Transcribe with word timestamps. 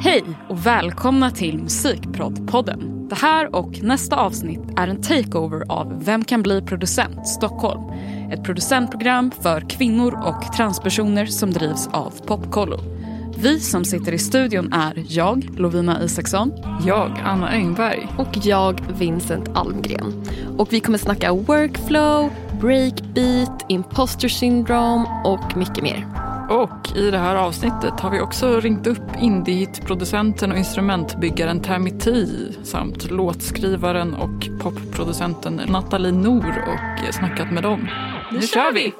Hej 0.00 0.24
och 0.48 0.66
välkomna 0.66 1.30
till 1.30 1.58
Musikproddpodden. 1.58 3.08
Det 3.08 3.14
här 3.14 3.54
och 3.54 3.82
nästa 3.82 4.16
avsnitt 4.16 4.60
är 4.76 4.88
en 4.88 5.02
takeover 5.02 5.64
av 5.68 6.04
Vem 6.04 6.24
kan 6.24 6.42
bli 6.42 6.62
producent 6.62 7.28
Stockholm. 7.28 7.82
Ett 8.32 8.44
producentprogram 8.44 9.30
för 9.42 9.70
kvinnor 9.70 10.14
och 10.26 10.52
transpersoner 10.52 11.26
som 11.26 11.50
drivs 11.50 11.88
av 11.92 12.12
Popkollo. 12.26 12.78
Vi 13.38 13.60
som 13.60 13.84
sitter 13.84 14.12
i 14.12 14.18
studion 14.18 14.72
är 14.72 15.04
jag, 15.08 15.48
Lovina 15.56 16.02
Isaksson. 16.02 16.52
Jag, 16.86 17.20
Anna 17.24 17.48
Engberg. 17.48 18.08
Och 18.18 18.36
jag, 18.42 18.80
Vincent 18.98 19.48
Almgren. 19.56 20.24
Och 20.58 20.72
vi 20.72 20.80
kommer 20.80 20.98
snacka 20.98 21.32
workflow, 21.32 22.30
breakbeat, 22.60 23.64
imposter 23.68 24.28
syndrome 24.28 25.04
och 25.24 25.56
mycket 25.56 25.82
mer. 25.82 26.23
Och 26.48 26.96
i 26.96 27.10
det 27.10 27.18
här 27.18 27.36
avsnittet 27.36 28.00
har 28.00 28.10
vi 28.10 28.20
också 28.20 28.60
ringt 28.60 28.86
upp 28.86 29.02
indiehitproducenten 29.20 30.52
och 30.52 30.58
instrumentbyggaren 30.58 31.60
Termiti 31.60 32.52
samt 32.62 33.10
låtskrivaren 33.10 34.14
och 34.14 34.48
popproducenten 34.60 35.60
Nathalie 35.68 36.12
Nor 36.12 36.64
och 36.68 37.14
snackat 37.14 37.52
med 37.52 37.62
dem. 37.62 37.88
Nu 38.32 38.42
kör 38.42 38.72
vi! 38.72 38.92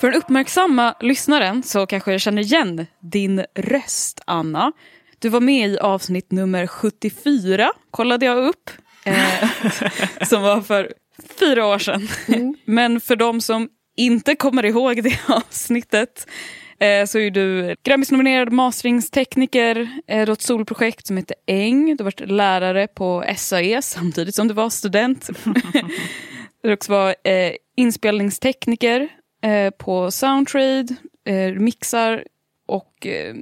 För 0.00 0.10
den 0.10 0.20
uppmärksamma 0.20 0.94
lyssnaren 1.00 1.62
så 1.62 1.86
kanske 1.86 2.12
jag 2.12 2.20
känner 2.20 2.42
igen 2.42 2.86
din 3.00 3.44
röst, 3.54 4.20
Anna. 4.26 4.72
Du 5.18 5.28
var 5.28 5.40
med 5.40 5.70
i 5.70 5.78
avsnitt 5.78 6.32
nummer 6.32 6.66
74, 6.66 7.72
kollade 7.90 8.26
jag 8.26 8.48
upp, 8.48 8.70
eh, 9.04 9.50
som 10.28 10.42
var 10.42 10.60
för 10.60 10.92
fyra 11.38 11.66
år 11.66 11.78
sedan. 11.78 12.08
Mm. 12.28 12.56
Men 12.64 13.00
för 13.00 13.16
de 13.16 13.40
som 13.40 13.68
inte 13.96 14.34
kommer 14.34 14.64
ihåg 14.64 15.02
det 15.02 15.18
avsnittet 15.28 16.26
eh, 16.80 17.06
så 17.06 17.18
är 17.18 17.30
du 17.30 17.74
Grammisnominerad 17.84 18.52
masteringstekniker, 18.52 19.88
eh, 20.06 20.20
du 20.20 20.26
har 20.26 20.32
ett 20.32 20.42
solprojekt 20.42 21.06
som 21.06 21.16
heter 21.16 21.36
Äng, 21.46 21.96
du 21.96 22.04
har 22.04 22.04
varit 22.04 22.30
lärare 22.30 22.86
på 22.86 23.24
SAE 23.36 23.82
samtidigt 23.82 24.34
som 24.34 24.48
du 24.48 24.54
var 24.54 24.70
student. 24.70 25.30
du 26.62 26.68
har 26.68 26.72
också 26.74 26.92
varit 26.92 27.16
eh, 27.24 27.52
inspelningstekniker 27.76 29.08
Eh, 29.42 29.70
på 29.70 30.10
Soundtrade, 30.10 30.86
eh, 31.24 31.52
mixar 31.54 32.24
och 32.66 33.06
eh, 33.06 33.34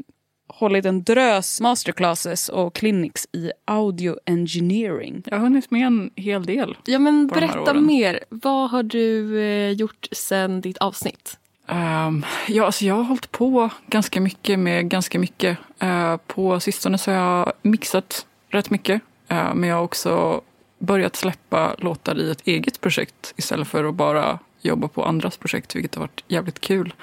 hållit 0.48 0.84
en 0.84 1.04
drös 1.04 1.60
masterclasses 1.60 2.48
och 2.48 2.74
clinics 2.74 3.28
i 3.32 3.50
audio 3.64 4.16
engineering. 4.26 5.22
Jag 5.26 5.36
har 5.36 5.42
hunnit 5.42 5.70
med 5.70 5.86
en 5.86 6.10
hel 6.16 6.44
del. 6.44 6.76
Ja 6.84 6.98
men 6.98 7.26
berätta 7.26 7.74
mer. 7.74 8.20
Vad 8.28 8.70
har 8.70 8.82
du 8.82 9.40
eh, 9.40 9.70
gjort 9.70 10.08
sen 10.12 10.60
ditt 10.60 10.78
avsnitt? 10.78 11.38
Um, 11.68 12.24
ja, 12.48 12.66
alltså 12.66 12.84
jag 12.84 12.94
har 12.94 13.02
hållit 13.02 13.30
på 13.30 13.70
ganska 13.86 14.20
mycket 14.20 14.58
med 14.58 14.88
ganska 14.88 15.18
mycket. 15.18 15.58
Uh, 15.82 16.16
på 16.16 16.60
sistone 16.60 16.98
så 16.98 17.10
har 17.10 17.18
jag 17.18 17.52
mixat 17.62 18.26
rätt 18.48 18.70
mycket. 18.70 19.02
Uh, 19.32 19.54
men 19.54 19.68
jag 19.68 19.76
har 19.76 19.82
också 19.82 20.40
börjat 20.78 21.16
släppa 21.16 21.74
låtar 21.78 22.20
i 22.20 22.30
ett 22.30 22.46
eget 22.46 22.80
projekt 22.80 23.34
istället 23.36 23.68
för 23.68 23.84
att 23.84 23.94
bara 23.94 24.38
jobba 24.64 24.88
på 24.88 25.04
andras 25.04 25.36
projekt, 25.36 25.76
vilket 25.76 25.94
har 25.94 26.00
varit 26.00 26.24
jävligt 26.28 26.60
kul. 26.60 26.94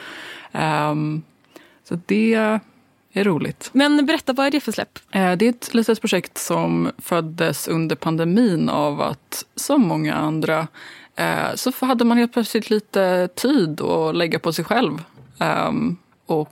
Um, 0.52 1.24
så 1.84 2.00
det 2.06 2.34
är 3.14 3.24
roligt. 3.24 3.70
Men 3.74 4.06
berätta, 4.06 4.34
vad 4.34 4.48
är 4.48 4.52
det 4.52 4.60
för 4.60 4.72
släpp? 4.72 5.00
Uh, 5.16 5.32
det 5.32 5.46
är 5.46 5.50
ett 5.50 5.74
litet 5.74 6.02
projekt 6.02 6.38
som 6.38 6.92
föddes 6.98 7.68
under 7.68 7.96
pandemin 7.96 8.70
av 8.70 9.02
att, 9.02 9.46
som 9.56 9.82
många 9.82 10.16
andra, 10.16 10.68
uh, 11.20 11.56
så 11.56 11.72
hade 11.86 12.06
man 12.06 12.18
helt 12.18 12.34
plötsligt 12.34 12.70
lite 12.70 13.28
tid 13.36 13.82
att 13.82 14.16
lägga 14.16 14.40
på 14.40 14.54
sig 14.54 14.66
själv. 14.66 15.04
Um, 15.40 15.98
och 16.26 16.50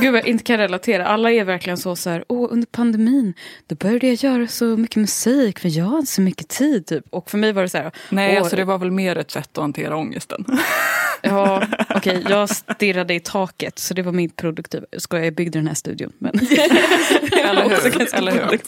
Gud 0.00 0.12
vad 0.12 0.20
jag 0.20 0.28
inte 0.28 0.44
kan 0.44 0.58
relatera. 0.58 1.06
Alla 1.06 1.32
är 1.32 1.44
verkligen 1.44 1.76
så 1.76 1.96
så 1.96 2.10
här, 2.10 2.24
åh 2.28 2.48
under 2.50 2.66
pandemin 2.66 3.34
då 3.66 3.74
började 3.74 4.06
jag 4.06 4.14
göra 4.14 4.46
så 4.46 4.64
mycket 4.64 4.96
musik 4.96 5.58
för 5.58 5.78
jag 5.78 5.98
inte 5.98 6.12
så 6.12 6.20
mycket 6.20 6.48
tid. 6.48 6.86
Typ. 6.86 7.04
Och 7.10 7.30
för 7.30 7.38
mig 7.38 7.52
var 7.52 7.62
det 7.62 7.68
så 7.68 7.78
här. 7.78 7.92
Nej, 8.10 8.32
åh, 8.32 8.38
alltså 8.38 8.56
det 8.56 8.64
var 8.64 8.78
väl 8.78 8.90
mer 8.90 9.16
ett 9.16 9.30
sätt 9.30 9.58
att 9.58 9.62
hantera 9.62 9.96
ångesten. 9.96 10.44
Ja, 11.22 11.62
okej, 11.88 12.18
okay, 12.18 12.32
jag 12.32 12.50
stirrade 12.50 13.14
i 13.14 13.20
taket 13.20 13.78
så 13.78 13.94
det 13.94 14.02
var 14.02 14.12
mitt 14.12 14.36
produktiva. 14.36 14.86
Ska 14.98 15.24
jag 15.24 15.34
byggde 15.34 15.58
den 15.58 15.66
här 15.66 15.74
studion. 15.74 16.12
Men 16.18 16.32
Eller 17.44 17.62
hur? 17.62 18.14
Eller 18.14 18.32
hur? 18.32 18.60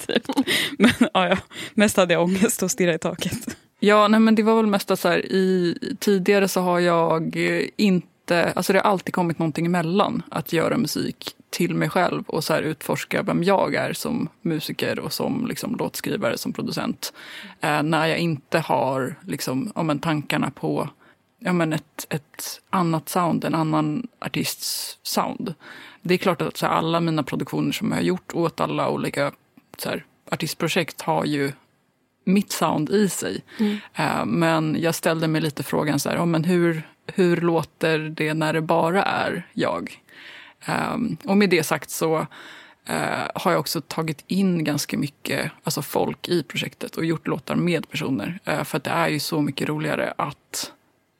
Men 0.78 0.92
ja, 1.14 1.28
ja, 1.28 1.38
mest 1.74 1.96
hade 1.96 2.14
jag 2.14 2.22
ångest 2.22 2.62
och 2.62 2.70
stirra 2.70 2.94
i 2.94 2.98
taket. 2.98 3.56
Ja, 3.80 4.08
nej, 4.08 4.20
men 4.20 4.34
det 4.34 4.42
var 4.42 4.56
väl 4.56 4.66
mest 4.66 4.90
att 4.90 5.00
så 5.00 5.08
här, 5.08 5.18
i, 5.18 5.78
tidigare 5.98 6.48
så 6.48 6.60
har 6.60 6.80
jag 6.80 7.36
inte 7.76 8.06
inte, 8.30 8.52
alltså 8.52 8.72
det 8.72 8.78
har 8.78 8.90
alltid 8.90 9.14
kommit 9.14 9.38
någonting 9.38 9.66
emellan 9.66 10.22
att 10.28 10.52
göra 10.52 10.76
musik 10.76 11.36
till 11.50 11.74
mig 11.74 11.88
själv 11.90 12.24
och 12.26 12.44
så 12.44 12.56
utforska 12.56 13.22
vem 13.22 13.44
jag 13.44 13.74
är 13.74 13.92
som 13.92 14.28
musiker 14.42 14.98
och 14.98 15.12
som 15.12 15.46
liksom 15.46 15.76
låtskrivare, 15.76 16.38
som 16.38 16.52
producent. 16.52 17.12
Eh, 17.60 17.82
när 17.82 18.06
jag 18.06 18.18
inte 18.18 18.58
har 18.58 19.14
liksom, 19.26 19.72
ja, 19.74 19.82
men 19.82 19.98
tankarna 19.98 20.50
på 20.50 20.88
ja, 21.38 21.52
men 21.52 21.72
ett, 21.72 22.06
ett 22.10 22.60
annat 22.70 23.08
sound, 23.08 23.44
en 23.44 23.54
annan 23.54 24.08
artists 24.18 24.98
sound. 25.02 25.54
Det 26.02 26.14
är 26.14 26.18
klart 26.18 26.42
att 26.42 26.56
så 26.56 26.66
här, 26.66 26.72
alla 26.72 27.00
mina 27.00 27.22
produktioner 27.22 27.72
som 27.72 27.88
jag 27.88 27.96
har 27.96 28.02
gjort 28.02 28.34
åt 28.34 28.60
alla 28.60 28.90
olika 28.90 29.32
så 29.78 29.88
här, 29.88 30.04
artistprojekt 30.30 31.00
har 31.00 31.24
ju 31.24 31.52
mitt 32.24 32.52
sound 32.52 32.90
i 32.90 33.08
sig. 33.08 33.44
Mm. 33.58 33.72
Uh, 33.98 34.24
men 34.24 34.76
jag 34.80 34.94
ställde 34.94 35.28
mig 35.28 35.40
lite 35.40 35.62
frågan 35.62 35.98
så 35.98 36.08
här, 36.08 36.18
oh, 36.18 36.26
men 36.26 36.44
hur, 36.44 36.82
hur 37.14 37.36
låter 37.36 37.98
det 37.98 38.34
när 38.34 38.52
det 38.52 38.60
bara 38.60 39.02
är 39.02 39.46
jag? 39.52 40.02
Um, 40.68 41.16
och 41.24 41.36
med 41.36 41.50
det 41.50 41.62
sagt 41.62 41.90
så 41.90 42.18
uh, 42.18 43.28
har 43.34 43.50
jag 43.50 43.60
också 43.60 43.80
tagit 43.80 44.24
in 44.26 44.64
ganska 44.64 44.98
mycket 44.98 45.52
alltså 45.64 45.82
folk 45.82 46.28
i 46.28 46.42
projektet 46.42 46.96
och 46.96 47.04
gjort 47.04 47.26
låtar 47.26 47.54
med 47.54 47.88
personer. 47.88 48.38
Uh, 48.48 48.64
för 48.64 48.78
det 48.78 48.90
är 48.90 49.08
ju 49.08 49.20
så 49.20 49.40
mycket 49.40 49.68
roligare 49.68 50.14
att 50.16 50.72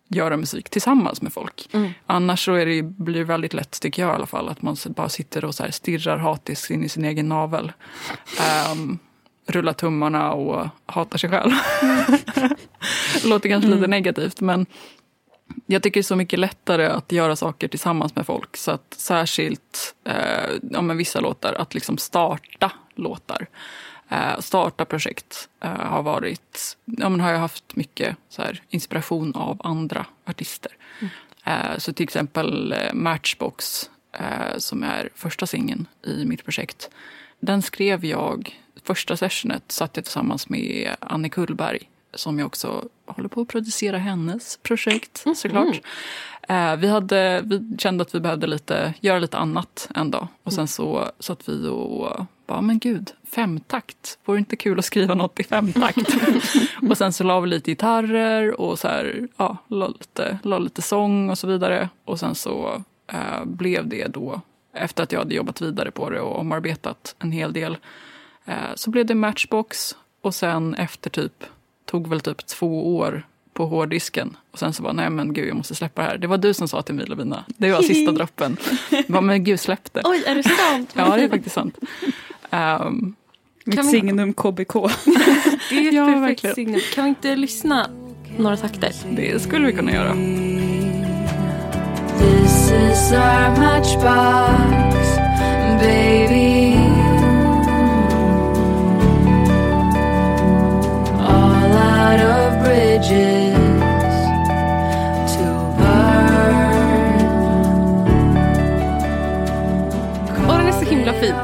göra 0.09 0.37
musik 0.37 0.71
tillsammans 0.71 1.23
med 1.23 1.33
folk. 1.33 1.69
Mm. 1.73 1.91
Annars 2.07 2.45
så 2.45 2.55
är 2.55 2.67
det, 2.67 2.83
blir 2.83 3.19
det 3.19 3.25
väldigt 3.25 3.55
lätt, 3.55 3.81
tycker 3.81 4.03
jag 4.03 4.11
i 4.11 4.15
alla 4.15 4.27
fall, 4.27 4.49
att 4.49 4.63
man 4.63 4.77
bara 4.87 5.09
sitter 5.09 5.45
och 5.45 5.55
så 5.55 5.65
stirrar 5.71 6.17
hatiskt 6.17 6.71
in 6.71 6.85
i 6.85 6.89
sin 6.89 7.05
egen 7.05 7.29
navel. 7.29 7.73
Um, 8.73 8.99
rullar 9.47 9.73
tummarna 9.73 10.33
och 10.33 10.69
hatar 10.87 11.19
sig 11.19 11.31
själv. 11.31 11.53
det 13.23 13.25
låter 13.25 13.49
kanske 13.49 13.67
mm. 13.67 13.79
lite 13.79 13.91
negativt 13.91 14.41
men 14.41 14.67
jag 15.67 15.83
tycker 15.83 16.01
det 16.01 16.03
är 16.03 16.03
så 16.03 16.17
mycket 16.17 16.39
lättare 16.39 16.87
att 16.87 17.13
göra 17.13 17.37
saker 17.37 17.69
tillsammans 17.69 18.17
med 18.17 18.27
folk. 18.27 18.57
Så 18.57 18.71
att 18.71 18.95
särskilt 18.97 19.95
eh, 20.05 20.51
ja, 20.71 20.83
men 20.83 20.97
vissa 20.97 21.21
låtar, 21.21 21.55
att 21.55 21.75
liksom 21.75 21.99
starta 21.99 22.73
låtar. 22.95 23.47
Eh, 24.09 24.41
starta 24.41 24.85
projekt 24.85 25.49
eh, 25.61 25.71
har 25.71 26.03
varit, 26.03 26.77
ja, 26.85 27.09
men 27.09 27.21
har 27.21 27.31
jag 27.31 27.39
haft 27.39 27.77
mycket 27.77 28.17
så 28.29 28.43
här, 28.43 28.63
inspiration 28.69 29.35
av 29.35 29.61
andra 29.65 30.07
artister. 30.25 30.73
Mm. 31.01 31.11
Eh, 31.45 31.79
så 31.79 31.93
till 31.93 32.05
exempel 32.05 32.73
eh, 32.73 32.93
Matchbox 32.93 33.91
eh, 34.13 34.59
som 34.59 34.83
är 34.83 35.09
första 35.15 35.47
singeln 35.47 35.87
i 36.07 36.25
mitt 36.25 36.45
projekt. 36.45 36.91
Den 37.41 37.63
skrev 37.63 38.05
jag 38.05 38.61
första 38.83 39.17
sessionet 39.17 39.73
satt 39.73 39.97
jag 39.97 40.05
tillsammans 40.05 40.49
med 40.49 40.97
Annie 41.01 41.29
Kullberg 41.29 41.89
som 42.15 42.39
jag 42.39 42.47
också 42.47 42.89
håller 43.17 43.29
på 43.29 43.41
att 43.41 43.49
producera 43.49 43.99
hennes 43.99 44.57
projekt 44.57 45.23
mm. 45.27 45.35
såklart. 45.35 45.81
Eh, 46.49 46.77
vi, 46.77 46.89
hade, 46.89 47.43
vi 47.45 47.77
kände 47.79 48.03
att 48.03 48.15
vi 48.15 48.21
behövde 48.21 48.47
lite, 48.47 48.95
göra 49.01 49.19
lite 49.19 49.39
annat 49.39 49.89
en 49.95 50.11
dag. 50.11 50.29
Och 50.43 50.53
sen 50.53 50.69
så 50.69 51.11
satt 51.19 51.49
vi 51.49 51.69
och 51.69 52.27
bara, 52.47 52.61
men 52.61 52.79
gud, 52.79 53.11
femtakt. 53.31 54.19
Vore 54.25 54.37
det 54.37 54.39
inte 54.39 54.57
kul 54.57 54.79
att 54.79 54.85
skriva 54.85 55.15
något 55.15 55.41
i 55.41 55.45
femtakt? 55.45 56.09
och 56.91 56.99
sen 56.99 57.13
så 57.13 57.25
la 57.25 57.41
vi 57.41 57.49
lite 57.49 57.71
gitarrer 57.71 58.61
och 58.61 58.79
så 58.79 58.89
här, 58.89 59.29
ja, 59.37 59.57
la 59.69 59.89
lite, 59.89 60.39
la 60.43 60.59
lite 60.59 60.83
sång 60.83 61.31
och 61.31 61.39
så 61.39 61.47
vidare. 61.47 61.89
Och 62.05 62.21
sen 62.21 62.35
så 62.35 62.83
eh, 63.13 63.45
blev 63.45 63.89
det 63.89 64.07
då, 64.07 64.41
efter 64.75 65.03
att 65.03 65.13
jag 65.13 65.19
hade 65.19 65.35
jobbat 65.35 65.61
vidare 65.61 65.91
på 65.91 66.11
det 66.11 66.21
och 66.21 66.41
omarbetat 66.41 67.15
en 67.19 67.33
hel 67.33 67.53
del, 67.53 67.77
Eh, 68.51 68.75
så 68.75 68.91
blev 68.91 69.07
det 69.07 69.15
Matchbox 69.15 69.97
och 70.21 70.35
sen 70.35 70.75
efter 70.75 71.11
typ, 71.11 71.45
tog 71.91 72.09
väl 72.09 72.21
typ 72.21 72.47
två 72.47 72.97
år 72.97 73.23
på 73.53 73.67
hårddisken. 73.67 74.37
Och 74.51 74.59
sen 74.59 74.73
så 74.73 74.83
bara, 74.83 74.93
nej 74.93 75.11
men 75.11 75.33
gud 75.33 75.49
jag 75.49 75.57
måste 75.57 75.75
släppa 75.75 76.03
det 76.03 76.09
här. 76.09 76.19
Det 76.19 76.27
var 76.27 76.39
du 76.39 76.55
som 76.55 76.69
sa 76.69 76.83
till 76.83 76.95
mig 76.95 77.07
Lovina, 77.07 77.45
det 77.49 77.73
var 77.73 77.83
sista 77.93 78.13
droppen. 78.13 78.57
bara, 79.09 79.21
men 79.21 79.45
gud 79.45 79.61
släpp 79.61 79.93
det. 79.93 80.03
Oj, 80.05 80.23
är 80.27 80.35
det 80.35 80.43
sant? 80.43 80.91
ja, 80.97 81.17
det 81.17 81.23
är 81.23 81.29
faktiskt 81.29 81.55
sant. 81.55 81.79
Um, 82.51 83.15
Mitt 83.65 83.91
signum 83.91 84.33
KBK. 84.33 84.73
det 85.71 85.77
är 85.77 85.89
ett 85.89 85.95
ja, 85.95 86.07
perfekt 86.07 86.23
verkligen. 86.23 86.55
signum. 86.55 86.81
Kan 86.95 87.05
vi 87.05 87.09
inte 87.09 87.37
lyssna 87.37 87.91
några 88.39 88.57
takter? 88.57 88.93
Det 89.11 89.43
skulle 89.43 89.67
vi 89.67 89.73
kunna 89.73 89.93
göra. 89.93 90.15
This 92.19 92.71
is 92.71 93.13
our 93.13 93.51
matchbox, 93.59 95.17
baby 95.81 96.40
lot 102.19 102.51
den 110.61 110.69
är 110.69 110.73
så 110.73 110.91
himla 110.91 111.13
fin. 111.13 111.35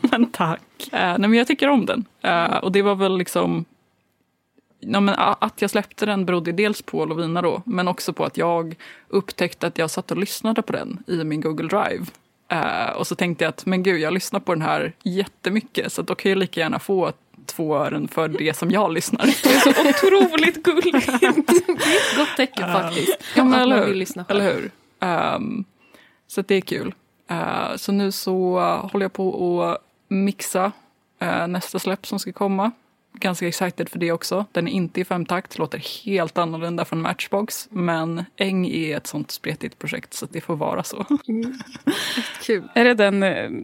men 0.10 0.30
tack. 0.30 0.60
Eh, 0.92 1.18
nej, 1.18 1.18
men 1.18 1.34
jag 1.34 1.46
tycker 1.46 1.68
om 1.68 1.86
den. 1.86 2.04
Uh, 2.24 2.56
och 2.56 2.72
det 2.72 2.82
var 2.82 2.94
väl 2.94 3.18
liksom... 3.18 3.64
Ja, 4.80 5.00
men 5.00 5.14
att 5.18 5.62
jag 5.62 5.70
släppte 5.70 6.06
den 6.06 6.26
berodde 6.26 6.52
dels 6.52 6.82
på 6.82 7.04
Lovina 7.04 7.42
då, 7.42 7.62
men 7.66 7.88
också 7.88 8.12
på 8.12 8.24
att 8.24 8.36
jag 8.36 8.76
upptäckte 9.08 9.66
att 9.66 9.78
jag 9.78 9.90
satt 9.90 10.10
och 10.10 10.16
lyssnade 10.16 10.62
på 10.62 10.72
den 10.72 11.02
i 11.06 11.24
min 11.24 11.40
Google 11.40 11.68
Drive. 11.68 12.06
Uh, 12.52 12.96
och 12.96 13.06
så 13.06 13.14
tänkte 13.14 13.44
jag 13.44 13.48
att 13.48 13.66
men 13.66 13.82
gud, 13.82 14.00
jag 14.00 14.12
lyssnar 14.12 14.40
på 14.40 14.54
den 14.54 14.62
här 14.62 14.92
jättemycket 15.02 15.92
så 15.92 16.02
då 16.02 16.14
kan 16.14 16.30
jag 16.30 16.38
lika 16.38 16.60
gärna 16.60 16.78
få 16.78 17.06
ett 17.06 17.16
två 17.46 17.76
ören 17.76 18.08
för 18.08 18.28
det 18.28 18.56
som 18.56 18.70
jag 18.70 18.92
lyssnar. 18.92 19.26
Det 19.42 19.54
är 19.54 19.60
så 19.60 19.70
otroligt 19.70 20.62
gulligt. 20.62 21.06
det 21.20 21.26
är 21.26 21.30
ett 21.30 22.16
gott 22.16 22.36
tecken 22.36 22.72
faktiskt. 22.72 23.24
Ja, 23.36 23.44
men 23.44 23.60
eller 23.60 23.86
hur? 23.86 24.06
Eller 24.28 24.52
hur? 24.52 24.70
Um, 25.00 25.64
så 26.26 26.42
det 26.42 26.54
är 26.54 26.60
kul. 26.60 26.94
Uh, 27.30 27.76
så 27.76 27.92
nu 27.92 28.12
så 28.12 28.60
håller 28.92 29.04
jag 29.04 29.12
på 29.12 29.62
att 29.64 29.78
mixa 30.08 30.72
uh, 31.22 31.46
nästa 31.46 31.78
släpp 31.78 32.06
som 32.06 32.18
ska 32.18 32.32
komma. 32.32 32.70
Ganska 33.12 33.48
excited 33.48 33.88
för 33.88 33.98
det 33.98 34.12
också. 34.12 34.44
Den 34.52 34.68
är 34.68 34.72
inte 34.72 35.00
i 35.00 35.04
femtakt, 35.04 35.58
låter 35.58 36.04
helt 36.04 36.38
annorlunda 36.38 36.84
från 36.84 37.02
Matchbox. 37.02 37.68
Men 37.70 38.24
Äng 38.36 38.66
är 38.66 38.96
ett 38.96 39.06
sånt 39.06 39.30
spretigt 39.30 39.78
projekt 39.78 40.14
så 40.14 40.26
det 40.30 40.40
får 40.40 40.56
vara 40.56 40.82
så. 40.82 41.06
Mm. 41.28 41.58
Kul. 42.42 42.68
Är 42.74 42.84
det 42.84 42.94
den, 42.94 43.20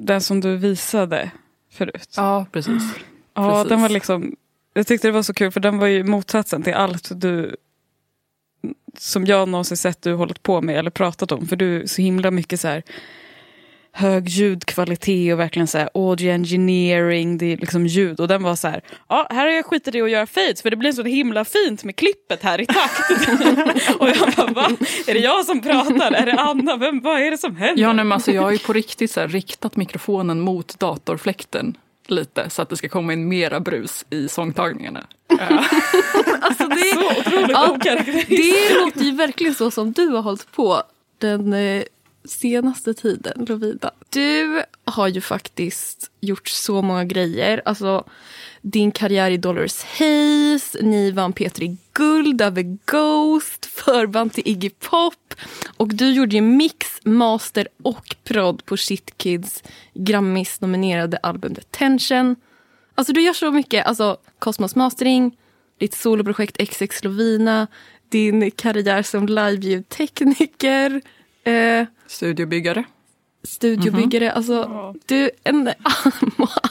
den 0.06 0.20
som 0.20 0.40
du 0.40 0.56
visade 0.56 1.30
förut? 1.70 2.14
Ja, 2.16 2.46
precis. 2.52 2.82
Ja, 3.36 3.52
precis. 3.52 3.68
den 3.68 3.82
var 3.82 3.88
liksom... 3.88 4.36
Jag 4.74 4.86
tyckte 4.86 5.08
det 5.08 5.12
var 5.12 5.22
så 5.22 5.34
kul 5.34 5.50
för 5.50 5.60
den 5.60 5.78
var 5.78 5.86
ju 5.86 6.04
motsatsen 6.04 6.62
till 6.62 6.74
allt 6.74 7.20
du 7.20 7.56
som 8.98 9.26
jag 9.26 9.48
någonsin 9.48 9.76
sett 9.76 10.02
du 10.02 10.14
hållit 10.14 10.42
på 10.42 10.62
med 10.62 10.78
eller 10.78 10.90
pratat 10.90 11.32
om. 11.32 11.46
För 11.46 11.56
du 11.56 11.82
är 11.82 11.86
så 11.86 12.02
himla 12.02 12.30
mycket 12.30 12.60
så 12.60 12.68
här 12.68 12.82
hög 13.92 14.28
ljudkvalitet 14.28 15.32
och 15.32 15.40
verkligen 15.40 15.66
så 15.66 15.78
här 15.78 15.90
audio 15.94 16.32
engineering, 16.32 17.38
det 17.38 17.52
är 17.52 17.56
liksom 17.56 17.86
ljud. 17.86 18.20
Och 18.20 18.28
den 18.28 18.42
var 18.42 18.56
så 18.56 18.68
här, 18.68 18.80
ja 19.08 19.26
här 19.30 19.46
har 19.46 19.52
jag 19.52 19.66
skitit 19.66 19.94
i 19.94 20.02
att 20.02 20.10
göra 20.10 20.26
fades 20.26 20.62
för 20.62 20.70
det 20.70 20.76
blir 20.76 20.92
så 20.92 21.02
himla 21.02 21.44
fint 21.44 21.84
med 21.84 21.96
klippet 21.96 22.42
här 22.42 22.60
i 22.60 22.66
takt. 22.66 23.10
och 24.00 24.08
jag 24.08 24.32
bara, 24.36 24.46
va? 24.46 24.70
Är 25.06 25.14
det 25.14 25.20
jag 25.20 25.44
som 25.44 25.60
pratar? 25.60 26.12
Är 26.12 26.26
det 26.26 26.40
Anna? 26.40 26.76
Vem, 26.76 27.00
vad 27.00 27.20
är 27.20 27.30
det 27.30 27.38
som 27.38 27.56
händer? 27.56 27.82
Ja, 27.82 27.92
nej, 27.92 28.04
men 28.04 28.12
alltså, 28.12 28.32
jag 28.32 28.42
har 28.42 28.50
ju 28.50 28.58
på 28.58 28.72
riktigt 28.72 29.10
så 29.10 29.20
här, 29.20 29.28
riktat 29.28 29.76
mikrofonen 29.76 30.40
mot 30.40 30.78
datorfläkten 30.78 31.76
lite 32.10 32.50
så 32.50 32.62
att 32.62 32.68
det 32.68 32.76
ska 32.76 32.88
komma 32.88 33.12
in 33.12 33.28
mera 33.28 33.60
brus 33.60 34.04
i 34.10 34.28
sångtagningarna. 34.28 35.06
alltså 36.40 36.66
det, 36.66 36.94
så 36.94 37.20
otroligt 37.20 37.50
ja, 37.50 37.78
Det 38.28 38.74
låter 38.74 39.00
ju 39.00 39.10
verkligen 39.10 39.54
så 39.54 39.70
som 39.70 39.92
du 39.92 40.08
har 40.08 40.22
hållit 40.22 40.52
på 40.52 40.82
den 41.18 41.52
eh, 41.52 41.82
senaste 42.24 42.94
tiden, 42.94 43.46
Lovida. 43.48 43.90
Du 44.10 44.62
har 44.86 45.08
ju 45.08 45.20
faktiskt 45.20 46.10
gjort 46.20 46.48
så 46.48 46.82
många 46.82 47.04
grejer. 47.04 47.62
Alltså, 47.64 48.04
din 48.62 48.90
karriär 48.92 49.30
i 49.30 49.36
Dollars 49.36 49.84
Haze, 49.84 50.82
ni 50.82 51.10
vann 51.10 51.32
P3 51.32 51.76
Guld 51.92 52.42
över 52.42 52.78
Ghost, 52.84 53.66
förband 53.66 54.32
till 54.32 54.42
Iggy 54.46 54.70
Pop 54.70 55.34
och 55.76 55.88
du 55.88 56.12
gjorde 56.12 56.34
ju 56.34 56.40
mix, 56.40 57.00
master 57.04 57.68
och 57.82 58.16
prod 58.24 58.64
på 58.64 58.76
Shitkids 58.76 59.62
Grammis-nominerade 59.94 61.18
album 61.22 61.52
Detention. 61.54 62.36
Alltså 62.94 63.12
du 63.12 63.20
gör 63.20 63.32
så 63.32 63.50
mycket. 63.50 63.86
Alltså 63.86 64.16
Cosmos 64.38 64.76
Mastering, 64.76 65.36
ditt 65.78 65.94
soloprojekt 65.94 66.68
XX 66.68 67.04
Lovina, 67.04 67.66
din 68.08 68.50
karriär 68.50 69.02
som 69.02 69.26
liveljudtekniker. 69.26 71.02
Eh, 71.44 71.86
Studiobyggare. 72.06 72.84
Studiobyggare. 73.46 74.30
Mm 74.30 74.32
-hmm. 74.32 74.36
Alltså, 74.36 74.94
du 75.06 75.30
en 75.44 75.70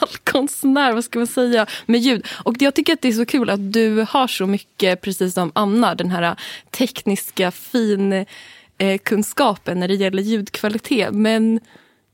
allkonstnär, 0.01 0.93
vad 0.93 1.03
ska 1.03 1.19
man 1.19 1.27
säga, 1.27 1.65
med 1.85 1.99
ljud. 1.99 2.27
Och 2.43 2.55
jag 2.59 2.73
tycker 2.73 2.93
att 2.93 3.01
det 3.01 3.07
är 3.07 3.13
så 3.13 3.25
kul 3.25 3.49
att 3.49 3.73
du 3.73 4.05
har 4.09 4.27
så 4.27 4.47
mycket, 4.47 5.01
precis 5.01 5.33
som 5.33 5.51
Anna, 5.55 5.95
den 5.95 6.11
här 6.11 6.35
tekniska 6.71 7.51
fin 7.51 8.25
eh, 8.77 8.97
kunskapen 9.03 9.79
när 9.79 9.87
det 9.87 9.95
gäller 9.95 10.23
ljudkvalitet. 10.23 11.13
Men 11.13 11.59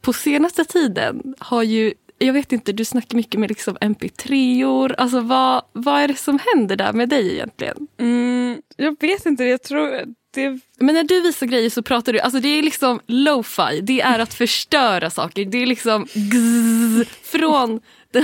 på 0.02 0.14
senaste 0.14 0.66
tiden 0.66 1.36
har 1.40 1.64
ju 1.64 1.94
jag 2.26 2.34
vet 2.34 2.52
inte, 2.52 2.72
du 2.72 2.86
snackar 2.86 3.16
mycket 3.16 3.40
med 3.40 3.50
liksom 3.50 3.78
mp3-or. 3.78 4.96
Alltså 4.98 5.20
vad, 5.22 5.64
vad 5.72 6.02
är 6.02 6.08
det 6.08 6.16
som 6.16 6.40
händer 6.54 6.76
där 6.76 6.94
med 6.94 7.10
dig 7.10 7.34
egentligen? 7.34 7.88
Mm, 7.98 8.62
jag 8.78 9.02
vet 9.02 9.26
inte, 9.26 9.44
jag 9.44 9.64
tror 9.64 10.04
det... 10.32 10.60
Men 10.80 10.96
när 10.96 11.04
du 11.04 11.22
visar 11.22 11.48
grejer 11.48 11.70
så 11.70 11.84
pratar 11.84 12.14
du, 12.14 12.20
alltså 12.20 12.40
det 12.40 12.48
är 12.48 12.64
liksom 12.64 13.00
lo-fi, 13.08 13.82
det 13.82 14.02
är 14.02 14.20
att 14.20 14.34
förstöra 14.34 15.10
saker. 15.10 15.46
Det 15.46 15.58
är 15.58 15.66
liksom 15.66 16.08
gzz, 16.14 17.08
från 17.24 17.80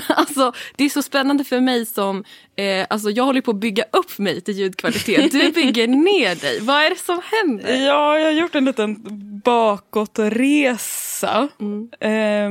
Alltså, 0.07 0.53
det 0.75 0.83
är 0.83 0.89
så 0.89 1.01
spännande 1.01 1.43
för 1.43 1.59
mig 1.59 1.85
som, 1.85 2.23
eh, 2.55 2.87
alltså 2.89 3.09
jag 3.09 3.23
håller 3.23 3.41
på 3.41 3.51
att 3.51 3.57
bygga 3.57 3.83
upp 3.91 4.17
mig 4.17 4.41
till 4.41 4.57
ljudkvalitet. 4.57 5.31
Du 5.31 5.51
bygger 5.51 5.87
ner 5.87 6.35
dig. 6.35 6.59
Vad 6.61 6.83
är 6.83 6.89
det 6.89 6.99
som 6.99 7.21
händer? 7.23 7.85
Ja, 7.85 8.19
jag 8.19 8.25
har 8.25 8.31
gjort 8.31 8.55
en 8.55 8.65
liten 8.65 9.03
bakåtresa. 9.43 11.49
Mm. 11.59 11.89
Eh, 11.99 12.49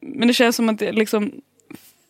men 0.00 0.28
det 0.28 0.34
känns 0.34 0.56
som 0.56 0.68
att 0.68 0.78
det 0.78 0.92
liksom, 0.92 1.32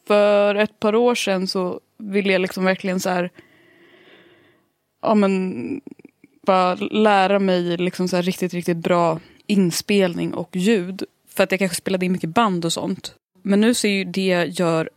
för 0.06 0.54
ett 0.54 0.80
par 0.80 0.94
år 0.94 1.14
sedan 1.14 1.46
så 1.46 1.80
ville 1.98 2.32
jag 2.32 2.40
liksom 2.40 2.64
verkligen 2.64 3.00
så 3.00 3.10
här, 3.10 3.30
ja 5.02 5.14
men, 5.14 5.80
bara 6.44 6.74
lära 6.74 7.38
mig 7.38 7.76
liksom 7.76 8.08
så 8.08 8.20
riktigt, 8.20 8.54
riktigt 8.54 8.76
bra 8.76 9.20
inspelning 9.46 10.34
och 10.34 10.56
ljud. 10.56 11.04
För 11.34 11.44
att 11.44 11.50
jag 11.50 11.58
kanske 11.58 11.76
spelade 11.76 12.06
in 12.06 12.12
mycket 12.12 12.30
band 12.30 12.64
och 12.64 12.72
sånt. 12.72 13.14
Men 13.42 13.60
nu 13.60 13.74
så 13.74 13.86
är 13.86 13.90
ju 13.90 14.04
det 14.04 14.26
jag 14.26 14.48
gör 14.48 14.90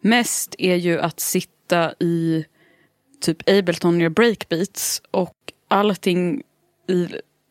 mest 0.00 0.54
är 0.58 0.76
ju 0.76 1.00
att 1.00 1.20
sitta 1.20 1.92
i 1.92 2.44
typ 3.20 3.48
Ableton 3.48 4.02
och 4.02 4.12
breakbeats 4.12 5.02
och 5.10 5.36
allting 5.68 6.42
i, 6.88 7.08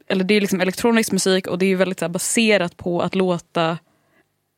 eller 0.07 0.23
det 0.23 0.33
är 0.33 0.41
liksom 0.41 0.61
elektronisk 0.61 1.11
musik 1.11 1.47
och 1.47 1.57
det 1.57 1.65
är 1.65 1.75
väldigt 1.75 1.99
så 1.99 2.09
baserat 2.09 2.77
på 2.77 3.01
att 3.01 3.15
låta 3.15 3.77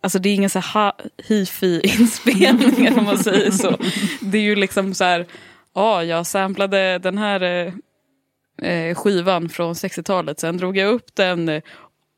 Alltså 0.04 0.20
det 0.20 0.30
är 0.30 0.36
inga 0.36 0.50
så 0.50 0.60
här 0.60 0.94
hifi 1.28 1.82
inspelningar 1.84 3.00
om 3.00 3.06
man 3.06 3.18
säger 3.18 3.52
så. 3.52 3.78
Det 4.22 4.38
är 4.38 4.42
ju 4.42 4.56
liksom 4.56 4.94
så 4.94 5.04
här, 5.04 5.28
ja 5.76 6.04
jag 6.04 6.28
samplade 6.28 7.00
den 7.00 7.18
här 7.18 7.42
eh, 7.42 7.74
eh, 8.62 8.96
skivan 8.96 9.50
från 9.50 9.74
60-talet, 9.74 10.40
sen 10.40 10.58
drog 10.58 10.78
jag 10.78 10.94
upp 10.94 11.16
den 11.16 11.62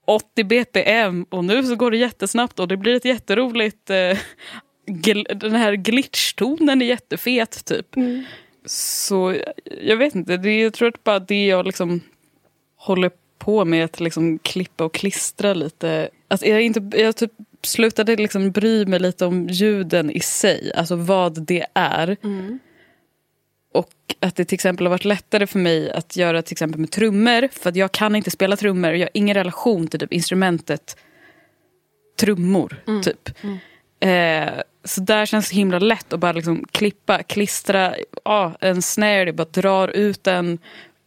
80 0.07 0.43
bpm 0.43 1.25
och 1.29 1.45
nu 1.45 1.63
så 1.63 1.75
går 1.75 1.91
det 1.91 1.97
jättesnabbt 1.97 2.59
och 2.59 2.67
det 2.67 2.77
blir 2.77 2.95
ett 2.95 3.05
jätteroligt... 3.05 3.89
Eh, 3.89 4.17
den 5.35 5.55
här 5.55 5.73
glitchtonen 5.73 6.81
är 6.81 6.85
jättefet 6.85 7.65
typ. 7.65 7.95
Mm. 7.95 8.23
Så 8.65 9.35
jag 9.81 9.97
vet 9.97 10.15
inte, 10.15 10.37
det, 10.37 10.59
jag 10.59 10.73
tror 10.73 10.87
att 10.87 11.03
bara 11.03 11.19
det 11.19 11.45
jag 11.45 11.65
liksom 11.65 12.01
håller 12.75 13.11
på 13.37 13.65
med 13.65 13.85
att 13.85 13.99
liksom 13.99 14.39
klippa 14.39 14.83
och 14.83 14.93
klistra 14.93 15.53
lite. 15.53 16.09
Alltså 16.27 16.45
jag, 16.47 16.61
inte, 16.61 16.99
jag 16.99 17.15
typ 17.15 17.31
slutade 17.61 18.15
liksom 18.15 18.51
bry 18.51 18.85
mig 18.85 18.99
lite 18.99 19.25
om 19.25 19.47
ljuden 19.47 20.11
i 20.11 20.19
sig, 20.19 20.71
alltså 20.75 20.95
vad 20.95 21.41
det 21.41 21.65
är. 21.73 22.17
Mm. 22.23 22.59
Och 23.75 24.15
att 24.19 24.35
det 24.35 24.45
till 24.45 24.55
exempel 24.55 24.85
har 24.85 24.91
varit 24.91 25.05
lättare 25.05 25.47
för 25.47 25.59
mig 25.59 25.91
att 25.91 26.15
göra 26.15 26.41
till 26.41 26.53
exempel 26.53 26.79
med 26.79 26.91
trummor. 26.91 27.47
För 27.51 27.69
att 27.69 27.75
jag 27.75 27.91
kan 27.91 28.15
inte 28.15 28.31
spela 28.31 28.57
trummor. 28.57 28.91
Jag 28.91 28.99
har 28.99 29.09
ingen 29.13 29.33
relation 29.33 29.87
till 29.87 29.99
typ 29.99 30.13
instrumentet 30.13 30.97
trummor. 32.19 32.83
Mm. 32.87 33.01
Typ. 33.01 33.29
Mm. 33.43 33.57
Eh, 33.99 34.61
så 34.83 35.01
där 35.01 35.25
känns 35.25 35.49
det 35.49 35.55
himla 35.55 35.79
lätt 35.79 36.13
att 36.13 36.19
bara 36.19 36.31
liksom 36.31 36.65
klippa, 36.71 37.23
klistra 37.23 37.95
ah, 38.23 38.51
en 38.59 38.81
snare, 38.81 39.25
det 39.25 39.33
bara 39.33 39.47
drar 39.51 39.87
ut 39.87 40.23
den, 40.23 40.59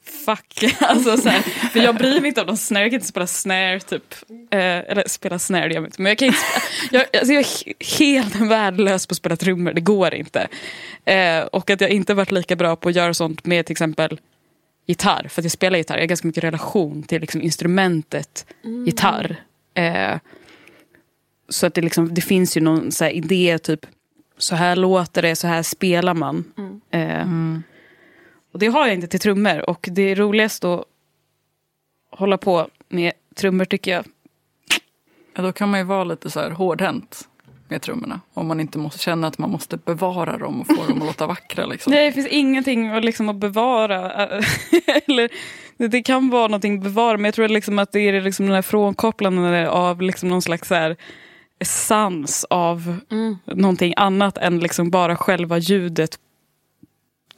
fuck. 0.09 0.65
Alltså, 0.81 1.17
så 1.17 1.29
här, 1.29 1.41
för 1.43 1.81
jag 1.81 1.97
bryr 1.97 2.21
mig 2.21 2.29
inte 2.29 2.41
om 2.41 2.47
någon 2.47 2.57
snare, 2.57 2.83
jag 2.83 2.91
kan 2.91 2.97
inte 2.97 3.07
spela 3.07 3.27
snare 3.27 3.81
typ. 3.81 4.15
Eh, 4.51 4.59
eller 4.61 5.09
spela 5.09 5.39
snare, 5.39 5.75
jag 5.75 5.85
inte, 5.85 6.03
men 6.03 6.11
jag 6.11 6.19
kan 6.19 6.29
inte 6.29 6.39
jag, 6.91 7.05
alltså, 7.13 7.33
jag 7.33 7.41
är 7.41 7.99
helt 7.99 8.37
värdelös 8.37 9.07
på 9.07 9.13
att 9.13 9.17
spela 9.17 9.37
trummor, 9.37 9.73
det 9.73 9.81
går 9.81 10.15
inte. 10.15 10.49
Eh, 11.05 11.41
och 11.41 11.71
att 11.71 11.81
jag 11.81 11.91
inte 11.91 12.15
varit 12.15 12.33
lika 12.33 12.57
bra 12.57 12.77
på 12.77 12.89
att 12.89 12.95
göra 12.95 13.15
sånt 13.15 13.47
med 13.47 13.67
till 13.67 13.73
exempel 13.73 14.21
gitarr, 14.87 15.29
för 15.29 15.41
att 15.41 15.45
jag 15.45 15.53
spelar 15.53 15.79
gitarr, 15.79 15.97
jag 15.97 16.03
har 16.03 16.09
ganska 16.09 16.29
mycket 16.29 16.45
relation 16.45 17.03
till 17.03 17.21
liksom, 17.21 17.43
instrumentet 17.43 18.47
mm. 18.65 18.87
gitarr. 18.87 19.37
Eh, 19.75 20.19
så 21.49 21.67
att 21.67 21.75
det, 21.75 21.81
liksom, 21.81 22.15
det 22.15 22.21
finns 22.21 22.57
ju 22.57 22.61
någon 22.61 22.93
så 22.93 23.07
idé, 23.07 23.59
typ 23.59 23.87
så 24.39 24.55
här 24.55 24.77
låter 24.77 25.23
det, 25.23 25.37
så 25.37 25.47
här 25.47 25.63
spelar 25.63 26.15
man. 26.15 26.45
Mm. 26.59 26.81
Eh, 26.91 27.23
mm. 27.23 27.63
Och 28.59 28.61
det 28.61 28.67
har 28.69 28.87
jag 28.87 28.95
inte 28.95 29.09
till 29.09 29.21
trummor. 29.21 29.71
Och 29.71 29.89
det 29.91 30.03
är 30.03 30.17
roligast 30.17 30.65
att 30.65 30.85
hålla 32.11 32.39
på 32.39 32.69
med 32.89 33.13
trummor 33.37 33.65
tycker 33.65 33.91
jag. 33.91 34.05
Ja, 35.35 35.43
då 35.43 35.53
kan 35.53 35.69
man 35.69 35.81
ju 35.81 35.87
vara 35.87 36.05
lite 36.05 36.31
så 36.31 36.41
här 36.41 36.51
hårdhänt. 36.51 37.29
med 37.69 37.83
trummorna. 37.83 38.21
Om 38.35 38.47
man 38.47 38.61
inte 38.61 38.79
måste 38.79 38.99
känna 38.99 39.27
att 39.27 39.39
man 39.39 39.51
måste 39.51 39.77
bevara 39.77 40.39
dem 40.39 40.61
och 40.61 40.67
få 40.67 40.87
dem 40.89 41.01
att 41.01 41.07
låta 41.07 41.27
vackra. 41.27 41.67
Liksom. 41.67 41.93
Nej, 41.93 42.07
det 42.07 42.13
finns 42.13 42.27
ingenting 42.27 42.89
att, 42.89 43.05
liksom, 43.05 43.29
att 43.29 43.37
bevara. 43.37 44.13
Eller, 45.07 45.31
det 45.77 46.03
kan 46.03 46.31
vara 46.31 46.49
någonting 46.49 46.77
att 46.79 46.85
bevara, 46.85 47.17
men 47.17 47.25
jag 47.25 47.35
tror 47.35 47.49
liksom 47.49 47.79
att 47.79 47.93
det 47.93 48.01
är 48.01 48.21
liksom 48.21 48.47
den 48.47 48.55
här 48.55 48.63
frånkopplandet 48.63 49.69
av 49.69 50.03
liksom 50.03 50.29
någon 50.29 50.43
slags 50.43 50.69
så 50.69 50.75
här, 50.75 50.97
essens 51.59 52.47
av 52.51 52.99
mm. 53.11 53.37
någonting 53.47 53.95
annat 53.97 54.39
än 54.39 54.61
liksom 54.61 54.91
bara 54.91 55.17
själva 55.17 55.59
ljudet 55.59 56.19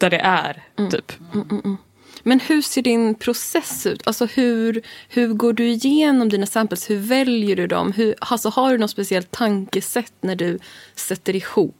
där 0.01 0.11
det 0.11 0.21
är. 0.21 0.63
Mm. 0.79 0.91
Typ. 0.91 1.13
Mm, 1.35 1.49
mm, 1.51 1.63
mm. 1.65 1.77
Men 2.23 2.41
hur 2.41 2.63
ser 2.63 2.83
din 2.83 3.15
process 3.15 3.87
ut? 3.87 4.07
Alltså 4.07 4.27
hur, 4.27 4.83
hur 5.09 5.29
går 5.35 5.53
du 5.53 5.69
igenom 5.69 6.29
dina 6.29 6.47
samples? 6.47 6.91
Hur 6.91 6.97
väljer 6.97 7.57
du 7.57 7.67
dem? 7.67 7.93
Hur, 7.93 8.15
alltså 8.19 8.49
har 8.49 8.73
du 8.73 8.79
något 8.79 8.91
speciellt 8.91 9.31
tankesätt 9.31 10.13
när 10.21 10.37
du 10.37 10.59
sätter 10.95 11.37
ihop? 11.37 11.77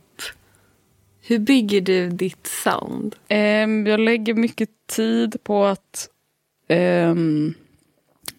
Hur 1.23 1.39
bygger 1.39 1.81
du 1.81 2.11
ditt 2.11 2.47
sound? 2.47 3.17
Um, 3.29 3.87
jag 3.87 4.01
lägger 4.01 4.35
mycket 4.35 4.69
tid 4.87 5.37
på 5.43 5.65
att 5.65 6.09
um, 6.69 7.55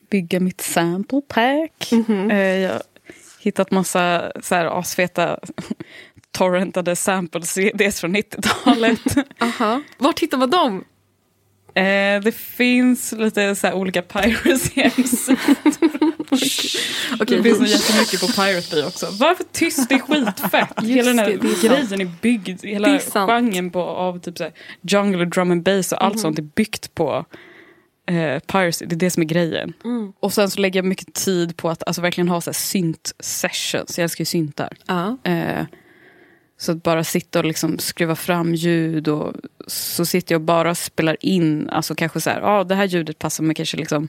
bygga 0.09 0.39
mitt 0.39 0.61
sample 0.61 1.21
pack. 1.27 1.91
Mm 1.91 2.03
-hmm. 2.05 2.31
uh, 2.31 2.37
jag 2.37 2.71
har 2.71 2.81
hittat 3.39 3.71
massa 3.71 4.31
så 4.41 4.55
här, 4.55 4.79
asfeta 4.79 5.39
torrentade 6.31 6.95
samples 6.95 7.57
dels 7.73 7.99
från 7.99 8.15
90-talet. 8.15 8.99
Vart 9.97 10.19
hittar 10.19 10.37
man 10.37 10.49
dem? 10.49 10.83
Eh, 11.73 12.21
det 12.23 12.35
finns 12.35 13.11
lite 13.11 13.55
så 13.55 13.73
olika 13.73 14.01
piracy 14.01 14.81
okay. 17.21 17.37
Det 17.37 17.43
finns 17.43 17.59
nog 17.59 17.67
jättemycket 17.67 18.21
på 18.21 18.27
Pirate 18.27 18.75
Bay 18.75 18.83
också. 18.83 19.07
Varför 19.19 19.43
tyst? 19.51 19.89
Det 19.89 19.95
är 19.95 19.99
skitfett. 19.99 20.69
hela 20.83 21.09
den 21.09 21.19
här 21.19 21.27
det, 21.27 21.67
grejen 21.67 22.01
är 22.01 22.11
byggd, 22.21 22.65
hela 22.65 22.87
är 22.87 23.27
genren 23.27 23.71
på, 23.71 23.81
av 23.81 24.19
typ 24.19 24.37
så 24.37 24.43
här, 24.43 24.53
jungle, 24.81 25.25
drum 25.25 25.51
and 25.51 25.63
bass 25.63 25.91
och 25.91 25.97
mm. 25.97 26.05
allt 26.05 26.15
mhm. 26.15 26.21
sånt 26.21 26.39
är 26.39 26.43
byggt 26.43 26.95
på 26.95 27.25
eh, 28.09 28.39
piracy. 28.39 28.85
Det 28.85 28.95
är 28.95 28.99
det 28.99 29.11
som 29.11 29.23
är 29.23 29.27
grejen. 29.27 29.73
Mm. 29.83 30.13
Och 30.19 30.33
sen 30.33 30.49
så 30.49 30.59
lägger 30.59 30.77
jag 30.77 30.85
mycket 30.85 31.13
tid 31.13 31.57
på 31.57 31.69
att 31.69 31.83
alltså, 31.87 32.01
verkligen 32.01 32.29
ha 32.29 32.41
så 32.41 32.49
här, 32.49 32.53
synt 32.53 33.15
sessions. 33.19 33.97
Jag 33.97 34.03
älskar 34.03 34.21
ju 34.21 34.25
syntar. 34.25 34.77
Uh. 34.91 35.33
Eh, 35.33 35.65
så 36.61 36.71
att 36.71 36.83
bara 36.83 37.03
sitta 37.03 37.39
och 37.39 37.45
liksom 37.45 37.79
skruva 37.79 38.15
fram 38.15 38.55
ljud 38.55 39.07
och 39.07 39.33
så 39.67 40.05
sitter 40.05 40.35
jag 40.35 40.39
och 40.39 40.45
bara 40.45 40.75
spelar 40.75 41.17
in, 41.19 41.69
alltså 41.69 41.95
kanske 41.95 42.21
så 42.21 42.29
här, 42.29 42.41
ah, 42.41 42.63
det 42.63 42.75
här 42.75 42.85
ljudet 42.85 43.19
passar 43.19 43.43
med 43.43 43.55
kanske 43.55 43.77
liksom 43.77 44.07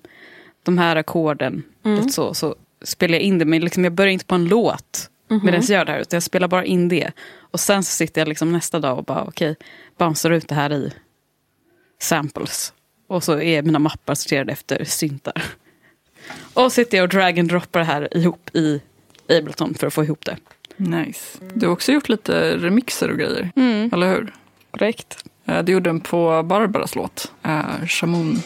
de 0.62 0.78
här 0.78 0.97
ackorden. 0.97 1.62
Mm. 1.85 2.09
Så, 2.09 2.35
så 2.35 2.56
spelar 2.82 3.14
jag 3.14 3.23
in 3.23 3.38
det, 3.38 3.44
men 3.44 3.61
liksom 3.61 3.85
jag 3.85 3.92
börjar 3.92 4.12
inte 4.12 4.25
på 4.25 4.35
en 4.35 4.44
låt 4.44 5.11
mm 5.30 5.40
-hmm. 5.40 5.44
medan 5.44 5.61
jag 5.61 5.78
gör 5.78 5.85
det 5.85 5.92
här, 5.92 5.99
utan 5.99 6.16
jag 6.16 6.23
spelar 6.23 6.49
bara 6.49 6.64
in 6.64 6.88
det. 6.88 7.11
Och 7.37 7.61
sen 7.61 7.85
så 7.85 7.90
sitter 7.90 8.21
jag 8.21 8.28
liksom 8.28 8.52
nästa 8.52 8.78
dag 8.78 8.99
och 8.99 9.04
bara 9.04 9.23
okej, 9.23 9.50
okay, 9.50 9.66
bouncear 9.99 10.32
ut 10.32 10.49
det 10.49 10.54
här 10.54 10.73
i 10.73 10.92
samples. 12.00 12.73
Och 13.06 13.25
så 13.25 13.40
är 13.40 13.62
mina 13.62 13.78
mappar 13.78 14.14
sorterade 14.14 14.52
efter 14.52 14.85
syntar. 14.85 15.42
Och 16.54 16.73
sitter 16.73 16.97
jag 16.97 17.04
och 17.04 17.11
drag 17.11 17.38
and 17.38 17.49
droppar 17.49 17.80
det 17.80 17.87
här 17.87 18.16
ihop 18.16 18.56
i 18.56 18.80
Ableton 19.28 19.75
för 19.75 19.87
att 19.87 19.94
få 19.94 20.04
ihop 20.04 20.25
det. 20.25 20.37
Nice. 20.76 21.38
Du 21.55 21.67
har 21.67 21.73
också 21.73 21.93
gjort 21.93 22.09
lite 22.09 22.57
remixer 22.57 23.11
och 23.11 23.19
grejer, 23.19 23.50
mm. 23.57 23.91
eller 23.93 24.11
hur? 24.11 24.35
Korrekt. 24.71 25.25
Eh, 25.47 25.62
du 25.62 25.73
gjorde 25.73 25.91
en 25.91 26.00
på 26.00 26.43
Barbaras 26.43 26.95
låt, 26.95 27.33
äh, 27.43 27.87
Shamoon. 27.87 28.43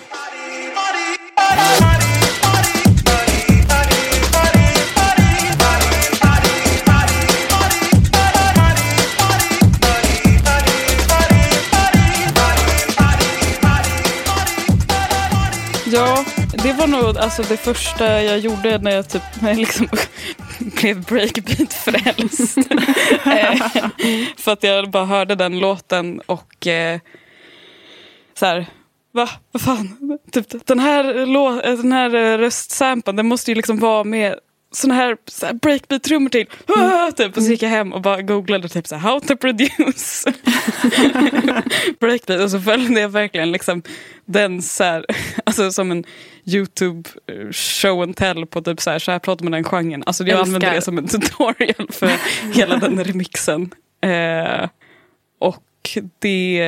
Det 16.67 16.73
var 16.73 16.87
nog 16.87 17.19
alltså 17.19 17.43
det 17.43 17.57
första 17.57 18.23
jag 18.23 18.39
gjorde 18.39 18.79
när 18.79 18.91
jag, 18.91 19.09
typ, 19.09 19.23
när 19.41 19.49
jag 19.49 19.59
liksom 19.59 19.89
blev 20.81 21.05
breakbeat-frälst. 21.05 22.59
För 24.43 24.53
att 24.53 24.63
jag 24.63 24.91
bara 24.91 25.05
hörde 25.05 25.35
den 25.35 25.59
låten 25.59 26.21
och 26.27 26.67
eh, 26.67 27.01
så 28.35 28.47
här, 28.47 28.67
va, 29.13 29.29
vad 29.53 29.63
fan, 29.63 30.19
typ, 30.33 30.67
den 30.67 30.79
här, 30.79 31.27
lå, 31.27 31.61
den 31.63 31.93
här 31.93 32.15
eh, 32.15 32.39
röstsampan 32.39 33.17
den 33.17 33.27
måste 33.27 33.51
ju 33.51 33.55
liksom 33.55 33.79
vara 33.79 34.05
med 34.05 34.39
såna 34.73 34.95
här, 34.95 35.17
så 35.27 35.47
här 35.47 35.53
breakbeat-trummor 35.53 36.29
till. 36.29 36.47
Mm. 36.77 37.13
Typ. 37.13 37.37
Och 37.37 37.43
så 37.43 37.51
gick 37.51 37.63
jag 37.63 37.71
hem 37.71 37.93
och 37.93 38.03
bara 38.03 38.23
googlade 38.23 38.69
typ 38.69 38.87
så 38.87 38.95
här, 38.95 39.11
how 39.11 39.21
to 39.21 39.37
produce 39.37 40.25
breakbeat. 42.01 42.41
Och 42.41 42.51
så 42.51 42.61
följde 42.61 43.01
jag 43.01 43.09
verkligen 43.09 43.53
liksom 43.53 43.83
den 44.25 44.63
så 44.63 44.85
här, 44.85 45.07
alltså 45.45 45.73
som 45.73 45.91
en 45.91 46.05
YouTube 46.45 47.09
show 47.53 48.03
and 48.03 48.17
tell 48.17 48.47
på 48.47 48.63
typ 48.63 48.81
så 48.81 48.91
här, 48.91 48.99
så 48.99 49.11
här 49.13 49.19
pratar 49.19 49.45
man 49.45 49.53
den 49.53 49.65
genren. 49.65 50.03
Alltså 50.07 50.25
jag 50.25 50.41
använde 50.41 50.71
det 50.71 50.83
som 50.83 50.99
en 50.99 51.09
tutorial 51.09 51.89
för 51.91 52.11
hela 52.55 52.77
den 52.77 53.05
remixen. 53.05 53.71
Eh, 54.01 54.69
och 55.39 55.63
det 56.19 56.63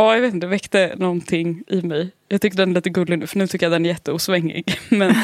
Ja, 0.00 0.14
jag 0.14 0.20
vet 0.20 0.34
inte, 0.34 0.46
det 0.46 0.50
väckte 0.50 0.94
någonting 0.96 1.62
i 1.66 1.82
mig. 1.82 2.10
Jag 2.28 2.40
tycker 2.40 2.56
den 2.56 2.70
är 2.70 2.74
lite 2.74 2.90
gullig 2.90 3.18
nu, 3.18 3.26
för 3.26 3.38
nu 3.38 3.46
tycker 3.46 3.66
jag 3.66 3.72
den 3.72 3.84
är 3.84 3.90
jätteosvängig. 3.90 4.78
Men 4.88 5.14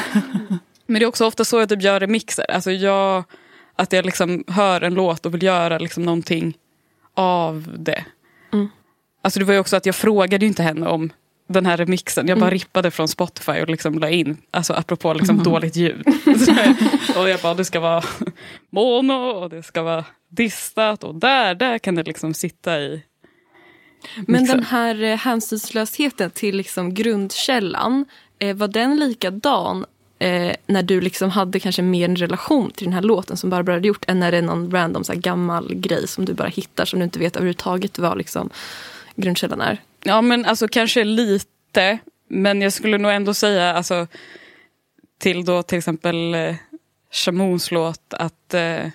men 0.87 0.99
det 0.99 1.05
är 1.05 1.07
också 1.07 1.25
ofta 1.25 1.45
så 1.45 1.59
jag 1.59 1.69
typ 1.69 1.81
gör 1.81 1.99
remixer. 1.99 2.51
Alltså 2.51 2.71
jag, 2.71 3.23
att 3.75 3.93
jag 3.93 4.05
liksom 4.05 4.43
hör 4.47 4.81
en 4.81 4.93
låt 4.93 5.25
och 5.25 5.33
vill 5.33 5.43
göra 5.43 5.77
liksom 5.77 6.03
någonting 6.03 6.57
av 7.13 7.75
det. 7.77 8.05
Mm. 8.53 8.69
Alltså 9.21 9.39
det 9.39 9.45
var 9.45 9.53
ju 9.53 9.59
också 9.59 9.75
att 9.75 9.85
jag 9.85 9.95
frågade 9.95 10.45
inte 10.45 10.63
henne 10.63 10.87
om 10.87 11.09
den 11.47 11.65
här 11.65 11.77
remixen. 11.77 12.27
Jag 12.27 12.37
bara 12.37 12.47
mm. 12.47 12.59
rippade 12.59 12.91
från 12.91 13.07
Spotify 13.07 13.51
och 13.51 13.69
liksom 13.69 13.99
la 13.99 14.09
in, 14.09 14.37
alltså 14.51 14.73
apropå 14.73 15.13
liksom 15.13 15.35
mm. 15.35 15.43
dåligt 15.43 15.75
ljud. 15.75 16.07
och 17.17 17.29
jag 17.29 17.39
bara, 17.39 17.53
det 17.53 17.65
ska 17.65 17.79
vara 17.79 18.03
mono 18.69 19.13
och 19.13 19.49
det 19.49 19.63
ska 19.63 19.83
vara 19.83 20.05
distat 20.29 21.03
och 21.03 21.15
där, 21.15 21.55
där 21.55 21.77
kan 21.77 21.95
det 21.95 22.03
liksom 22.03 22.33
sitta 22.33 22.79
i. 22.79 23.03
Men 24.27 24.45
den 24.45 24.63
här 24.63 25.03
eh, 25.03 25.17
hänsynslösheten 25.17 26.31
till 26.31 26.57
liksom 26.57 26.93
grundkällan, 26.93 28.05
eh, 28.39 28.55
var 28.55 28.67
den 28.67 28.95
likadan 28.95 29.85
eh, 30.19 30.55
när 30.67 30.83
du 30.83 31.01
liksom 31.01 31.29
hade 31.29 31.59
kanske 31.59 31.81
mer 31.81 32.09
en 32.09 32.15
relation 32.15 32.71
till 32.71 32.85
den 32.85 32.93
här 32.93 33.01
låten 33.01 33.37
som 33.37 33.49
Barbara 33.49 33.75
hade 33.75 33.87
gjort 33.87 34.05
än 34.07 34.19
när 34.19 34.31
det 34.31 34.37
är 34.37 34.41
någon 34.41 34.71
random 34.71 35.03
så 35.03 35.13
gammal 35.15 35.75
grej 35.75 36.07
som 36.07 36.25
du 36.25 36.33
bara 36.33 36.47
hittar 36.47 36.85
som 36.85 36.99
du 36.99 37.05
inte 37.05 37.19
vet 37.19 37.35
överhuvudtaget 37.35 37.99
vad 37.99 38.17
liksom, 38.17 38.49
grundkällan 39.15 39.61
är? 39.61 39.81
Ja 40.03 40.21
men 40.21 40.45
alltså 40.45 40.67
kanske 40.67 41.03
lite. 41.03 41.97
Men 42.27 42.61
jag 42.61 42.73
skulle 42.73 42.97
nog 42.97 43.11
ändå 43.11 43.33
säga 43.33 43.73
alltså, 43.73 44.07
till 45.19 45.45
då 45.45 45.63
till 45.63 45.77
exempel 45.77 46.33
eh, 46.33 46.55
Shamoons 47.11 47.71
låt 47.71 48.13
att 48.13 48.53
eh, 48.53 48.89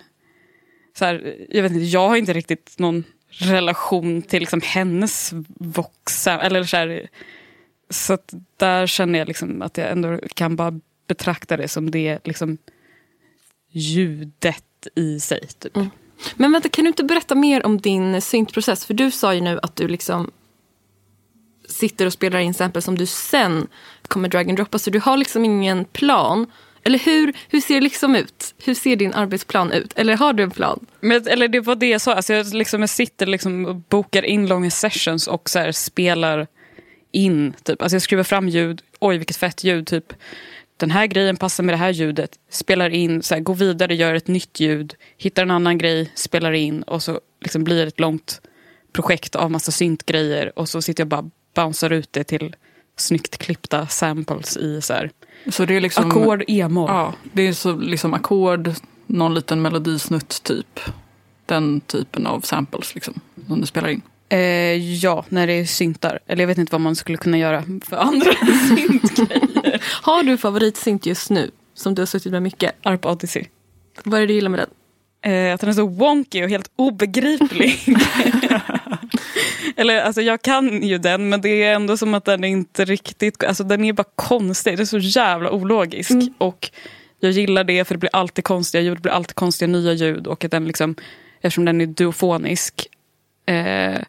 så 0.99 1.05
här, 1.05 1.37
jag, 1.49 1.63
vet 1.63 1.73
inte, 1.73 1.85
jag 1.85 2.09
har 2.09 2.17
inte 2.17 2.33
riktigt 2.33 2.75
någon 2.79 3.05
relation 3.29 4.23
till 4.23 4.41
liksom, 4.41 4.61
hennes 4.65 5.31
voxa. 5.59 6.41
Eller 6.41 6.65
så 6.65 6.77
här, 6.77 7.09
så 7.91 8.19
där 8.57 8.87
känner 8.87 9.19
jag 9.19 9.29
liksom 9.29 9.63
att 9.63 9.79
jag 9.79 9.91
ändå 9.91 10.19
kan 10.35 10.57
bara 10.57 10.81
betrakta 11.07 11.57
det 11.57 11.69
som 11.69 11.91
det 11.91 12.19
liksom, 12.25 12.59
ljudet 13.73 14.89
i 14.95 15.21
sig. 15.21 15.49
Typ. 15.59 15.77
Mm. 15.77 15.91
Men 16.35 16.53
vänta, 16.53 16.69
kan 16.69 16.85
du 16.85 16.89
inte 16.89 17.05
berätta 17.05 17.35
mer 17.35 17.67
om 17.67 17.79
din 17.79 18.21
syntprocess? 18.21 18.87
För 18.87 18.95
du 18.95 19.11
sa 19.11 19.35
ju 19.35 19.41
nu 19.41 19.59
att 19.63 19.77
du 19.77 19.89
liksom 19.89 20.31
sitter 21.69 22.07
och 22.07 22.13
spelar 22.13 22.39
in 22.41 22.55
samples 22.55 22.85
som 22.85 22.99
du 22.99 23.07
sen 23.07 23.67
kommer 24.09 24.29
drag 24.29 24.49
and 24.49 24.59
droppa. 24.59 24.79
Så 24.79 24.91
du 24.91 25.01
har 25.01 25.17
liksom 25.17 25.45
ingen 25.45 25.85
plan. 25.85 26.47
Eller 26.85 26.99
hur, 26.99 27.33
hur 27.49 27.61
ser 27.61 27.75
det 27.75 27.81
liksom 27.81 28.17
ut? 28.17 28.55
Hur 28.65 28.75
ser 28.75 28.97
din 28.97 29.15
arbetsplan 29.15 29.73
ut? 29.73 29.93
Eller 29.97 30.17
har 30.17 30.33
du 30.33 30.43
en 30.43 30.51
plan? 30.51 30.87
Men, 31.01 31.27
eller 31.27 31.49
det 31.49 31.61
var 31.61 31.77
det 31.77 31.89
jag 31.89 32.01
sa. 32.01 32.15
Alltså 32.15 32.33
jag, 32.33 32.55
liksom, 32.55 32.81
jag 32.81 32.91
sitter 32.91 33.27
liksom 33.27 33.67
och 33.67 33.77
bokar 33.77 34.23
in 34.23 34.47
långa 34.47 34.71
sessions 34.71 35.27
och 35.27 35.51
så 35.51 35.73
spelar 35.73 36.47
in. 37.13 37.55
Typ. 37.63 37.83
Alltså 37.83 37.95
jag 37.95 38.03
skruvar 38.03 38.25
fram 38.25 38.49
ljud. 38.49 38.83
Oj, 38.99 39.19
vilket 39.19 39.37
fett 39.37 39.65
ljud. 39.65 39.87
Typ 39.87 40.13
den 40.77 40.91
här 40.91 41.07
grejen 41.07 41.37
passar 41.37 41.65
med 41.65 41.73
det 41.73 41.79
här 41.79 41.91
ljudet. 41.91 42.39
Spelar 42.51 42.91
in, 42.91 43.23
så 43.23 43.35
här, 43.35 43.41
går 43.41 43.55
vidare, 43.55 43.95
gör 43.95 44.15
ett 44.15 44.29
nytt 44.29 44.61
ljud. 44.61 44.95
Hittar 45.17 45.43
en 45.43 45.51
annan 45.51 45.79
grej, 45.79 46.13
spelar 46.15 46.53
in 46.53 46.83
och 46.83 47.03
så 47.03 47.21
liksom 47.41 47.65
blir 47.65 47.77
det 47.77 47.89
ett 47.89 48.01
långt 48.01 48.41
projekt 48.93 49.37
av 49.37 49.51
massa 49.51 49.73
syntgrejer. 49.73 50.59
Och 50.59 50.69
så 50.69 50.83
sitter 50.83 51.01
jag 51.01 51.09
bara 51.09 51.31
bouncear 51.55 51.93
ut 51.93 52.13
det 52.13 52.25
till 52.25 52.57
snyggt 52.97 53.39
klippta 53.39 53.87
samples 53.87 54.57
i 54.57 54.83
så 54.83 54.93
här, 54.93 55.11
så 55.51 55.65
det 55.65 55.77
är 55.77 55.81
liksom, 55.81 56.11
ackord, 56.11 56.45
e-moll. 56.49 56.91
Ja, 56.91 57.15
det 57.33 57.43
är 57.43 57.53
så 57.53 57.77
liksom 57.77 58.15
ackord, 58.15 58.71
någon 59.07 59.35
liten 59.35 59.63
melodisnutt 59.63 60.43
typ. 60.43 60.81
Den 61.47 61.81
typen 61.81 62.27
av 62.27 62.41
samples 62.41 62.95
liksom, 62.95 63.15
som 63.49 63.61
du 63.61 63.67
spelar 63.67 63.89
in. 63.89 64.03
Eh, 64.33 64.95
ja, 64.95 65.25
när 65.29 65.47
det 65.47 65.53
är 65.53 65.65
syntar. 65.65 66.19
Eller 66.27 66.43
jag 66.43 66.49
vet 66.49 66.59
inte 66.59 66.73
vad 66.73 66.81
man 66.81 66.97
skulle 66.97 67.19
kunna 67.19 67.39
göra 67.39 67.65
för 67.85 67.97
andra 67.97 68.31
syntgrejer. 68.69 69.83
Har 70.03 70.23
du 70.23 70.37
favoritsynt 70.37 71.07
just 71.07 71.31
nu? 71.31 71.51
Som 71.75 71.95
du 71.95 72.03
har 72.03 72.07
suttit 72.07 72.33
med 72.33 72.43
mycket? 72.43 72.73
Arp 72.83 73.07
Odyssey. 73.07 73.45
Vad 74.05 74.17
är 74.17 74.21
det 74.21 74.27
du 74.27 74.35
gillar 74.35 74.51
med 74.51 74.59
den? 74.61 74.69
Eh, 75.33 75.55
att 75.55 75.61
den 75.61 75.71
är 75.71 75.75
så 75.75 75.87
wonky 75.87 76.45
och 76.45 76.49
helt 76.49 76.71
obegriplig. 76.77 77.81
Eller 79.77 80.01
alltså 80.01 80.23
jag 80.23 80.43
kan 80.43 80.83
ju 80.83 80.99
den 80.99 81.29
men 81.29 81.41
det 81.41 81.63
är 81.63 81.75
ändå 81.75 81.97
som 81.97 82.15
att 82.15 82.25
den 82.25 82.45
inte 82.45 82.85
riktigt, 82.85 83.45
alltså 83.45 83.65
den 83.65 83.85
är 83.85 83.93
bara 83.93 84.09
konstig. 84.15 84.77
Det 84.77 84.83
är 84.83 84.85
så 84.85 84.99
jävla 84.99 85.51
ologisk. 85.51 86.11
Mm. 86.11 86.35
Och 86.39 86.71
jag 87.21 87.33
gillar 87.33 87.65
det 87.65 87.85
för 87.85 87.95
det 87.95 87.99
blir 87.99 88.11
alltid 88.13 88.45
konstiga 88.45 88.83
ljud, 88.83 88.97
det 88.97 89.01
blir 89.01 89.13
alltid 89.13 89.35
konstiga 89.35 89.69
nya 89.69 89.93
ljud. 89.93 90.27
Och 90.27 90.45
att 90.45 90.51
den 90.51 90.65
liksom, 90.65 90.95
eftersom 91.41 91.65
den 91.65 91.81
är 91.81 91.87
duofonisk, 91.87 92.89
eh, 93.47 94.01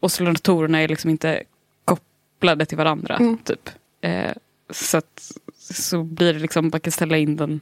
oscillatorerna 0.00 0.82
är 0.82 0.88
liksom 0.88 1.10
inte 1.10 1.42
kopplade 1.84 2.66
till 2.66 2.78
varandra. 2.78 3.16
Mm. 3.16 3.38
Typ. 3.38 3.70
Eh, 4.00 4.32
så 4.70 4.96
att, 4.96 5.32
så 5.58 6.02
blir 6.02 6.32
det 6.32 6.38
liksom, 6.38 6.70
man 6.72 6.80
kan 6.80 6.92
ställa 6.92 7.16
in 7.16 7.36
den. 7.36 7.60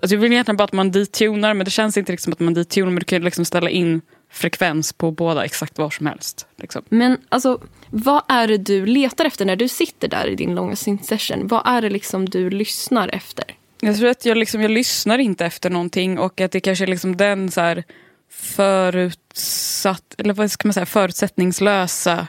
Alltså 0.00 0.14
jag 0.14 0.20
vill 0.20 0.32
egentligen 0.32 0.56
bara 0.56 0.64
att 0.64 0.72
man 0.72 0.90
detunar, 0.90 1.54
men 1.54 1.64
det 1.64 1.70
känns 1.70 1.96
inte 1.96 2.12
liksom 2.12 2.32
att 2.32 2.40
man 2.40 2.54
detunar. 2.54 2.90
Men 2.90 2.98
du 2.98 3.04
kan 3.04 3.22
liksom 3.22 3.44
ställa 3.44 3.70
in 3.70 4.00
frekvens 4.30 4.92
på 4.92 5.10
båda 5.10 5.44
exakt 5.44 5.78
var 5.78 5.90
som 5.90 6.06
helst. 6.06 6.46
Liksom. 6.56 6.82
Men 6.88 7.18
alltså, 7.28 7.60
vad 7.90 8.22
är 8.28 8.48
det 8.48 8.58
du 8.58 8.86
letar 8.86 9.24
efter 9.24 9.44
när 9.44 9.56
du 9.56 9.68
sitter 9.68 10.08
där 10.08 10.26
i 10.26 10.34
din 10.34 10.54
långa 10.54 10.76
synth-session? 10.76 11.48
Vad 11.48 11.62
är 11.66 11.82
det 11.82 11.90
liksom 11.90 12.28
du 12.28 12.50
lyssnar 12.50 13.08
efter? 13.08 13.44
Jag 13.80 13.96
tror 13.96 14.08
att 14.08 14.24
jag, 14.24 14.36
liksom, 14.36 14.60
jag 14.60 14.70
lyssnar 14.70 15.18
inte 15.18 15.46
efter 15.46 15.70
någonting 15.70 16.18
och 16.18 16.40
att 16.40 16.52
det 16.52 16.60
kanske 16.60 16.84
är 16.84 16.86
liksom 16.86 17.16
den 17.16 17.50
så 17.50 17.60
här 17.60 17.84
förutsatt, 18.32 20.14
eller 20.18 20.34
vad 20.34 20.50
ska 20.50 20.68
man 20.68 20.74
säga, 20.74 20.86
förutsättningslösa 20.86 22.26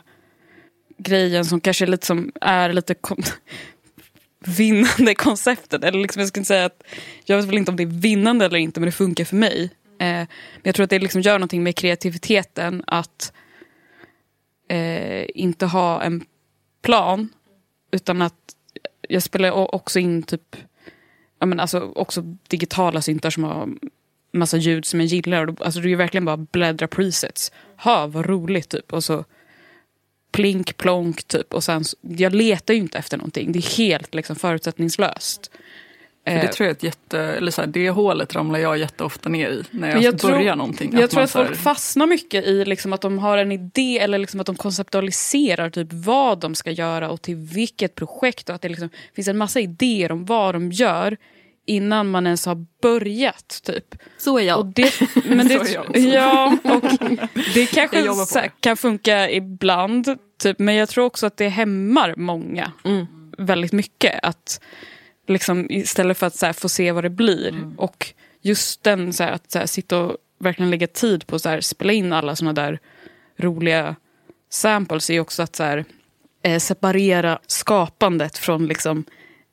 grejen 0.98 1.46
som 1.46 1.60
kanske 1.60 1.86
är 1.86 1.88
lite 1.88 2.06
som 2.06 2.32
är 2.42 2.74
lite 2.74 2.94
kon- 2.94 3.24
vinnande 4.46 5.16
konceptet. 5.16 5.84
Eller 5.84 6.00
liksom, 6.00 6.20
jag 6.20 6.30
ska 6.30 6.40
inte 6.40 6.48
säga 6.48 6.66
att, 6.66 6.84
jag 7.26 7.38
vet 7.38 7.46
väl 7.46 7.58
inte 7.58 7.72
om 7.72 7.78
det 7.78 7.84
är 7.84 8.02
vinnande 8.02 8.46
eller 8.46 8.58
inte 8.58 8.80
men 8.80 8.86
det 8.86 8.92
funkar 8.92 9.26
för 9.26 9.36
mig. 9.36 9.64
Eh, 10.00 10.08
men 10.08 10.28
jag 10.64 10.76
tror 10.76 10.84
att 10.84 10.90
det 10.90 11.00
liksom 11.00 11.22
gör 11.22 11.40
någonting 11.40 11.64
med 11.64 11.76
kreativiteten 11.76 12.84
att 12.88 13.34
eh, 14.70 15.26
inte 15.36 15.66
ha 15.66 16.02
en 16.02 16.26
plan 16.82 17.30
utan 17.92 18.22
att 18.22 18.56
jag 19.10 19.24
spelar 19.24 19.76
också 19.76 20.00
in 20.00 20.24
typ 20.24 20.56
ja, 21.40 21.46
men 21.46 21.60
alltså 21.60 21.80
också 21.80 22.22
digitala 22.48 23.02
syntar 23.02 23.30
som 23.30 23.44
har 23.44 23.70
massa 24.34 24.58
ljud 24.58 24.86
som 24.86 25.00
jag 25.00 25.08
gillar. 25.08 25.48
Och 25.48 25.54
då- 25.54 25.64
Alltså 25.64 25.80
det 25.80 25.88
är 25.88 25.90
ju 25.90 25.96
verkligen 25.96 26.26
bara 26.26 26.38
bläddra 26.38 26.88
presets. 26.88 27.52
Ha, 27.78 28.08
vad 28.08 28.26
roligt 28.26 28.70
typ. 28.70 28.94
Och 28.94 29.04
så 29.04 29.26
plink, 30.32 30.78
plonk 30.78 31.24
typ. 31.24 31.54
Och 31.54 31.64
sen, 31.64 31.84
jag 32.02 32.36
letar 32.36 32.74
ju 32.74 32.80
inte 32.80 32.98
efter 32.98 33.18
någonting. 33.18 33.52
Det 33.52 33.60
är 33.60 33.78
helt 33.78 34.16
liksom 34.16 34.36
förutsättningslöst. 34.36 35.52
För 36.28 36.32
Eh, 36.32 36.42
det 36.42 36.48
tror 36.48 36.68
jag 36.68 36.72
ett 36.72 36.84
jätte, 36.84 37.20
eller 37.20 37.52
så 37.52 37.62
här, 37.62 37.68
det 37.68 37.90
hålet 37.90 38.36
ramlar 38.36 38.60
jag 38.60 38.78
jätteofta 38.78 39.30
ner 39.30 39.50
i 39.50 39.64
när 39.72 39.90
jag, 39.90 40.02
jag 40.02 40.16
börjar 40.18 40.40
tror- 40.40 40.56
någonting. 40.56 40.90
Jag 40.94 41.04
Att 41.04 41.12
tror 41.12 41.24
att 41.24 41.34
här- 41.34 41.46
folk 41.46 41.58
fastnar 41.58 42.08
mycket 42.08 42.46
i 42.46 42.66
liksom 42.66 42.94
att 42.94 43.02
de 43.02 43.20
har 43.20 43.38
en 43.38 43.52
idé 43.52 44.00
eller 44.00 44.18
liksom 44.18 44.40
att 44.40 44.46
de 44.46 44.56
konceptualiserar 44.56 45.70
typ 45.70 45.88
vad 45.92 46.40
de 46.40 46.56
ska 46.56 46.72
göra 46.72 47.10
och 47.10 47.22
till 47.22 47.36
vilket 47.36 47.96
projekt. 47.96 48.50
Och 48.50 48.56
att 48.56 48.62
det 48.62 48.70
liksom 48.70 48.90
finns 49.16 49.28
en 49.28 49.38
massa 49.38 49.60
idéer 49.60 50.12
om 50.12 50.26
vad 50.26 50.56
de 50.56 50.72
gör 50.72 51.18
innan 51.66 52.12
man 52.12 52.26
ens 52.26 52.46
har 52.46 52.66
börjat. 52.82 53.62
typ. 53.64 53.96
Så 54.18 54.38
är 54.38 54.44
jag. 54.44 54.60
Och 54.60 54.66
det, 54.66 54.94
men 55.26 55.48
det, 55.48 55.66
Så 55.66 55.74
jag 55.74 55.98
ja, 55.98 56.58
och 56.64 56.84
det 57.54 57.66
kanske 57.74 57.98
här 58.40 58.52
kan 58.60 58.78
funka 58.78 59.30
ibland. 59.32 60.18
Typ, 60.40 60.60
men 60.60 60.76
jag 60.76 60.90
tror 60.90 61.06
också 61.06 61.26
att 61.26 61.38
det 61.38 61.50
hämmar 61.50 62.14
många 62.18 62.72
Mm. 62.84 63.06
väldigt 63.38 63.72
mycket. 63.72 64.20
Att 64.24 64.62
liksom, 65.28 65.68
Istället 65.70 66.18
för 66.18 66.28
att 66.28 66.36
så 66.36 66.46
här, 66.46 66.54
få 66.54 66.70
se 66.70 66.92
vad 66.92 67.04
det 67.04 67.10
blir. 67.10 67.50
Mm. 67.50 67.80
Och 67.80 68.14
just 68.42 68.84
den 68.84 69.14
så 69.14 69.24
här, 69.24 69.32
att 69.32 69.70
sitta 69.70 70.00
och 70.00 70.18
verkligen 70.40 70.70
lägga 70.72 70.88
tid 70.88 71.28
på 71.28 71.36
att 71.36 71.66
spela 71.66 71.94
in 71.94 72.14
alla 72.14 72.36
såna 72.36 72.54
där 72.54 72.80
roliga 73.38 73.96
samples 74.50 75.10
är 75.10 75.20
också 75.20 75.44
att 75.44 75.56
så 75.56 75.84
eh, 76.44 76.60
separera 76.60 77.40
skapandet 77.48 78.38
från 78.38 78.68
liksom, 78.68 79.06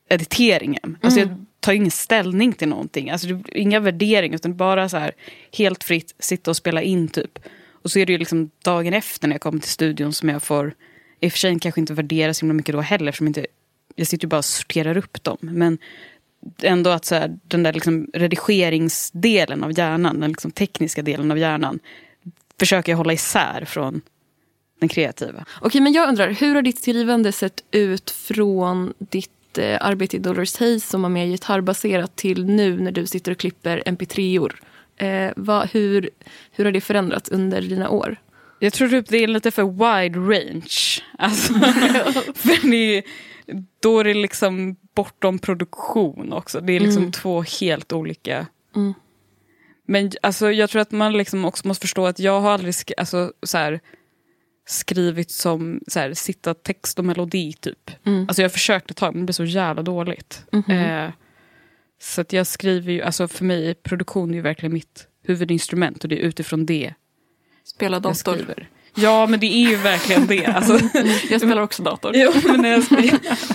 editeringen. 0.09 0.99
Alltså, 1.03 1.20
jag 1.20 1.46
tar 1.61 1.73
ingen 1.73 1.90
ställning 1.90 2.53
till 2.53 2.68
någonting. 2.68 3.11
Alltså, 3.11 3.29
det, 3.29 3.59
inga 3.59 3.81
värderingar 3.81 4.35
utan 4.35 4.57
bara 4.57 4.88
så 4.88 4.96
här, 4.96 5.12
helt 5.53 5.85
fritt 5.85 6.14
sitta 6.18 6.51
och 6.51 6.57
spela 6.57 6.83
in 6.83 7.09
typ. 7.09 7.38
Och 7.83 7.90
så 7.90 7.99
är 7.99 8.07
det 8.07 8.12
ju 8.12 8.18
liksom 8.18 8.51
dagen 8.64 8.94
efter 8.94 9.29
när 9.29 9.35
jag 9.35 9.40
kommer 9.40 9.61
till 9.61 9.70
studion 9.70 10.12
som 10.12 10.29
jag 10.29 10.42
får, 10.42 10.75
i 11.20 11.29
och 11.29 11.33
för 11.33 11.38
sig 11.38 11.59
kanske 11.59 11.81
inte 11.81 11.94
värdera 11.94 12.35
så 12.35 12.46
himla 12.46 12.55
mycket 12.55 12.75
då 12.75 12.81
heller 12.81 13.09
eftersom 13.09 13.27
inte, 13.27 13.46
jag 13.94 14.07
sitter 14.07 14.25
ju 14.25 14.29
bara 14.29 14.38
och 14.38 14.44
sorterar 14.44 14.96
upp 14.96 15.23
dem. 15.23 15.38
Men 15.40 15.79
ändå 16.62 16.90
att 16.90 17.05
så 17.05 17.14
här, 17.14 17.38
den 17.49 17.62
där 17.62 17.73
liksom 17.73 18.07
redigeringsdelen 18.14 19.64
av 19.64 19.79
hjärnan, 19.79 20.20
den 20.20 20.31
liksom 20.31 20.51
tekniska 20.51 21.03
delen 21.03 21.31
av 21.31 21.38
hjärnan, 21.38 21.79
försöker 22.59 22.92
jag 22.92 22.96
hålla 22.96 23.12
isär 23.12 23.64
från 23.64 24.01
den 24.81 24.88
kreativa. 24.88 25.44
Okej, 25.61 25.81
men 25.81 25.92
jag 25.92 26.09
undrar, 26.09 26.31
hur 26.31 26.55
har 26.55 26.62
ditt 26.62 26.79
skrivande 26.79 27.33
sett 27.33 27.64
ut 27.70 28.11
från 28.11 28.94
ditt 28.99 29.31
eh, 29.59 29.79
arbete 29.81 30.17
i 30.17 30.21
Dolores 30.21 30.57
Haze 30.61 30.81
som 30.81 31.03
var 31.03 31.09
mer 31.09 31.27
gitarrbaserat 31.27 32.17
till 32.17 32.45
nu 32.47 32.81
när 32.81 32.93
du 32.93 33.07
sitter 33.07 33.33
och 33.33 33.39
klipper 33.39 33.83
mp3or? 33.87 34.53
Eh, 34.97 35.33
vad, 35.37 35.69
hur, 35.71 36.11
hur 36.51 36.65
har 36.65 36.73
det 36.73 36.81
förändrats 36.81 37.31
under 37.31 37.63
dina 37.63 37.89
år? 37.91 38.17
Jag 38.59 38.73
tror 38.73 38.89
typ 38.89 39.09
det 39.09 39.19
är 39.23 39.27
lite 39.27 39.51
för 39.51 39.63
wide 39.63 40.19
range. 40.19 41.03
Alltså, 41.19 41.53
för 42.35 42.71
det 42.71 43.03
då 43.81 43.99
är 43.99 44.05
det 44.05 44.15
liksom 44.15 44.77
bortom 44.95 45.39
produktion 45.39 46.33
också. 46.33 46.61
Det 46.61 46.73
är 46.73 46.81
liksom 46.81 47.03
Mm. 47.03 47.13
två 47.13 47.43
helt 47.61 47.93
olika... 47.93 48.47
Mm. 48.77 48.95
Men 49.87 50.11
alltså, 50.23 50.53
jag 50.53 50.71
tror 50.71 50.83
att 50.83 50.91
man 50.91 51.13
liksom 51.13 51.45
också 51.45 51.69
måste 51.69 51.81
förstå 51.81 52.07
att 52.07 52.19
jag 52.19 52.41
har 52.41 52.51
aldrig 52.51 52.75
alltså, 52.97 53.33
så 53.43 53.59
här, 53.59 53.81
skrivit 54.70 55.30
som 55.30 55.80
så 55.88 55.98
här, 56.00 56.14
sitta 56.14 56.54
text 56.54 56.98
och 56.98 57.04
melodi 57.04 57.52
typ. 57.52 57.90
Mm. 58.06 58.24
Alltså 58.28 58.42
jag 58.42 58.52
försökte 58.52 58.94
ta 58.94 59.12
men 59.12 59.20
det 59.20 59.24
blir 59.24 59.33
så 59.33 59.44
jävla 59.44 59.83
dåligt. 59.83 60.44
Mhm. 60.52 60.70
Eh, 60.70 61.11
så 62.02 62.20
att 62.20 62.33
jag 62.33 62.46
skriver 62.46 62.92
ju, 62.92 63.02
alltså 63.02 63.28
för 63.28 63.44
mig 63.44 63.74
produktion 63.74 64.30
är 64.30 64.35
ju 64.35 64.40
verkligen 64.40 64.72
mitt 64.72 65.06
huvudinstrument 65.26 66.02
och 66.02 66.09
det 66.09 66.16
är 66.16 66.22
utifrån 66.22 66.66
det 66.66 66.94
Spela 67.64 67.94
jag 67.96 68.02
dator. 68.02 68.14
skriver. 68.14 68.68
Ja 68.94 69.26
men 69.26 69.40
det 69.40 69.46
är 69.46 69.68
ju 69.70 69.76
verkligen 69.76 70.26
det. 70.26 70.46
Alltså, 70.46 70.78
Jag 71.30 71.40
spelar 71.40 71.62
också 71.62 71.83
dator. 71.83 72.12
jo, 72.14 72.33
men 72.44 72.62
när, 72.62 72.70
jag, 72.70 72.85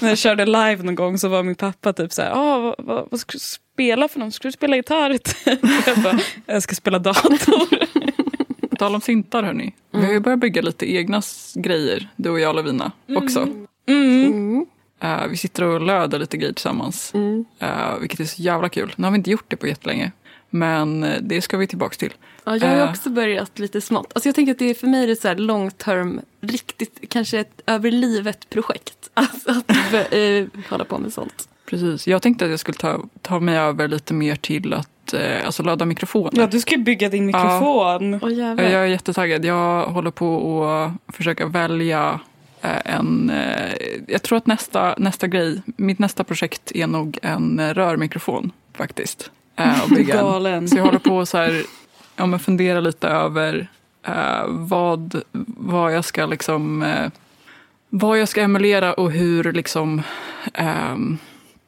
när 0.02 0.10
jag 0.10 0.18
körde 0.18 0.46
live 0.46 0.78
någon 0.84 0.96
gång 0.96 1.18
så 1.18 1.28
var 1.28 1.44
min 1.44 1.56
pappa 1.56 1.94
typ 1.94 2.14
så 2.14 2.22
här, 2.22 2.32
ah, 2.34 2.60
vad, 2.60 2.76
vad, 2.86 3.08
vad 3.12 3.20
ska 3.20 3.32
du 3.32 3.40
spela 3.40 4.08
för 4.08 4.20
något? 4.20 4.34
Ska 4.34 4.48
du 4.48 4.52
spela 4.52 4.76
gitarr? 4.76 5.20
jag 5.88 5.98
bara, 6.04 6.20
jag 6.46 6.64
ska 6.64 6.76
spela 6.76 7.00
dator. 7.00 7.68
På 8.76 8.80
tal 8.80 8.96
om 8.96 9.02
syntar 9.02 9.44
hörni. 9.44 9.74
Vi 9.92 10.06
har 10.06 10.14
ju 10.14 10.20
börjat 10.20 10.40
bygga 10.40 10.62
lite 10.62 10.94
egna 10.94 11.22
grejer, 11.56 12.10
du 12.16 12.30
och 12.30 12.40
jag 12.40 12.56
Lovina 12.56 12.92
också. 13.18 13.42
Mm. 13.42 14.26
Mm. 14.26 14.66
Eh, 15.00 15.28
vi 15.28 15.38
sitter 15.38 15.64
och 15.64 15.82
löder 15.82 16.20
lite 16.20 16.38
grejer 16.38 16.54
tillsammans. 16.54 17.12
Mm. 17.14 17.46
eh, 17.60 17.98
vilket 18.00 18.20
är 18.20 18.26
så 18.26 18.42
jävla 18.42 18.70
kul. 18.70 18.94
Nu 18.98 19.04
har 19.04 19.12
vi 19.12 19.18
inte 19.18 19.32
gjort 19.32 19.46
det 19.48 19.56
på 19.56 19.68
jättelänge. 19.68 20.12
Men 20.50 21.04
eh, 21.04 21.22
det 21.22 21.42
ska 21.42 21.58
vi 21.58 21.68
tillbaka 21.68 21.96
till. 21.96 22.14
Ja, 22.44 22.58
jag 22.58 22.68
har 22.68 22.76
ju 22.76 22.82
Eh. 22.82 22.90
också 22.90 23.10
börjat 23.10 23.60
lite 23.60 23.82
smått. 23.82 24.12
Alltså 24.16 24.28
jag 24.28 24.36
tänker 24.36 24.52
att 24.52 24.60
det 24.60 24.70
är 24.70 24.74
för 24.74 24.88
mig 24.88 25.04
är 25.04 25.08
det 25.08 25.16
så 25.16 25.28
här 25.28 25.36
long 25.36 25.72
term, 25.72 26.22
riktigt, 26.42 27.00
kanske 27.10 27.40
ett 27.40 27.62
över 27.66 27.92
livet-projekt. 27.92 28.98
Alltså 29.14 29.50
att 29.50 30.70
hålla 30.70 30.86
på 30.86 30.98
med 30.98 31.14
sånt. 31.14 31.48
Precis. 31.66 32.08
Jag 32.08 32.22
tänkte 32.22 32.46
att 32.46 32.52
jag 32.52 32.60
skulle 32.60 32.78
ta, 32.78 33.04
ta 33.22 33.40
mig 33.40 33.58
över 33.58 33.88
lite 33.88 34.14
mer 34.14 34.36
till 34.36 34.74
att 34.74 34.90
alltså 35.14 35.64
ladda 35.64 35.86
mikrofoner. 35.86 36.32
Ja 36.42 36.48
du 36.48 36.60
ska 36.60 36.78
bygga 36.78 37.10
din 37.10 37.26
mikrofon. 37.26 38.20
Åh 38.22 38.34
jävlar. 38.34 38.64
Jag 38.64 38.82
är 38.82 38.86
jättetaggad. 38.86 39.46
Jag 39.46 39.86
håller 39.86 40.12
på 40.12 40.66
att 41.08 41.16
försöka 41.16 41.46
välja 41.46 42.20
eh, 42.62 42.96
en... 42.96 43.30
eh, 43.30 43.74
Jag 44.08 44.22
tror 44.24 44.38
att 44.38 44.48
nästa, 44.48 44.96
nästa 44.98 45.28
grej, 45.28 45.62
mitt 45.66 46.00
nästa 46.00 46.24
projekt 46.24 46.72
är 46.76 46.88
nog 46.88 47.20
en 47.22 47.60
eh, 47.60 47.74
rörmikrofon 47.74 48.52
faktiskt. 48.78 49.32
Eh, 49.56 49.84
att 49.84 49.90
bygga 49.90 50.14
en. 50.14 50.26
Galen. 50.26 50.68
Så 50.68 50.78
jag 50.78 50.84
håller 50.86 51.00
på 51.00 51.20
att 51.22 51.30
så 51.30 51.38
här, 51.38 51.62
ja, 52.16 52.26
men 52.26 52.40
fundera 52.40 52.80
lite 52.80 53.08
över 53.08 53.68
eh, 54.08 54.44
vad, 54.48 55.22
vad 55.58 55.94
jag 55.96 56.06
ska 56.06 56.26
liksom... 56.26 56.84
Eh, 56.84 57.10
vad 57.90 58.20
jag 58.20 58.28
ska 58.30 58.42
emulera 58.42 58.94
och 58.94 59.12
hur 59.12 59.54
liksom... 59.54 60.02
ehm, 60.54 61.18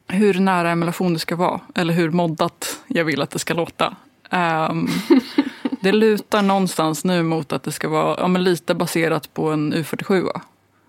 hur 0.08 0.34
nära 0.34 0.70
emulation 0.70 1.12
det 1.12 1.18
ska 1.18 1.36
vara. 1.36 1.60
Eller 1.74 1.94
hur 1.94 2.10
moddat 2.10 2.80
jag 2.86 3.04
vill 3.04 3.22
att 3.22 3.30
det 3.30 3.38
ska 3.38 3.54
låta. 3.54 3.96
Ehm, 4.30 4.88
det 5.80 5.92
lutar 5.92 6.42
någonstans 6.42 7.04
nu 7.04 7.22
mot 7.22 7.52
att 7.52 7.62
det 7.62 7.72
ska 7.72 7.88
vara 7.88 8.16
ja, 8.20 8.28
men 8.28 8.44
lite 8.44 8.74
baserat 8.74 9.34
på 9.34 9.50
en 9.50 9.74
U47. 9.74 10.30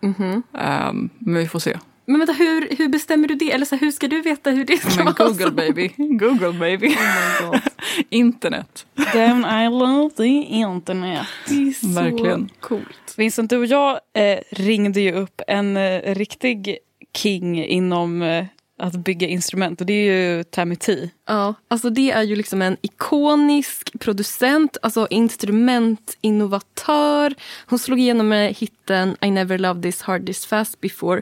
Mhm. 0.01 0.43
Ehm, 0.59 1.09
men 1.19 1.35
vi 1.35 1.47
får 1.47 1.59
se. 1.59 1.77
Men 2.05 2.19
vänta, 2.19 2.33
hur, 2.33 2.75
hur 2.77 2.87
bestämmer 2.87 3.27
du 3.27 3.35
det? 3.35 3.51
Eller 3.51 3.65
så 3.65 3.75
här, 3.75 3.79
hur 3.79 3.91
ska 3.91 4.07
du 4.07 4.21
veta 4.21 4.49
hur 4.49 4.65
det 4.65 4.77
ska 4.77 5.03
Men 5.03 5.13
vara? 5.13 5.27
Google 5.29 5.51
baby. 5.51 5.91
Google 5.97 6.53
baby. 6.59 6.87
Oh 6.87 6.91
my 6.91 7.47
God. 7.51 7.61
Internet. 8.09 8.85
Damn 9.13 9.45
I 9.45 9.69
love 9.79 10.09
the 10.09 10.27
internet. 10.43 11.27
Det 11.47 11.53
är 11.53 11.71
så 11.71 12.01
Verkligen. 12.01 12.49
coolt. 12.59 13.13
Vincent, 13.17 13.49
du 13.49 13.57
och 13.57 13.65
jag 13.65 13.99
eh, 14.13 14.39
ringde 14.51 15.01
ju 15.01 15.11
upp 15.13 15.41
en 15.47 15.77
eh, 15.77 16.15
riktig 16.15 16.77
king 17.17 17.65
inom 17.65 18.21
eh, 18.21 18.45
att 18.79 18.95
bygga 18.95 19.27
instrument 19.27 19.81
och 19.81 19.87
det 19.87 19.93
är 19.93 20.35
ju 20.35 20.43
Tammy 20.43 20.75
T. 20.75 21.09
Ja, 21.27 21.53
alltså 21.67 21.89
det 21.89 22.11
är 22.11 22.23
ju 22.23 22.35
liksom 22.35 22.61
en 22.61 22.77
ikonisk 22.81 23.99
producent, 23.99 24.77
alltså 24.81 25.07
instrumentinnovatör. 25.09 27.35
Hon 27.65 27.79
slog 27.79 27.99
igenom 27.99 28.27
med 28.27 28.53
hitten 28.53 29.17
I 29.21 29.31
never 29.31 29.57
loved 29.57 29.83
this 29.83 30.01
hard 30.01 30.25
this 30.25 30.45
fast 30.45 30.81
before 30.81 31.21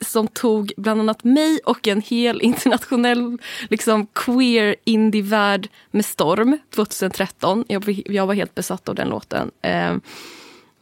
som 0.00 0.28
tog 0.28 0.72
bland 0.76 1.00
annat 1.00 1.24
mig 1.24 1.60
och 1.64 1.88
en 1.88 2.00
hel 2.00 2.42
internationell 2.42 3.38
liksom, 3.70 4.06
queer 4.06 4.76
indie-värld 4.84 5.68
med 5.90 6.04
storm 6.04 6.58
2013. 6.74 7.64
Jag, 7.68 8.02
jag 8.06 8.26
var 8.26 8.34
helt 8.34 8.54
besatt 8.54 8.88
av 8.88 8.94
den 8.94 9.08
låten. 9.08 9.50
Eh, 9.62 9.94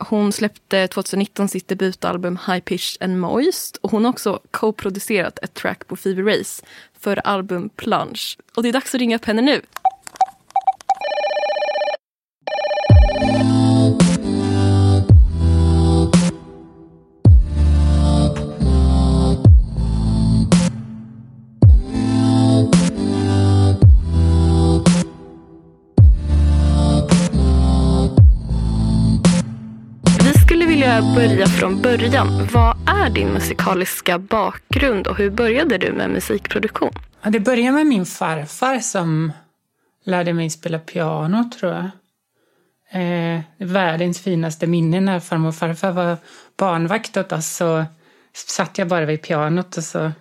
hon 0.09 0.33
släppte 0.33 0.89
2019 0.89 1.49
sitt 1.49 1.69
debutalbum 1.69 2.39
High 2.47 2.61
Pitched 2.61 3.03
and 3.03 3.21
Moist 3.21 3.77
och 3.77 3.91
hon 3.91 4.05
har 4.05 4.13
också 4.13 4.41
co-producerat 4.51 5.39
ett 5.43 5.55
track 5.55 5.87
på 5.87 5.97
Fever 5.97 6.23
Race 6.23 6.63
för 6.99 7.27
album 7.27 7.69
Plunge. 7.69 8.37
Och 8.57 8.63
det 8.63 8.69
är 8.69 8.73
dags 8.73 8.95
att 8.95 8.99
ringa 8.99 9.17
upp 9.17 9.25
henne 9.25 9.43
nu. 9.43 9.61
Börja 31.01 31.47
från 31.47 31.83
början. 31.83 32.49
Vad 32.53 32.77
är 32.89 33.11
din 33.11 33.29
musikaliska 33.29 34.19
bakgrund 34.19 35.07
och 35.07 35.17
hur 35.17 35.31
började 35.31 35.79
du 35.79 35.93
med 35.93 36.11
musikproduktion? 36.11 36.93
Ja, 37.23 37.31
det 37.31 37.41
började 37.41 37.73
med 37.73 37.87
min 37.87 38.07
farfar 38.07 38.79
som 38.79 39.33
lärde 40.05 40.33
mig 40.33 40.51
spela 40.51 40.79
piano, 40.79 41.51
tror 41.59 41.73
jag. 41.73 41.91
Eh, 43.03 43.41
världens 43.59 44.21
finaste 44.21 44.67
minne 44.67 45.01
när 45.01 45.21
farmor 45.21 45.49
och 45.49 45.55
farfar 45.55 45.93
var 45.93 46.17
barnvakt 46.57 47.17
åt 47.17 47.33
oss 47.33 47.57
så 47.57 47.85
satt 48.35 48.79
jag 48.79 48.89
bara 48.89 49.05
vid 49.05 49.23
pianot 49.23 49.77
och 49.77 49.85
så 49.85 50.13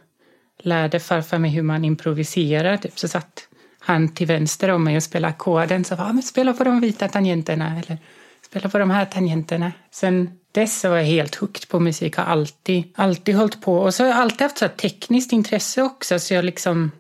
lärde 0.63 0.99
farfar 0.99 1.38
mig 1.38 1.51
hur 1.51 1.63
man 1.63 1.86
improviserar. 1.86 2.77
Typ. 2.77 2.99
Så 2.99 3.07
satt 3.07 3.47
han 3.79 4.10
till 4.10 4.27
vänster 4.27 4.69
om 4.69 4.84
mig 4.84 4.97
och 4.97 5.03
spelade 5.03 5.34
ackorden. 5.34 5.84
Så 5.84 5.95
var, 5.95 6.05
ah, 6.05 6.13
men 6.13 6.23
spela 6.23 6.53
på 6.53 6.63
de 6.63 6.79
vita 6.79 7.07
tangenterna 7.07 7.79
eller 7.79 7.97
spela 8.45 8.69
på 8.69 8.77
de 8.77 8.89
här 8.89 9.05
tangenterna. 9.05 9.71
Sen 9.91 10.38
dess 10.52 10.84
var 10.84 10.98
jag 10.98 11.04
helt 11.04 11.36
hooked 11.36 11.70
på 11.70 11.80
musik. 11.80 12.16
Har 12.16 12.24
alltid, 12.24 12.84
alltid 12.96 13.36
hållit 13.36 13.62
på. 13.62 13.78
Och 13.78 13.94
så 13.94 14.04
har 14.04 14.10
jag 14.10 14.18
alltid 14.18 14.42
haft 14.42 14.58
så 14.58 14.68
tekniskt 14.68 15.32
intresse 15.32 15.82
också. 15.82 16.20
Så 16.20 16.34
jag 16.34 16.46
liksom 16.46 16.92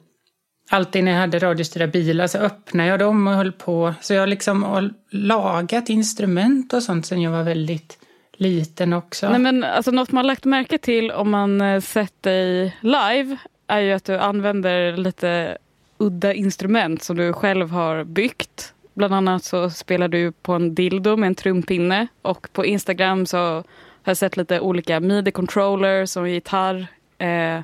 Alltid 0.73 1.03
när 1.03 1.11
jag 1.11 1.19
hade 1.19 1.39
radiostyrda 1.39 1.87
bilar 1.87 2.27
så 2.27 2.37
öppnade 2.37 2.89
jag 2.89 2.99
dem 2.99 3.27
och 3.27 3.33
höll 3.33 3.51
på. 3.51 3.93
Så 4.01 4.13
jag 4.13 4.29
liksom 4.29 4.63
har 4.63 4.81
liksom 4.81 5.01
lagat 5.09 5.89
instrument 5.89 6.73
och 6.73 6.83
sånt 6.83 7.05
sen 7.05 7.21
jag 7.21 7.31
var 7.31 7.43
väldigt 7.43 7.97
liten 8.37 8.93
också. 8.93 9.29
Nej, 9.29 9.39
men 9.39 9.63
alltså, 9.63 9.91
något 9.91 10.11
man 10.11 10.27
lagt 10.27 10.45
märke 10.45 10.77
till 10.77 11.11
om 11.11 11.29
man 11.29 11.61
eh, 11.61 11.81
sett 11.81 12.23
dig 12.23 12.77
live 12.81 13.37
är 13.67 13.79
ju 13.79 13.91
att 13.91 14.05
du 14.05 14.17
använder 14.17 14.97
lite 14.97 15.57
udda 15.97 16.33
instrument 16.33 17.03
som 17.03 17.17
du 17.17 17.33
själv 17.33 17.69
har 17.69 18.03
byggt. 18.03 18.73
Bland 19.01 19.13
annat 19.13 19.43
så 19.43 19.69
spelar 19.69 20.07
du 20.07 20.31
på 20.31 20.53
en 20.53 20.75
dildo 20.75 21.17
med 21.17 21.27
en 21.27 21.35
trumpinne 21.35 22.07
och 22.21 22.47
på 22.53 22.65
Instagram 22.65 23.25
så 23.25 23.37
har 23.37 23.63
jag 24.03 24.17
sett 24.17 24.37
lite 24.37 24.59
olika 24.59 24.99
midi-controllers 24.99 26.17
och 26.17 26.29
gitarr. 26.29 26.87
Eh, 27.17 27.59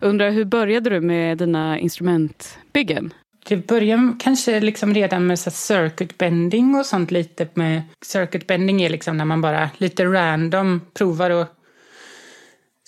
undrar 0.00 0.30
hur 0.30 0.44
började 0.44 0.90
du 0.90 1.00
med 1.00 1.38
dina 1.38 1.78
instrumentbyggen? 1.78 3.14
Det 3.48 3.56
började 3.56 4.16
kanske 4.20 4.60
liksom 4.60 4.94
redan 4.94 5.26
med 5.26 5.38
så 5.38 5.50
circuit 5.50 6.18
bending 6.18 6.74
och 6.74 6.86
sånt 6.86 7.10
lite 7.10 7.48
med 7.54 7.82
circuit 8.02 8.46
bending 8.46 8.82
är 8.82 8.88
liksom 8.88 9.16
när 9.16 9.24
man 9.24 9.40
bara 9.40 9.70
lite 9.78 10.04
random 10.04 10.80
provar 10.94 11.30
att 11.30 11.54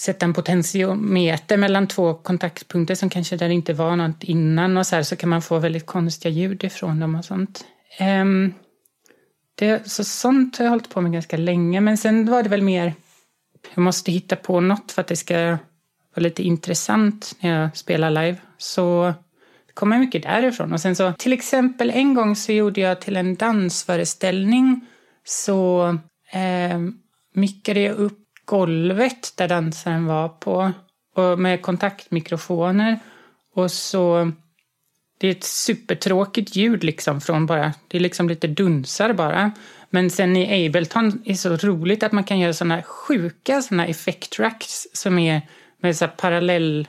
sätta 0.01 0.27
en 0.27 0.35
potentiometer 0.35 1.57
mellan 1.57 1.87
två 1.87 2.15
kontaktpunkter 2.15 2.95
som 2.95 3.11
kanske 3.11 3.37
där 3.37 3.49
inte 3.49 3.73
var 3.73 3.97
något 3.97 4.25
innan 4.25 4.77
och 4.77 4.87
så 4.87 4.97
här 4.97 5.03
så 5.03 5.17
kan 5.17 5.29
man 5.29 5.43
få 5.43 5.59
väldigt 5.59 5.87
konstiga 5.87 6.33
ljud 6.33 6.65
ifrån 6.65 7.01
dem 7.01 7.15
och 7.15 7.25
sånt. 7.25 7.65
Um, 8.01 8.55
det, 9.55 9.91
så 9.91 10.05
sånt 10.05 10.59
har 10.59 10.65
jag 10.65 10.71
hållit 10.71 10.91
på 10.91 11.01
med 11.01 11.13
ganska 11.13 11.37
länge, 11.37 11.81
men 11.81 11.99
sen 11.99 12.31
var 12.31 12.43
det 12.43 12.49
väl 12.49 12.63
mer... 12.63 12.95
Jag 13.75 13.83
måste 13.83 14.13
hitta 14.13 14.37
på 14.37 14.61
något 14.61 14.93
för 14.93 15.01
att 15.01 15.09
det 15.09 15.17
ska 15.17 15.59
vara 16.15 16.23
lite 16.23 16.43
intressant 16.43 17.37
när 17.41 17.61
jag 17.61 17.77
spelar 17.77 18.11
live. 18.11 18.37
Så 18.59 19.15
det 19.67 19.73
kommer 19.73 19.99
mycket 19.99 20.23
därifrån. 20.23 20.73
Och 20.73 20.81
sen 20.81 20.97
så, 20.97 21.13
till 21.13 21.33
exempel 21.33 21.91
en 21.91 22.15
gång 22.15 22.37
så 22.37 22.53
gjorde 22.53 22.81
jag 22.81 23.01
till 23.01 23.17
en 23.17 23.35
dansföreställning 23.35 24.87
så 25.25 25.89
eh, 26.33 26.79
mickade 27.35 27.81
jag 27.81 27.97
upp 27.97 28.19
golvet 28.45 29.33
där 29.37 29.49
dansaren 29.49 30.07
var 30.07 30.29
på 30.29 30.73
och 31.15 31.39
med 31.39 31.63
kontaktmikrofoner. 31.63 32.99
Och 33.55 33.71
så 33.71 34.33
det 35.19 35.27
är 35.27 35.31
ett 35.31 35.45
supertråkigt 35.45 36.57
ljud 36.57 36.85
liksom 36.85 37.21
från 37.21 37.47
bara, 37.47 37.75
det 37.89 37.99
är 37.99 38.01
liksom 38.01 38.29
lite 38.29 38.47
dunsar 38.47 39.13
bara. 39.13 39.53
Men 39.91 40.11
sen 40.11 40.37
i 40.37 40.67
Ableton 40.67 41.23
är 41.25 41.29
det 41.29 41.37
så 41.37 41.57
roligt 41.57 42.03
att 42.03 42.13
man 42.13 42.25
kan 42.25 42.39
göra 42.39 42.53
sådana 42.53 42.83
sjuka 42.83 43.63
sådana 43.63 43.87
effekttracks 43.87 44.87
som 44.93 45.19
är 45.19 45.43
med 45.81 45.97
så 45.97 46.09
parallell, 46.09 46.89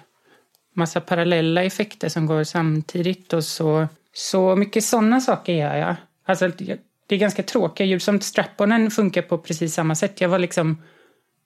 massa 0.76 1.02
parallella 1.02 1.64
effekter 1.64 2.10
som 2.10 2.26
går 2.26 2.44
samtidigt 2.44 3.34
och 3.34 3.44
så, 3.44 3.88
så 4.14 4.56
mycket 4.56 4.84
sådana 4.84 5.22
saker 5.22 5.54
gör 5.54 5.76
jag. 5.76 5.96
Alltså 6.26 6.52
det 7.08 7.16
är 7.16 7.20
ganska 7.20 7.44
tråkiga 7.44 7.88
ljud, 7.88 8.02
som 8.02 8.22
strapponen 8.22 8.92
funkar 8.92 9.22
på 9.22 9.38
precis 9.38 9.74
samma 9.74 9.96
sätt. 9.96 10.22
Jag 10.22 10.30
var 10.30 10.40
liksom 10.40 10.82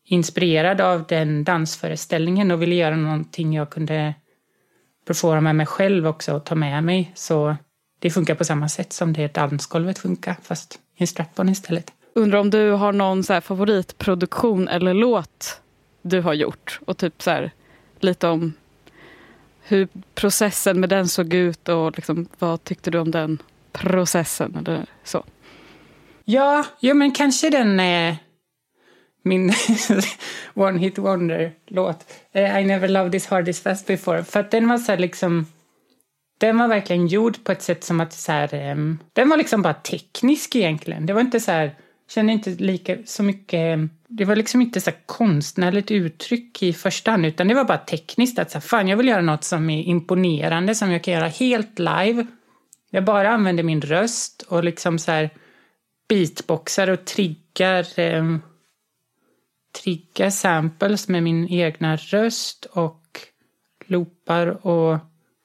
inspirerad 0.06 0.82
av 0.82 1.06
den 1.08 1.44
dansföreställningen 1.44 2.52
och 2.52 2.62
ville 2.62 2.76
göra 2.76 2.96
någonting 2.96 3.54
jag 3.54 3.70
kunde 3.70 4.14
performa 5.06 5.42
med 5.42 5.56
mig 5.56 5.66
själv 5.66 6.08
också 6.08 6.34
och 6.34 6.44
ta 6.44 6.56
med 6.56 6.84
mig. 6.84 7.12
Så 7.16 7.56
det 8.00 8.10
funkar 8.10 8.36
på 8.36 8.46
samma 8.46 8.70
sätt 8.70 8.94
som 8.94 9.14
det 9.14 9.34
dansgolvet 9.34 10.00
funkar, 10.00 10.36
fast 10.44 10.80
i 10.98 11.04
en 11.04 11.08
strap-on 11.08 11.50
istället. 11.50 11.92
Undrar 12.16 12.40
om 12.40 12.50
du 12.50 12.72
har 12.72 12.92
någon 12.92 13.24
så 13.24 13.42
favoritproduktion 13.42 14.68
eller 14.68 14.94
låt 14.94 15.62
du 16.02 16.22
har 16.22 16.34
gjort? 16.34 16.80
Och 16.86 16.98
typ 16.98 17.22
så 17.22 17.32
här, 17.32 17.52
lite 18.00 18.28
om 18.28 18.54
hur 19.64 19.88
processen 20.16 20.80
med 20.80 20.90
den 20.90 21.08
såg 21.08 21.34
ut 21.34 21.70
och 21.70 21.96
liksom, 21.96 22.28
vad 22.40 22.64
tyckte 22.64 22.92
du 22.92 23.00
om 23.00 23.12
den 23.12 23.38
processen? 23.72 24.56
Eller 24.56 24.86
så. 25.04 25.24
Ja, 26.26 26.66
ja 26.80 26.94
men 26.94 27.12
kanske 27.12 27.50
den 27.50 27.80
eh, 27.80 28.16
min 29.24 29.54
One 30.54 30.80
Hit 30.80 30.98
Wonder-låt. 30.98 32.12
Eh, 32.32 32.60
I 32.60 32.66
never 32.66 32.88
loved 32.88 33.12
this 33.12 33.28
hard 33.28 33.46
this 33.46 33.62
fast 33.62 33.88
before. 33.88 34.24
För 34.24 34.40
att 34.40 34.52
den 34.52 34.68
var 34.68 34.78
så 34.78 34.92
här 34.92 35.00
liksom... 35.00 35.46
Den 36.38 36.58
var 36.58 36.68
verkligen 36.68 37.08
gjord 37.08 37.44
på 37.44 37.52
ett 37.52 37.62
sätt 37.62 37.84
som 37.84 38.00
att 38.00 38.14
så 38.14 38.32
här, 38.32 38.72
um, 38.72 39.00
Den 39.14 39.30
var 39.30 39.38
liksom 39.38 39.62
bara 39.62 39.74
teknisk 39.74 40.56
egentligen. 40.56 41.06
Det 41.06 41.14
var 41.14 41.22
inte 41.22 41.40
så 41.40 41.52
här... 41.52 41.76
Kände 42.10 42.34
inte 42.34 42.50
lika 42.50 42.98
så 43.06 43.24
mycket... 43.24 43.58
Ehm, 43.58 43.90
det 44.08 44.26
var 44.26 44.36
liksom 44.36 44.62
inte 44.62 44.82
så 44.82 44.92
konstnärligt 45.06 45.92
uttryck 45.92 46.64
i 46.64 46.74
första 46.74 47.12
hand 47.12 47.26
utan 47.26 47.48
det 47.48 47.54
var 47.54 47.64
bara 47.64 47.78
tekniskt. 47.78 48.40
Att 48.40 48.52
så 48.52 48.58
här, 48.58 48.62
fan, 48.62 48.88
jag 48.88 48.98
vill 48.98 49.08
göra 49.08 49.22
något 49.22 49.44
som 49.44 49.70
är 49.70 49.84
imponerande 49.84 50.76
som 50.76 50.92
jag 50.92 51.04
kan 51.04 51.14
göra 51.14 51.28
helt 51.28 51.80
live. 51.80 52.26
Jag 52.90 53.04
bara 53.04 53.30
använder 53.30 53.64
min 53.64 53.82
röst 53.82 54.42
och 54.42 54.64
liksom 54.64 55.00
så 55.00 55.12
här 55.12 55.30
beatboxar 56.10 56.90
och 56.90 57.06
triggar 57.06 58.00
um, 58.00 58.42
trigga 59.82 60.32
samples 60.32 61.08
med 61.08 61.24
min 61.24 61.48
egna 61.48 61.96
röst 61.96 62.66
och 62.66 63.20
loopar 63.86 64.68
och 64.68 65.00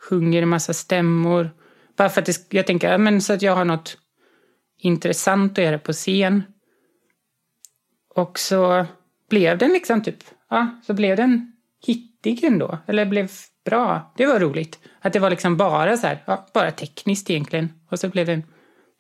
sjunger 0.09 0.43
en 0.43 0.49
massa 0.49 0.73
stämmor. 0.73 1.51
Bara 1.97 2.09
för 2.09 2.21
att 2.21 2.27
det, 2.27 2.47
jag 2.51 2.67
tänker, 2.67 2.99
men 2.99 3.21
så 3.21 3.33
att 3.33 3.43
jag 3.43 3.57
har 3.57 3.65
något 3.65 3.99
intressant 4.79 5.59
att 5.59 5.65
göra 5.65 5.79
på 5.79 5.93
scen. 5.93 6.43
Och 8.15 8.39
så 8.39 8.87
blev 9.31 9.59
den 9.59 9.71
liksom 9.73 10.03
typ, 10.03 10.25
ja, 10.51 10.81
så 10.87 10.95
blev 10.95 11.17
den 11.17 11.53
hittig 11.87 12.45
ändå. 12.45 12.79
Eller 12.87 13.07
blev 13.07 13.31
bra. 13.65 14.13
Det 14.17 14.27
var 14.27 14.41
roligt. 14.41 14.79
Att 15.01 15.13
det 15.13 15.19
var 15.19 15.31
liksom 15.31 15.57
bara 15.57 15.97
så 15.97 16.07
här, 16.07 16.23
ja, 16.27 16.47
bara 16.55 16.71
tekniskt 16.71 17.31
egentligen. 17.31 17.73
Och 17.91 17.99
så 17.99 18.09
blev 18.09 18.27
den 18.27 18.43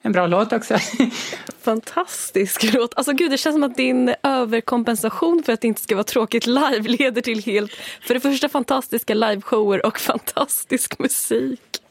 en 0.02 0.12
bra 0.12 0.26
låt 0.26 0.52
också. 0.52 0.76
Fantastisk 1.60 2.72
låt. 2.74 2.94
Alltså 2.96 3.12
gud, 3.12 3.30
det 3.30 3.38
känns 3.38 3.54
som 3.54 3.62
att 3.62 3.76
din 3.76 4.14
överkompensation 4.22 5.42
för 5.42 5.52
att 5.52 5.60
det 5.60 5.68
inte 5.68 5.80
ska 5.80 5.94
vara 5.94 6.04
tråkigt 6.04 6.46
live 6.46 6.88
leder 6.88 7.20
till 7.20 7.44
helt, 7.44 7.72
för 8.00 8.14
det 8.14 8.20
första 8.20 8.48
fantastiska 8.48 9.14
liveshower 9.14 9.86
och 9.86 9.98
fantastisk 9.98 10.98
musik. 10.98 11.60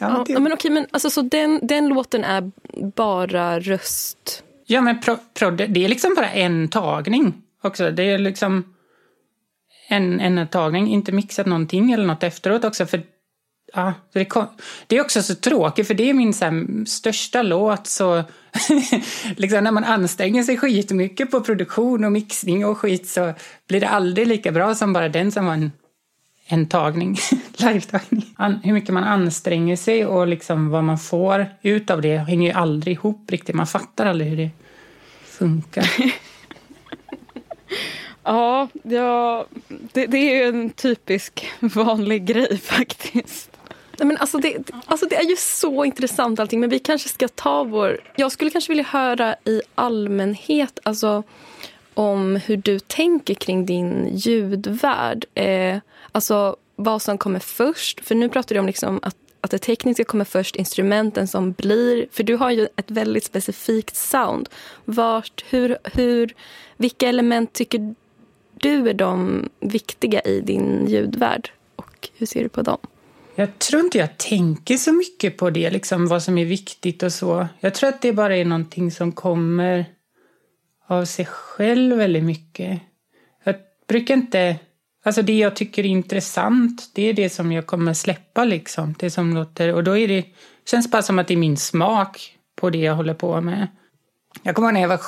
ja, 0.00 0.24
det... 0.26 0.32
ja, 0.32 0.38
men 0.38 0.52
okej, 0.52 0.70
men 0.70 0.86
alltså 0.90 1.10
så 1.10 1.22
den, 1.22 1.60
den 1.62 1.88
låten 1.88 2.24
är 2.24 2.50
bara 2.96 3.60
röst? 3.60 4.42
Ja, 4.66 4.80
men 4.80 5.00
pro, 5.00 5.16
pro, 5.34 5.50
det 5.50 5.84
är 5.84 5.88
liksom 5.88 6.14
bara 6.14 6.30
en 6.30 6.68
tagning 6.68 7.34
också. 7.62 7.90
Det 7.90 8.02
är 8.02 8.18
liksom 8.18 8.74
en, 9.88 10.20
en 10.20 10.48
tagning, 10.48 10.88
inte 10.88 11.12
mixat 11.12 11.46
någonting 11.46 11.92
eller 11.92 12.06
något 12.06 12.22
efteråt 12.22 12.64
också. 12.64 12.86
För 12.86 13.02
ja, 13.74 13.94
det, 14.12 14.24
kom, 14.24 14.46
det 14.86 14.96
är 14.96 15.00
också 15.00 15.22
så 15.22 15.34
tråkigt 15.34 15.86
för 15.86 15.94
det 15.94 16.10
är 16.10 16.14
min 16.14 16.34
så 16.34 16.44
här, 16.44 16.84
största 16.86 17.42
låt 17.42 17.86
så 17.86 18.24
liksom 19.36 19.64
när 19.64 19.70
man 19.70 19.84
anstränger 19.84 20.42
sig 20.42 20.56
skitmycket 20.56 21.30
på 21.30 21.40
produktion 21.40 22.04
och 22.04 22.12
mixning 22.12 22.66
och 22.66 22.78
skit 22.78 23.08
så 23.08 23.32
blir 23.68 23.80
det 23.80 23.88
aldrig 23.88 24.26
lika 24.26 24.52
bra 24.52 24.74
som 24.74 24.92
bara 24.92 25.08
den 25.08 25.32
som 25.32 25.46
var 25.46 25.52
en, 25.52 25.72
en 26.46 26.68
tagning, 26.68 27.16
live-tagning. 27.56 28.34
An, 28.36 28.60
hur 28.64 28.72
mycket 28.72 28.94
man 28.94 29.04
anstränger 29.04 29.76
sig 29.76 30.06
och 30.06 30.26
liksom 30.26 30.70
vad 30.70 30.84
man 30.84 30.98
får 30.98 31.46
ut 31.62 31.90
av 31.90 32.02
det 32.02 32.16
hänger 32.16 32.48
ju 32.48 32.58
aldrig 32.58 32.96
ihop 32.96 33.30
riktigt. 33.30 33.54
Man 33.54 33.66
fattar 33.66 34.06
aldrig 34.06 34.28
hur 34.30 34.36
det 34.36 34.50
funkar. 35.24 35.90
Ja, 38.26 38.68
ja 38.82 39.46
det, 39.68 40.06
det, 40.06 40.18
är 40.18 40.34
ju 40.34 40.48
en 40.48 40.70
typisk 40.70 41.48
vanlig 41.60 42.24
grej 42.24 42.58
faktiskt. 42.58 43.55
Nej, 43.98 44.06
men 44.06 44.16
alltså 44.16 44.38
det, 44.38 44.70
alltså 44.86 45.06
det 45.06 45.16
är 45.16 45.28
ju 45.30 45.36
så 45.36 45.84
intressant 45.84 46.40
allting, 46.40 46.60
men 46.60 46.70
vi 46.70 46.78
kanske 46.78 47.08
ska 47.08 47.28
ta 47.28 47.64
vår... 47.64 48.00
Jag 48.16 48.32
skulle 48.32 48.50
kanske 48.50 48.70
vilja 48.70 48.84
höra 48.84 49.36
i 49.44 49.62
allmänhet 49.74 50.78
alltså, 50.82 51.22
om 51.94 52.36
hur 52.36 52.56
du 52.56 52.78
tänker 52.78 53.34
kring 53.34 53.66
din 53.66 54.08
ljudvärld. 54.12 55.24
Eh, 55.34 55.78
alltså 56.12 56.56
vad 56.76 57.02
som 57.02 57.18
kommer 57.18 57.40
först. 57.40 58.00
För 58.04 58.14
nu 58.14 58.28
pratar 58.28 58.54
du 58.54 58.60
om 58.60 58.66
liksom 58.66 59.00
att, 59.02 59.16
att 59.40 59.50
det 59.50 59.58
tekniska 59.58 60.04
kommer 60.04 60.24
först, 60.24 60.56
instrumenten 60.56 61.28
som 61.28 61.52
blir... 61.52 62.06
För 62.12 62.22
du 62.22 62.36
har 62.36 62.50
ju 62.50 62.68
ett 62.76 62.90
väldigt 62.90 63.24
specifikt 63.24 63.96
sound. 63.96 64.48
Vart, 64.84 65.44
hur, 65.50 65.78
hur, 65.84 66.34
vilka 66.76 67.08
element 67.08 67.52
tycker 67.52 67.94
du 68.54 68.88
är 68.88 68.94
de 68.94 69.48
viktiga 69.60 70.20
i 70.20 70.40
din 70.40 70.86
ljudvärld? 70.88 71.50
Och 71.76 72.08
hur 72.14 72.26
ser 72.26 72.42
du 72.42 72.48
på 72.48 72.62
dem? 72.62 72.78
Jag 73.38 73.58
tror 73.58 73.84
inte 73.84 73.98
jag 73.98 74.18
tänker 74.18 74.76
så 74.76 74.92
mycket 74.92 75.36
på 75.36 75.50
det, 75.50 75.70
liksom 75.70 76.06
vad 76.06 76.22
som 76.22 76.38
är 76.38 76.44
viktigt 76.44 77.02
och 77.02 77.12
så. 77.12 77.48
Jag 77.60 77.74
tror 77.74 77.88
att 77.88 78.02
det 78.02 78.12
bara 78.12 78.36
är 78.36 78.44
någonting 78.44 78.90
som 78.90 79.12
kommer 79.12 79.84
av 80.86 81.04
sig 81.04 81.26
själv 81.26 81.96
väldigt 81.96 82.24
mycket. 82.24 82.80
Jag 83.44 83.54
brukar 83.88 84.14
inte... 84.14 84.56
Alltså 85.04 85.22
det 85.22 85.38
jag 85.38 85.56
tycker 85.56 85.82
är 85.84 85.88
intressant, 85.88 86.90
det 86.94 87.02
är 87.02 87.12
det 87.12 87.30
som 87.30 87.52
jag 87.52 87.66
kommer 87.66 87.94
släppa 87.94 88.44
liksom. 88.44 88.94
Det 88.98 89.10
som 89.10 89.34
låter... 89.34 89.74
Och 89.74 89.84
då 89.84 89.96
är 89.98 90.08
det... 90.08 90.24
känns 90.70 90.90
bara 90.90 91.02
som 91.02 91.18
att 91.18 91.28
det 91.28 91.34
är 91.34 91.38
min 91.38 91.56
smak 91.56 92.36
på 92.60 92.70
det 92.70 92.78
jag 92.78 92.94
håller 92.94 93.14
på 93.14 93.40
med. 93.40 93.68
Jag 94.42 94.54
kommer 94.54 94.68
ihåg 94.68 94.74
när 94.74 94.80
jag 94.80 94.88
var, 94.88 95.00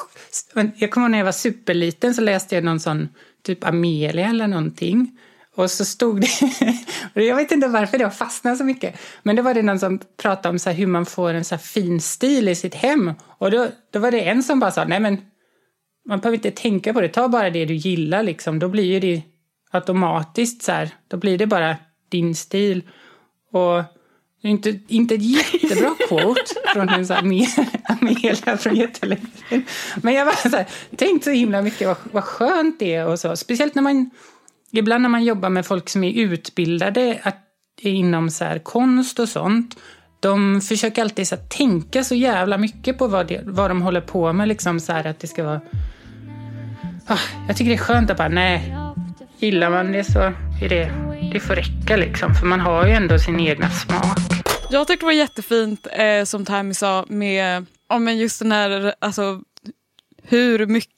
jag 0.77 0.91
kommer 0.91 1.09
när 1.09 1.19
jag 1.19 1.25
var 1.25 1.33
superliten 1.33 2.15
så 2.15 2.21
läste 2.21 2.55
jag 2.55 2.65
någon 2.65 2.81
sån 2.81 3.09
typ 3.43 3.65
Amelia 3.65 4.29
eller 4.29 4.47
någonting. 4.47 5.19
Och 5.59 5.71
så 5.71 5.85
stod 5.85 6.21
det, 6.21 6.29
jag 7.25 7.37
vet 7.37 7.53
inte 7.53 7.69
varför 7.69 7.99
det 7.99 8.05
har 8.05 8.11
fastnat 8.11 8.59
så 8.59 8.65
mycket, 8.65 9.01
men 9.23 9.37
då 9.37 9.43
var 9.43 9.55
det 9.55 9.63
någon 9.63 9.79
som 9.79 10.01
pratade 10.17 10.49
om 10.49 10.59
så 10.59 10.71
hur 10.71 10.87
man 10.87 11.07
får 11.07 11.35
en 11.35 11.45
så 11.45 11.59
fin 11.59 12.01
stil 12.01 12.49
i 12.49 12.55
sitt 12.55 12.75
hem. 12.75 13.13
Och 13.39 13.51
då, 13.51 13.69
då 13.91 13.99
var 13.99 14.11
det 14.11 14.21
en 14.21 14.43
som 14.43 14.61
bara 14.61 14.71
sa, 14.71 14.85
nej 14.85 15.01
men 15.01 15.19
man 16.09 16.21
behöver 16.21 16.37
inte 16.37 16.51
tänka 16.51 16.93
på 16.93 17.01
det, 17.01 17.09
ta 17.09 17.29
bara 17.29 17.51
det 17.51 17.65
du 17.65 17.75
gillar 17.75 18.23
liksom, 18.23 18.59
då 18.59 18.69
blir 18.69 18.85
ju 18.85 19.01
det 19.01 19.23
automatiskt 19.71 20.63
så 20.63 20.73
här, 20.73 20.91
då 21.09 21.17
blir 21.17 21.39
det 21.39 21.47
bara 21.47 21.77
din 22.09 22.35
stil. 22.35 22.83
Och 23.53 23.83
det 24.43 24.49
är 24.49 24.51
inte, 24.51 24.79
inte 24.89 25.15
ett 25.15 25.23
jättebra 25.23 25.95
quote 26.09 26.43
från 26.73 26.89
en 26.89 27.07
sån 27.07 27.17
här 27.17 27.47
Amelia 27.89 28.57
från 28.57 28.77
jättelänge 28.77 29.27
Men 29.97 30.15
jag 30.15 30.27
bara 30.27 30.37
så 30.37 30.57
här, 30.57 30.67
tänkt 30.97 31.25
så 31.25 31.31
himla 31.31 31.63
mycket 31.63 31.87
vad, 31.87 31.97
vad 32.13 32.25
skönt 32.25 32.79
det 32.79 32.95
är 32.95 33.07
och 33.07 33.21
så. 33.21 33.37
Speciellt 33.37 33.75
när 33.75 33.83
man, 33.83 34.11
ibland 34.73 35.03
när 35.03 35.09
man 35.09 35.25
jobbar 35.25 35.49
med 35.49 35.67
folk 35.67 35.89
som 35.89 36.05
är 36.05 36.13
utbildade 36.13 37.21
att, 37.23 37.39
inom 37.81 38.31
så 38.31 38.45
här, 38.45 38.59
konst 38.59 39.19
och 39.19 39.29
sånt. 39.29 39.77
De 40.21 40.61
försöker 40.61 41.03
alltid 41.03 41.29
så 41.29 41.37
här, 41.37 41.43
tänka 41.43 42.05
så 42.05 42.15
jävla 42.15 42.59
mycket 42.59 42.99
på 42.99 43.07
vad, 43.07 43.27
det, 43.27 43.41
vad 43.45 43.71
de 43.71 43.83
håller 43.83 44.01
på 44.01 44.33
med. 44.33 44.49
Liksom 44.49 44.81
så 44.81 44.93
här, 44.93 45.07
att 45.07 45.21
det 45.21 45.27
ska 45.27 45.45
vara... 45.45 45.61
Ah, 47.07 47.19
jag 47.47 47.57
tycker 47.57 47.71
det 47.71 47.77
är 47.77 47.79
skönt 47.79 48.11
att 48.11 48.17
bara, 48.17 48.29
nej, 48.29 48.77
gillar 49.39 49.71
man 49.71 49.93
det 49.93 50.05
så 50.05 50.21
är 50.63 50.69
det, 50.69 50.93
det 51.33 51.41
får 51.41 51.55
räcka 51.55 51.97
liksom. 51.97 52.35
För 52.35 52.47
man 52.47 52.61
har 52.61 52.87
ju 52.87 52.93
ändå 52.93 53.19
sin 53.19 53.41
egna 53.41 53.71
smak. 53.71 54.19
Jag 54.71 54.87
tyckte 54.87 55.03
det 55.03 55.07
var 55.07 55.13
jättefint 55.13 55.87
eh, 55.93 56.25
som 56.25 56.45
Tammy 56.45 56.75
sa 56.75 57.05
med 57.09 57.67
om 57.89 58.09
just 58.09 58.39
den 58.39 58.53
här, 58.53 58.95
alltså 58.99 59.41
hur 60.23 60.67
mycket 60.67 60.98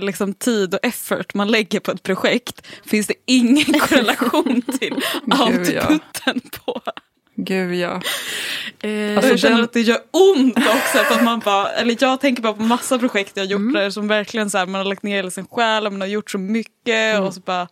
liksom, 0.00 0.34
tid 0.34 0.74
och 0.74 0.80
effort 0.82 1.34
man 1.34 1.48
lägger 1.48 1.80
på 1.80 1.90
ett 1.90 2.02
projekt 2.02 2.66
finns 2.84 3.06
det 3.06 3.14
ingen 3.26 3.80
korrelation 3.80 4.62
till 4.62 4.94
outputen 5.40 6.40
på. 6.64 6.80
Gud 7.40 7.74
ja. 7.74 8.00
Eh, 8.80 9.16
alltså, 9.16 9.30
jag 9.30 9.38
känner 9.38 9.56
den... 9.56 9.64
att 9.64 9.72
det 9.72 9.80
gör 9.80 9.98
ont 10.10 10.58
också. 10.58 10.98
För 10.98 11.14
att 11.14 11.24
man 11.24 11.38
bara, 11.38 11.68
eller 11.68 11.96
jag 12.00 12.20
tänker 12.20 12.42
bara 12.42 12.52
på 12.52 12.62
massa 12.62 12.98
projekt 12.98 13.32
jag 13.34 13.44
har 13.44 13.50
gjort 13.50 13.60
mm. 13.60 13.72
där 13.72 13.90
som 13.90 14.08
verkligen 14.08 14.50
så 14.50 14.58
här, 14.58 14.66
man 14.66 14.78
har 14.78 14.84
lagt 14.84 15.02
ner 15.02 15.16
hela 15.16 15.30
sin 15.30 15.46
själ 15.46 15.86
och 15.86 15.92
man 15.92 16.00
har 16.00 16.08
gjort 16.08 16.30
så 16.30 16.38
mycket. 16.38 17.14
Mm. 17.14 17.24
Och 17.24 17.34
så 17.34 17.40
bara 17.40 17.68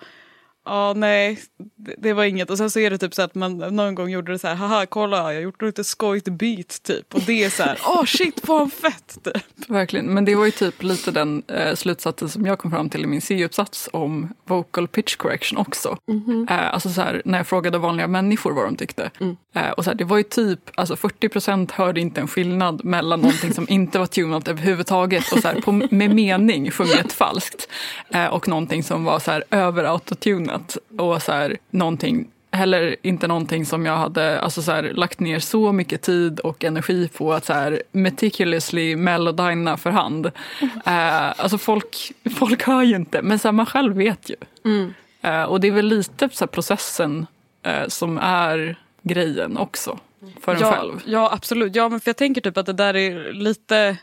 Ja, 0.67 0.93
nej, 0.97 1.39
det, 1.77 1.95
det, 1.99 2.13
var 2.13 2.25
inget. 2.25 2.51
Och 2.51 2.59
sen 2.59 2.71
så 2.71 2.79
är 2.79 2.91
det 2.91 2.99
typ 2.99 3.15
så 3.15 3.23
att 3.23 3.35
man 3.35 3.59
någon 3.59 3.95
gång 3.95 4.11
gjorde 4.11 4.33
det 4.33 4.39
så 4.39 4.49
här, 4.49 4.55
haha, 4.55 4.87
kolla, 4.87 5.17
jag 5.17 5.25
har 5.25 5.33
gjort 5.33 5.63
lite 5.63 5.85
skojigt 5.85 6.29
beat 6.29 6.83
typ. 6.83 7.15
Och 7.15 7.21
det 7.27 7.45
är 7.45 7.51
så 7.51 7.63
här, 7.63 7.79
åh 7.85 8.01
oh, 8.01 8.05
shit, 8.05 8.49
vad 8.49 8.73
fett 8.73 9.19
typ. 9.25 9.71
Verkligen, 9.71 10.07
men 10.07 10.25
det 10.25 10.35
var 10.35 10.45
ju 10.45 10.51
typ 10.51 10.83
lite 10.83 11.11
den 11.11 11.43
eh, 11.49 11.75
slutsatsen 11.75 12.29
som 12.29 12.47
jag 12.47 12.59
kom 12.59 12.71
fram 12.71 12.91
till 12.91 13.05
i 13.05 13.07
min 13.07 13.21
C-uppsats 13.21 13.89
om 13.93 14.35
vocal 14.45 14.89
pitch 14.89 15.17
correction 15.17 15.59
också. 15.59 15.99
Mm 16.09 16.25
-hmm. 16.25 16.51
eh, 16.51 16.75
alltså 16.75 16.91
så 16.91 17.01
här, 17.01 17.23
när 17.25 17.39
jag 17.39 17.47
frågade 17.47 17.79
vanliga 17.79 18.07
människor 18.07 18.53
vad 18.53 18.65
de 18.65 18.77
tyckte. 18.77 19.11
Mm. 19.21 19.37
Eh, 19.55 19.71
och 19.71 19.85
så 19.85 19.91
här, 19.91 19.97
det 19.97 20.05
var 20.05 20.17
ju 20.17 20.23
typ, 20.23 20.61
alltså 20.75 20.97
40 20.97 21.29
procent 21.29 21.71
hörde 21.71 22.01
inte 22.01 22.21
en 22.21 22.29
skillnad 22.29 22.85
mellan 22.85 23.21
någonting 23.21 23.53
som 23.53 23.67
inte 23.69 23.99
var 23.99 24.07
tunat 24.07 24.49
överhuvudtaget 24.49 25.33
och 25.33 25.39
så 25.39 25.49
här, 25.49 25.61
på, 25.61 25.73
med 25.73 26.15
mening 26.15 26.71
sjunget 26.71 27.13
falskt. 27.13 27.69
Eh, 28.11 28.27
och 28.27 28.49
någonting 28.49 28.83
som 28.83 29.05
var 29.05 29.19
så 29.19 29.31
här 29.31 29.45
över 29.51 29.85
autotunat 29.85 30.56
annat. 30.57 30.77
Och 30.99 31.23
så 31.23 31.33
här, 31.33 31.57
någonting, 31.71 32.29
heller 32.51 32.97
inte 33.03 33.27
någonting 33.27 33.67
som 33.67 33.87
jag 33.87 33.97
hade 33.97 34.41
alltså 34.41 34.63
så 34.63 34.73
här, 34.73 34.83
lagt 34.83 35.21
ner 35.21 35.39
så 35.39 35.73
mycket 35.73 36.03
tid 36.03 36.41
och 36.41 36.65
energi 36.65 37.09
på 37.09 37.33
att 37.33 37.45
så 37.45 37.53
här, 37.53 37.83
meticulously 37.93 38.97
melodina 38.97 39.77
för 39.77 39.91
hand. 39.91 40.27
Uh, 40.27 40.71
alltså 41.41 41.59
folk, 41.59 42.13
folk 42.37 42.63
hör 42.63 42.83
ju 42.83 42.97
inte, 42.97 43.23
men 43.23 43.39
så 43.39 43.49
här, 43.49 43.53
man 43.53 43.67
själv 43.67 43.97
vet 43.97 44.31
ju. 44.31 44.37
Mm. 44.65 44.95
Uh, 45.25 45.43
och 45.43 45.61
det 45.61 45.69
är 45.69 45.73
väl 45.73 45.87
lite 45.87 46.29
så 46.33 46.47
processen 46.47 47.27
uh, 47.67 47.89
som 47.89 48.19
är 48.19 48.77
grejen 49.03 49.57
också. 49.57 49.99
För 50.41 50.55
en 50.55 50.61
ja, 50.61 50.73
själv. 50.73 51.03
Ja, 51.07 51.33
absolut. 51.33 51.77
Ja, 51.77 51.89
men 51.89 52.01
för 52.01 52.09
jag 52.09 52.17
tänker 52.17 52.41
typ 52.41 52.57
att 52.57 52.67
det 52.67 52.73
där 52.73 52.97
är 52.97 53.33
lite 53.33 53.97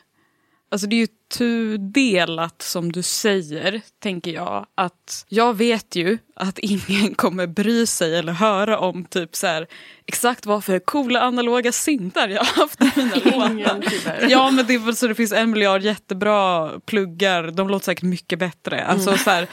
Alltså 0.74 0.88
det 0.88 0.96
är 0.96 0.98
ju 0.98 1.08
tudelat 1.34 2.62
som 2.62 2.92
du 2.92 3.02
säger, 3.02 3.82
tänker 4.00 4.32
jag. 4.32 4.66
Att 4.76 5.26
jag 5.30 5.54
vet 5.58 5.96
ju 5.96 6.18
att 6.36 6.60
ingen 6.60 7.16
kommer 7.16 7.48
bry 7.48 7.86
sig 7.86 8.16
eller 8.16 8.34
höra 8.34 8.80
om 8.80 9.06
typ 9.06 9.36
så 9.36 9.48
här, 9.48 9.68
exakt 10.06 10.46
vad 10.46 10.64
för 10.64 10.80
coola 10.80 11.22
analoga 11.22 11.72
syntar 11.72 12.30
jag 12.30 12.44
har 12.44 12.62
haft 12.62 12.82
i 12.82 12.92
mina 12.96 13.16
låtar. 13.16 14.28
Ja 14.30 14.52
men 14.52 14.66
det, 14.66 14.74
är, 14.76 14.92
så 14.92 15.08
det 15.08 15.16
finns 15.16 15.32
en 15.32 15.52
miljard 15.52 15.82
jättebra 15.82 16.72
pluggar, 16.86 17.52
de 17.52 17.70
låter 17.70 17.86
säkert 17.86 18.04
mycket 18.04 18.40
bättre. 18.40 18.86
Alltså, 18.86 19.10
mm. 19.10 19.20
så 19.20 19.30
här, 19.30 19.48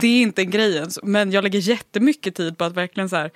det 0.00 0.06
är 0.06 0.22
inte 0.22 0.42
en 0.42 0.50
grej 0.50 0.76
ens. 0.76 0.98
Men 1.02 1.32
jag 1.32 1.44
lägger 1.44 1.58
jättemycket 1.58 2.34
tid 2.34 2.58
på 2.58 2.64
att 2.64 2.74
verkligen 2.74 3.08
så 3.08 3.16
här, 3.16 3.30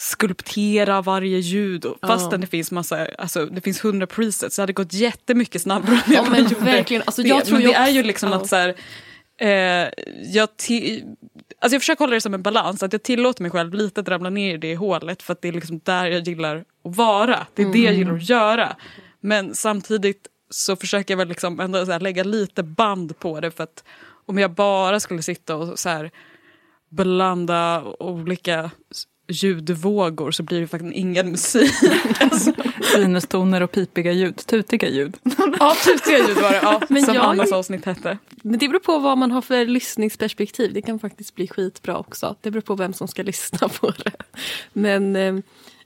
skulptera 0.00 1.02
varje 1.02 1.38
ljud. 1.38 1.86
Fastän 2.02 2.30
ja. 2.30 2.38
det 2.38 2.46
finns 2.46 2.70
massa, 2.70 3.06
alltså 3.18 3.46
det 3.46 3.60
finns 3.60 3.84
hundra 3.84 4.06
presets. 4.06 4.56
Det 4.56 4.62
hade 4.62 4.72
gått 4.72 4.92
jättemycket 4.92 5.62
snabbare 5.62 5.92
om 6.06 6.12
jag 6.12 6.26
ja, 6.26 6.30
men 6.30 6.64
verkligen. 6.64 7.02
Alltså, 7.06 7.22
jag 7.22 7.44
tror 7.44 7.58
men 7.58 7.66
det 7.66 7.74
är 7.74 7.88
ju 7.88 8.02
liksom 8.02 8.30
ja. 8.30 8.36
att 8.36 8.48
så 8.48 8.56
här, 8.56 8.74
eh, 9.38 9.48
jag, 10.32 10.48
alltså 10.48 11.74
jag 11.74 11.80
försöker 11.80 11.98
hålla 11.98 12.14
det 12.14 12.20
som 12.20 12.34
en 12.34 12.42
balans. 12.42 12.82
Att 12.82 12.92
jag 12.92 13.02
tillåter 13.02 13.42
mig 13.42 13.50
själv 13.50 13.74
lite 13.74 14.00
att 14.00 14.08
ramla 14.08 14.30
ner 14.30 14.54
i 14.54 14.58
det 14.58 14.76
hålet. 14.76 15.22
För 15.22 15.32
att 15.32 15.42
det 15.42 15.48
är 15.48 15.52
liksom 15.52 15.80
där 15.84 16.06
jag 16.06 16.28
gillar 16.28 16.56
att 16.56 16.96
vara. 16.96 17.46
Det 17.54 17.62
är 17.62 17.66
mm. 17.66 17.72
det 17.72 17.84
jag 17.84 17.94
gillar 17.94 18.14
att 18.14 18.28
göra. 18.28 18.76
Men 19.20 19.54
samtidigt 19.54 20.26
så 20.50 20.76
försöker 20.76 21.14
jag 21.14 21.18
väl 21.18 21.28
liksom 21.28 21.60
ändå 21.60 21.86
så 21.86 21.98
lägga 21.98 22.24
lite 22.24 22.62
band 22.62 23.18
på 23.18 23.40
det. 23.40 23.50
För 23.50 23.64
att 23.64 23.84
om 24.26 24.38
jag 24.38 24.50
bara 24.50 25.00
skulle 25.00 25.22
sitta 25.22 25.56
och 25.56 25.78
så 25.78 25.88
här 25.88 26.10
blanda 26.88 27.84
olika 27.98 28.70
ljudvågor 29.30 30.30
så 30.30 30.42
blir 30.42 30.60
det 30.60 30.66
faktiskt 30.66 30.94
ingen 30.94 31.30
musik. 31.30 31.72
alltså. 32.20 32.52
Sinustoner 32.94 33.60
och 33.60 33.72
pipiga 33.72 34.12
ljud, 34.12 34.36
tutiga 34.36 34.88
ljud. 34.88 35.16
ja, 35.58 35.76
tutiga 35.84 36.18
ljud 36.18 36.36
var 36.36 36.50
det. 36.50 36.60
Ja, 36.62 36.82
men 36.88 37.02
som 37.02 37.14
jag... 37.14 37.24
Annas 37.24 37.52
avsnitt 37.52 37.84
hette. 37.84 38.18
Men 38.42 38.58
det 38.58 38.68
beror 38.68 38.80
på 38.80 38.98
vad 38.98 39.18
man 39.18 39.30
har 39.30 39.42
för 39.42 39.66
lyssningsperspektiv. 39.66 40.72
Det 40.72 40.82
kan 40.82 40.98
faktiskt 40.98 41.34
bli 41.34 41.48
skitbra 41.48 41.98
också. 41.98 42.36
Det 42.40 42.50
beror 42.50 42.62
på 42.62 42.74
vem 42.74 42.92
som 42.92 43.08
ska 43.08 43.22
lyssna 43.32 43.68
på 43.68 43.90
det. 43.90 44.12
Men 44.72 45.16
eh, 45.16 45.34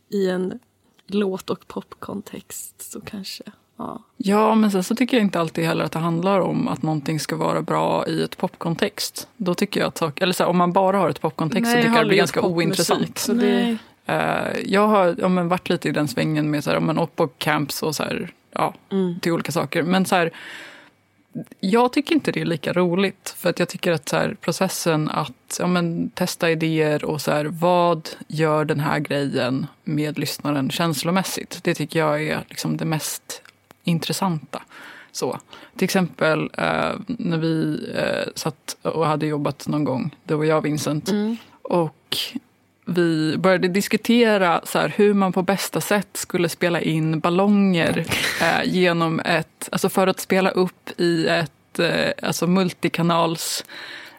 i 0.08 0.28
en 0.30 0.58
låt 1.06 1.50
och 1.50 1.68
popkontext 1.68 2.92
så 2.92 3.00
kanske 3.00 3.44
Ja. 3.76 4.02
Ja, 4.16 4.54
men 4.54 4.70
sen 4.70 4.84
så 4.84 4.94
tycker 4.94 5.16
jag 5.16 5.24
inte 5.24 5.40
alltid 5.40 5.64
heller 5.64 5.84
att 5.84 5.92
det 5.92 5.98
handlar 5.98 6.40
om 6.40 6.68
att 6.68 6.82
någonting 6.82 7.20
ska 7.20 7.36
vara 7.36 7.62
bra 7.62 8.06
i 8.06 8.22
ett 8.22 8.36
popkontext. 8.36 9.28
Då 9.36 9.54
tycker 9.54 9.80
jag 9.80 9.86
att 9.86 10.22
eller 10.22 10.32
så 10.32 10.42
här, 10.42 10.50
om 10.50 10.56
man 10.56 10.72
bara 10.72 10.98
har 10.98 11.10
ett 11.10 11.20
popkontext 11.20 11.70
så 11.70 11.76
tycker 11.76 11.90
jag 11.90 12.04
det 12.04 12.08
blir 12.08 12.18
ganska 12.18 12.42
ointressant. 12.42 13.26
Det. 13.28 13.78
Eh, 14.06 14.60
jag 14.64 14.88
har 14.88 15.14
ja, 15.18 15.28
men, 15.28 15.48
varit 15.48 15.68
lite 15.68 15.88
i 15.88 15.92
den 15.92 16.08
svängen 16.08 16.50
med 16.50 16.64
så 16.64 16.70
här, 16.70 16.80
men, 16.80 16.98
och 16.98 17.16
på 17.16 17.26
camps 17.28 17.82
och 17.82 17.94
så 17.94 18.02
här, 18.02 18.32
ja, 18.52 18.74
Mm. 18.92 19.20
till 19.20 19.32
olika 19.32 19.52
saker. 19.52 19.82
Men 19.82 20.06
så 20.06 20.14
här, 20.14 20.30
jag 21.60 21.92
tycker 21.92 22.14
inte 22.14 22.32
det 22.32 22.40
är 22.40 22.44
lika 22.44 22.72
roligt. 22.72 23.34
För 23.38 23.50
att 23.50 23.58
jag 23.58 23.68
tycker 23.68 23.92
att 23.92 24.08
så 24.08 24.16
här, 24.16 24.36
processen 24.40 25.10
att 25.10 25.56
ja, 25.60 25.66
men, 25.66 26.10
testa 26.10 26.50
idéer 26.50 27.04
och 27.04 27.20
så 27.20 27.30
här, 27.30 27.44
vad 27.44 28.08
gör 28.28 28.64
den 28.64 28.80
här 28.80 28.98
grejen 28.98 29.66
med 29.84 30.18
lyssnaren 30.18 30.70
känslomässigt? 30.70 31.58
Det 31.62 31.74
tycker 31.74 31.98
jag 31.98 32.22
är 32.22 32.44
liksom 32.48 32.76
det 32.76 32.84
mest 32.84 33.42
intressanta. 33.84 34.62
Så. 35.12 35.38
Till 35.76 35.84
exempel 35.84 36.50
eh, 36.58 36.92
när 37.06 37.38
vi 37.38 37.86
eh, 37.94 38.32
satt 38.34 38.76
och 38.82 39.06
hade 39.06 39.26
jobbat 39.26 39.68
någon 39.68 39.84
gång, 39.84 40.16
det 40.24 40.34
var 40.34 40.44
jag 40.44 40.58
och 40.58 40.64
Vincent. 40.64 41.10
Mm. 41.10 41.36
Och 41.62 42.16
vi 42.86 43.36
började 43.38 43.68
diskutera 43.68 44.60
så 44.64 44.78
här, 44.78 44.92
hur 44.96 45.14
man 45.14 45.32
på 45.32 45.42
bästa 45.42 45.80
sätt 45.80 46.08
skulle 46.12 46.48
spela 46.48 46.80
in 46.80 47.20
ballonger 47.20 48.04
eh, 48.40 48.64
genom 48.64 49.20
ett, 49.20 49.68
alltså 49.72 49.88
för 49.88 50.06
att 50.06 50.20
spela 50.20 50.50
upp 50.50 51.00
i 51.00 51.26
ett 51.26 51.78
eh, 51.78 52.10
alltså 52.22 52.46
multikanals 52.46 53.64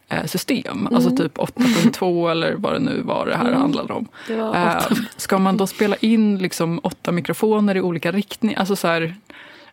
eh, 0.09 0.25
system. 0.25 0.87
Alltså 0.91 1.15
typ 1.15 1.37
8.2 1.37 2.31
eller 2.31 2.53
vad 2.53 2.73
det 2.73 2.79
nu 2.79 3.01
var 3.01 3.25
det 3.25 3.37
här 3.37 3.51
handlade 3.51 3.93
om. 3.93 4.07
Det 4.27 4.33
Eh, 4.33 4.83
ska 5.17 5.37
man 5.37 5.57
då 5.57 5.67
spela 5.67 5.95
in 5.95 6.37
liksom 6.37 6.79
åtta 6.83 7.11
mikrofoner 7.11 7.77
i 7.77 7.81
olika 7.81 8.11
riktningar? 8.11 8.59
Alltså 8.59 8.75
så 8.75 8.87
här, 8.87 9.15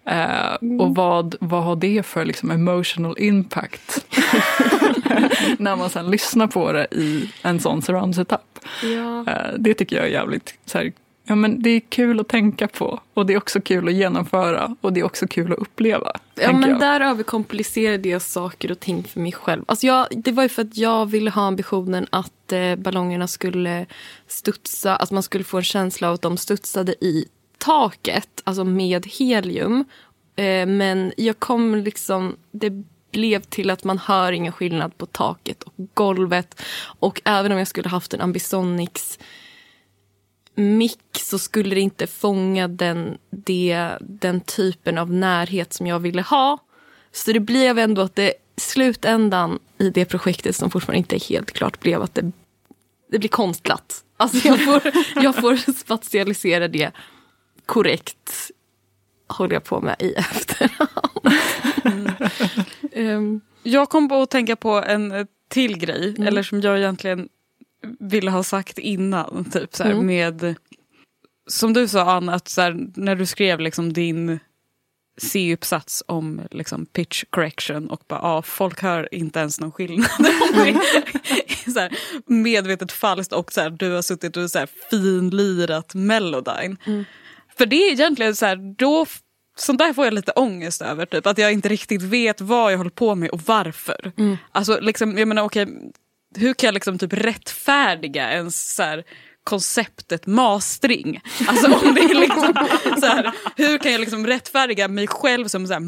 eh, 0.05 0.81
Och 0.81 0.95
vad, 0.95 1.35
vad 1.41 1.65
har 1.65 1.77
det 1.77 2.07
för 2.07 2.25
liksom 2.25 2.51
emotional 2.51 3.15
impact? 3.19 4.07
När 5.59 5.77
man 5.77 5.91
sen 5.91 6.11
lyssnar 6.11 6.47
på 6.47 6.73
det 6.73 6.87
i 6.91 7.33
en 7.43 7.61
sån 7.61 7.83
surround 7.83 8.15
setup. 8.15 8.59
Ja. 8.83 9.33
Eh, 9.33 9.55
det 9.59 9.75
tycker 9.75 9.97
jag 9.97 10.05
är 10.05 10.11
jävligt 10.11 10.55
så 10.67 10.79
här, 10.79 10.93
ja, 11.25 11.35
men 11.35 11.63
det 11.63 11.71
är 11.71 11.81
kul 11.81 12.21
att 12.21 12.29
tänka 12.29 12.69
på 12.69 13.01
och 13.15 13.27
det 13.27 13.33
är 13.33 13.37
också 13.37 13.61
kul 13.61 13.89
att 13.89 13.95
genomföra 13.95 14.77
och 14.81 14.93
det 14.93 15.01
är 15.01 15.05
också 15.05 15.27
kul 15.27 15.53
att 15.53 15.59
uppleva. 15.59 16.13
Ja, 16.35 16.53
men 16.53 16.71
jag. 16.71 16.81
där 16.81 17.01
överkomplicerade 17.01 18.09
jag 18.09 18.23
saker 18.23 18.71
och 18.71 18.81
ting 18.81 19.05
för 19.05 19.21
mig 19.21 19.33
själv. 19.33 19.65
Alltså 19.67 19.87
jag, 19.87 20.07
det 20.11 20.33
var 20.33 20.43
ju 20.43 20.49
för 20.49 20.63
att 20.63 20.77
jag 20.77 21.07
ville 21.07 21.31
ha 21.31 21.43
ambitionen 21.43 22.07
att 22.11 22.53
eh, 22.53 22.77
ballongerna 22.77 23.29
skulle 23.29 23.87
studsa, 24.27 24.97
att 24.97 25.11
man 25.11 25.23
skulle 25.23 25.45
få 25.45 25.57
en 25.57 25.65
känsla 25.65 26.09
av 26.09 26.15
att 26.15 26.23
de 26.23 26.37
studsade 26.37 26.93
i 27.05 27.29
taket, 27.63 28.43
alltså 28.45 28.65
med 28.65 29.07
helium. 29.07 29.85
Eh, 30.37 30.67
men 30.67 31.13
jag 31.17 31.39
kom 31.39 31.75
liksom, 31.75 32.37
det 32.51 32.73
blev 33.13 33.41
till 33.41 33.71
att 33.71 33.85
man 33.85 33.99
hör 33.99 34.33
ingen 34.33 34.53
skillnad 34.53 34.99
på 34.99 35.07
taket 35.07 35.63
och 35.63 35.73
golvet. 35.95 36.63
Och 36.85 37.23
även 37.25 37.53
om 37.53 37.59
jag 37.59 37.69
skulle 37.69 37.89
haft 37.89 38.15
en 38.15 38.21
Ambisonics 38.21 39.19
mick 40.55 41.19
så 41.19 41.39
skulle 41.39 41.75
det 41.75 41.81
inte 41.81 42.07
fånga 42.07 42.69
den, 42.69 43.19
det, 43.31 43.91
den 44.01 44.41
typen 44.41 44.99
av 44.99 45.13
närhet 45.13 45.73
som 45.73 45.87
jag 45.87 45.99
ville 46.01 46.23
ha. 46.23 46.59
Så 47.13 47.33
det 47.33 47.41
blev 47.41 47.79
ändå 47.79 48.03
att 48.03 48.17
det 48.17 48.35
slutändan 48.57 49.59
i 49.79 49.91
det 49.91 50.05
projektet 50.05 50.57
som 50.57 50.71
fortfarande 50.71 50.99
inte 50.99 51.17
är 51.17 51.29
helt 51.29 51.53
klart 51.53 51.81
blev 51.81 52.03
att 52.03 52.15
det, 52.15 52.33
det 53.11 53.19
blir 53.19 53.29
konstlat. 53.29 54.05
Alltså 54.17 54.49
jag 54.49 54.65
får, 54.65 54.83
jag 55.23 55.37
får 55.37 55.73
spatialisera 55.79 56.69
det 56.69 56.93
korrekt 57.73 58.51
håller 59.29 59.55
jag 59.55 59.65
på 59.65 59.81
med 59.81 59.97
i 59.99 60.15
efterhand. 60.17 62.11
Ehm, 62.93 63.41
jag 63.63 63.89
kom 63.89 64.09
på 64.09 64.23
att 64.23 64.31
tänka 64.31 64.57
på 64.57 64.71
en 64.71 65.13
eh, 65.13 65.27
till 65.49 65.79
grej, 65.79 66.09
Mm. 66.17 66.29
eller 66.29 66.43
som 66.43 66.61
jag 66.61 66.79
egentligen 66.79 67.29
ville 68.01 68.31
ha 68.31 68.43
sagt 68.43 68.79
innan. 68.79 69.51
Typ 69.51 69.75
så 69.77 69.85
här, 69.85 69.91
Mm. 69.91 70.07
med, 70.07 70.55
som 71.51 71.73
du 71.73 71.89
sa 71.89 72.03
Anna, 72.13 72.35
att 72.35 72.49
så 72.49 72.61
här, 72.61 72.87
när 72.97 73.17
du 73.17 73.27
skrev 73.27 73.61
liksom 73.61 73.93
din 73.93 74.39
C-uppsats 75.21 76.03
om 76.07 76.41
liksom, 76.51 76.87
pitch 76.87 77.25
correction 77.31 77.91
och 77.91 78.01
bara, 78.09 78.21
ah, 78.21 78.43
folk 78.43 78.83
hör 78.83 79.15
inte 79.15 79.39
ens 79.41 79.61
någon 79.61 79.73
skillnad. 79.73 80.09
är 81.67 81.71
så 81.73 81.81
här, 81.81 81.97
medvetet 82.27 82.93
falskt 82.93 83.33
och 83.33 83.53
så 83.53 83.69
du 83.69 83.91
har 83.91 84.03
suttit 84.03 84.37
och 84.37 84.51
så 84.51 84.59
här, 84.59 84.69
finlirat 84.91 85.95
Melodyne. 85.95 86.77
För 87.59 87.67
det 87.67 87.77
är 87.77 87.93
egentligen 87.93 88.37
så 88.37 88.47
här, 88.47 88.75
då, 88.79 89.07
sånt 89.57 89.79
där 89.79 89.93
får 89.93 90.05
jag 90.05 90.15
lite 90.15 90.33
ångest 90.33 90.83
över. 90.83 91.07
Typ, 91.07 91.27
att 91.27 91.39
jag 91.39 91.53
inte 91.53 91.69
riktigt 91.69 92.03
vet 92.03 92.41
vad 92.41 92.73
jag 92.73 92.79
håller 92.79 92.91
på 92.91 93.15
med 93.15 93.31
och 93.31 93.41
varför. 93.47 94.13
Mm. 94.19 94.37
Alltså, 94.53 94.81
liksom, 94.81 95.19
jag 95.19 95.29
menar, 95.29 95.43
okej, 95.43 95.67
hur 96.37 96.55
kan 96.55 96.67
jag 96.67 96.75
liksom 96.75 96.99
typ 96.99 97.13
rättfärdiga 97.13 98.33
ens 98.33 98.75
så 98.75 98.83
här, 98.83 99.05
konceptet 99.45 100.27
mastering? 100.27 101.21
Alltså, 101.47 101.67
om 101.73 101.95
det 101.95 102.01
är 102.01 102.15
liksom, 102.15 102.69
så 103.01 103.07
här, 103.07 103.33
hur 103.57 103.79
kan 103.79 103.93
jag 103.93 104.01
liksom 104.01 104.27
rättfärdiga 104.27 104.89
mig 104.89 105.07
själv 105.07 105.49
som 105.49 105.67
så 105.67 105.73
här, 105.73 105.81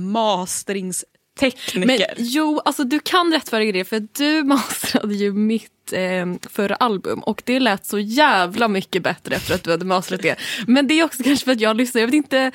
masteringstekniker? 1.34 2.14
Men 2.16 2.26
jo, 2.26 2.60
alltså 2.64 2.84
du 2.84 3.00
kan 3.00 3.32
rättfärdiga 3.32 3.72
det 3.72 3.84
för 3.84 4.08
du 4.12 4.42
masterade 4.44 5.14
ju 5.14 5.32
mitt 5.32 5.92
eh, 5.92 6.26
förra 6.50 6.74
album 6.74 7.20
och 7.20 7.42
det 7.44 7.60
lät 7.60 7.86
så 7.86 7.98
jävla 7.98 8.68
mycket 8.68 9.02
bättre 9.02 9.36
efter 9.36 9.54
att 9.54 9.64
du 9.64 9.70
hade 9.70 9.84
masterat 9.84 10.22
det. 10.22 10.36
Men 10.66 10.86
det 10.86 11.00
är 11.00 11.04
också 11.04 11.22
kanske 11.22 11.44
för 11.44 11.52
att 11.52 11.60
jag 11.60 11.76
lyssnade, 11.76 12.02
jag 12.02 12.06
vet 12.08 12.14
inte 12.14 12.50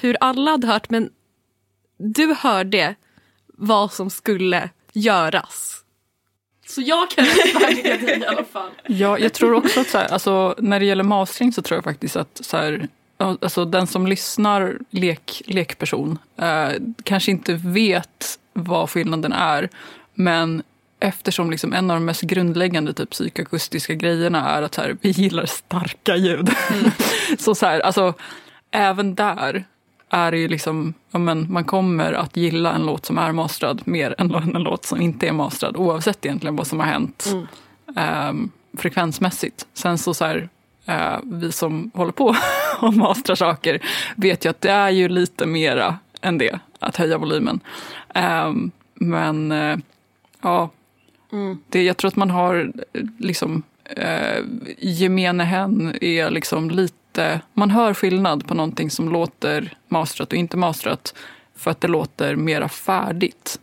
hur 0.00 0.16
alla 0.20 0.50
hade 0.50 0.66
hört 0.66 0.90
men 0.90 1.10
du 1.98 2.34
hörde 2.38 2.94
vad 3.46 3.92
som 3.92 4.10
skulle 4.10 4.70
göras. 4.92 5.84
Så 6.66 6.80
jag 6.80 7.10
kan 7.10 7.24
rättfärdiga 7.24 7.96
det 7.96 8.16
i 8.16 8.26
alla 8.26 8.44
fall. 8.44 8.70
Ja, 8.86 9.18
jag 9.18 9.32
tror 9.32 9.52
också 9.52 9.80
att 9.80 9.88
så 9.88 9.98
här, 9.98 10.12
alltså, 10.12 10.54
när 10.58 10.80
det 10.80 10.86
gäller 10.86 11.04
mastering 11.04 11.52
så 11.52 11.62
tror 11.62 11.76
jag 11.76 11.84
faktiskt 11.84 12.16
att 12.16 12.40
så 12.44 12.56
här, 12.56 12.88
alltså, 13.18 13.64
den 13.64 13.86
som 13.86 14.06
lyssnar, 14.06 14.78
lek, 14.90 15.42
lekperson, 15.46 16.18
eh, 16.36 16.70
kanske 17.02 17.30
inte 17.30 17.54
vet 17.54 18.38
vad 18.52 18.90
skillnaden 18.90 19.32
är. 19.32 19.68
Men 20.14 20.62
eftersom 21.00 21.50
liksom 21.50 21.72
en 21.72 21.90
av 21.90 21.96
de 21.96 22.04
mest 22.04 22.22
grundläggande 22.22 22.92
typ, 22.92 23.10
psykoakustiska 23.10 23.94
grejerna 23.94 24.48
är 24.50 24.62
att 24.62 24.76
här, 24.76 24.96
vi 25.00 25.10
gillar 25.10 25.46
starka 25.46 26.16
ljud. 26.16 26.50
så 27.38 27.54
så 27.54 27.66
här, 27.66 27.80
alltså, 27.80 28.14
även 28.70 29.14
där 29.14 29.64
är 30.10 30.30
det 30.30 30.38
ju 30.38 30.48
liksom, 30.48 30.94
ja, 31.10 31.18
men 31.18 31.52
man 31.52 31.64
kommer 31.64 32.12
att 32.12 32.36
gilla 32.36 32.72
en 32.72 32.86
låt 32.86 33.06
som 33.06 33.18
är 33.18 33.32
mastrad 33.32 33.80
mer 33.84 34.14
än 34.18 34.34
en 34.34 34.62
låt 34.62 34.84
som 34.84 35.00
inte 35.00 35.28
är 35.28 35.32
mastrad 35.32 35.76
oavsett 35.76 36.24
egentligen 36.26 36.56
vad 36.56 36.66
som 36.66 36.80
har 36.80 36.86
hänt 36.86 37.24
Mm. 37.32 37.46
ehm, 37.96 38.50
frekvensmässigt. 38.78 39.66
Sen 39.74 39.98
så, 39.98 40.14
så 40.14 40.24
här, 40.24 40.48
eh, 40.86 41.18
vi 41.24 41.52
som 41.52 41.90
håller 41.94 42.12
på 42.12 42.36
och 42.86 42.94
mastrar 42.94 43.36
saker 43.36 43.80
vet 44.16 44.44
ju 44.44 44.48
att 44.50 44.60
det 44.60 44.70
är 44.70 44.90
ju 44.90 45.08
lite 45.08 45.46
mera 45.46 45.98
än 46.20 46.38
det, 46.38 46.58
att 46.78 46.96
höja 46.96 47.18
volymen. 47.18 47.60
Ehm, 48.14 48.70
men 48.94 49.52
eh, 49.52 49.76
ja, 50.42 50.70
Mm. 51.32 51.58
det, 51.68 51.82
jag 51.82 51.96
tror 51.96 52.08
att 52.08 52.16
man 52.16 52.30
har 52.30 52.72
liksom 53.18 53.62
eh, 53.84 54.44
gemene 54.78 55.44
hen 55.44 55.94
är 56.00 56.30
liksom 56.30 56.70
lite, 56.70 57.40
man 57.54 57.70
hör 57.70 57.94
skillnad 57.94 58.46
på 58.46 58.54
någonting 58.54 58.90
som 58.90 59.08
låter 59.08 59.76
mastrat 59.88 60.32
och 60.32 60.38
inte 60.38 60.56
mastrat 60.56 61.14
för 61.56 61.70
att 61.70 61.80
det 61.80 61.88
låter 61.88 62.36
mera 62.36 62.68
färdigt. 62.68 63.60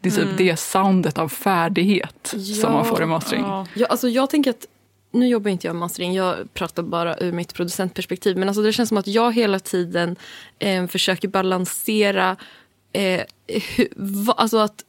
Det 0.00 0.08
är 0.08 0.12
typ 0.12 0.36
det 0.36 0.56
soundet 0.56 1.18
av 1.18 1.28
färdighet 1.28 2.34
som 2.62 2.72
man 2.72 2.84
får 2.84 3.02
i 3.02 3.06
mastering. 3.06 3.42
Ja. 3.42 3.66
Ja, 3.74 3.86
alltså 3.86 4.08
jag 4.08 4.30
tänker 4.30 4.50
att 4.50 4.66
nu 5.14 5.28
jobbar 5.28 5.50
inte 5.50 5.66
jag 5.66 5.74
med 5.74 5.80
mastering, 5.80 6.14
jag 6.14 6.54
pratar 6.54 6.82
bara 6.82 7.18
ur 7.18 7.32
mitt 7.32 7.54
producentperspektiv. 7.54 8.36
Men 8.36 8.48
alltså 8.48 8.62
det 8.62 8.72
känns 8.72 8.88
som 8.88 8.98
att 8.98 9.06
jag 9.06 9.34
hela 9.34 9.58
tiden 9.58 10.16
eh, 10.58 10.86
försöker 10.86 11.28
balansera 11.28 12.36
eh, 12.92 13.20
hur, 13.46 13.88
va, 13.96 14.34
alltså 14.36 14.58
att 14.58 14.84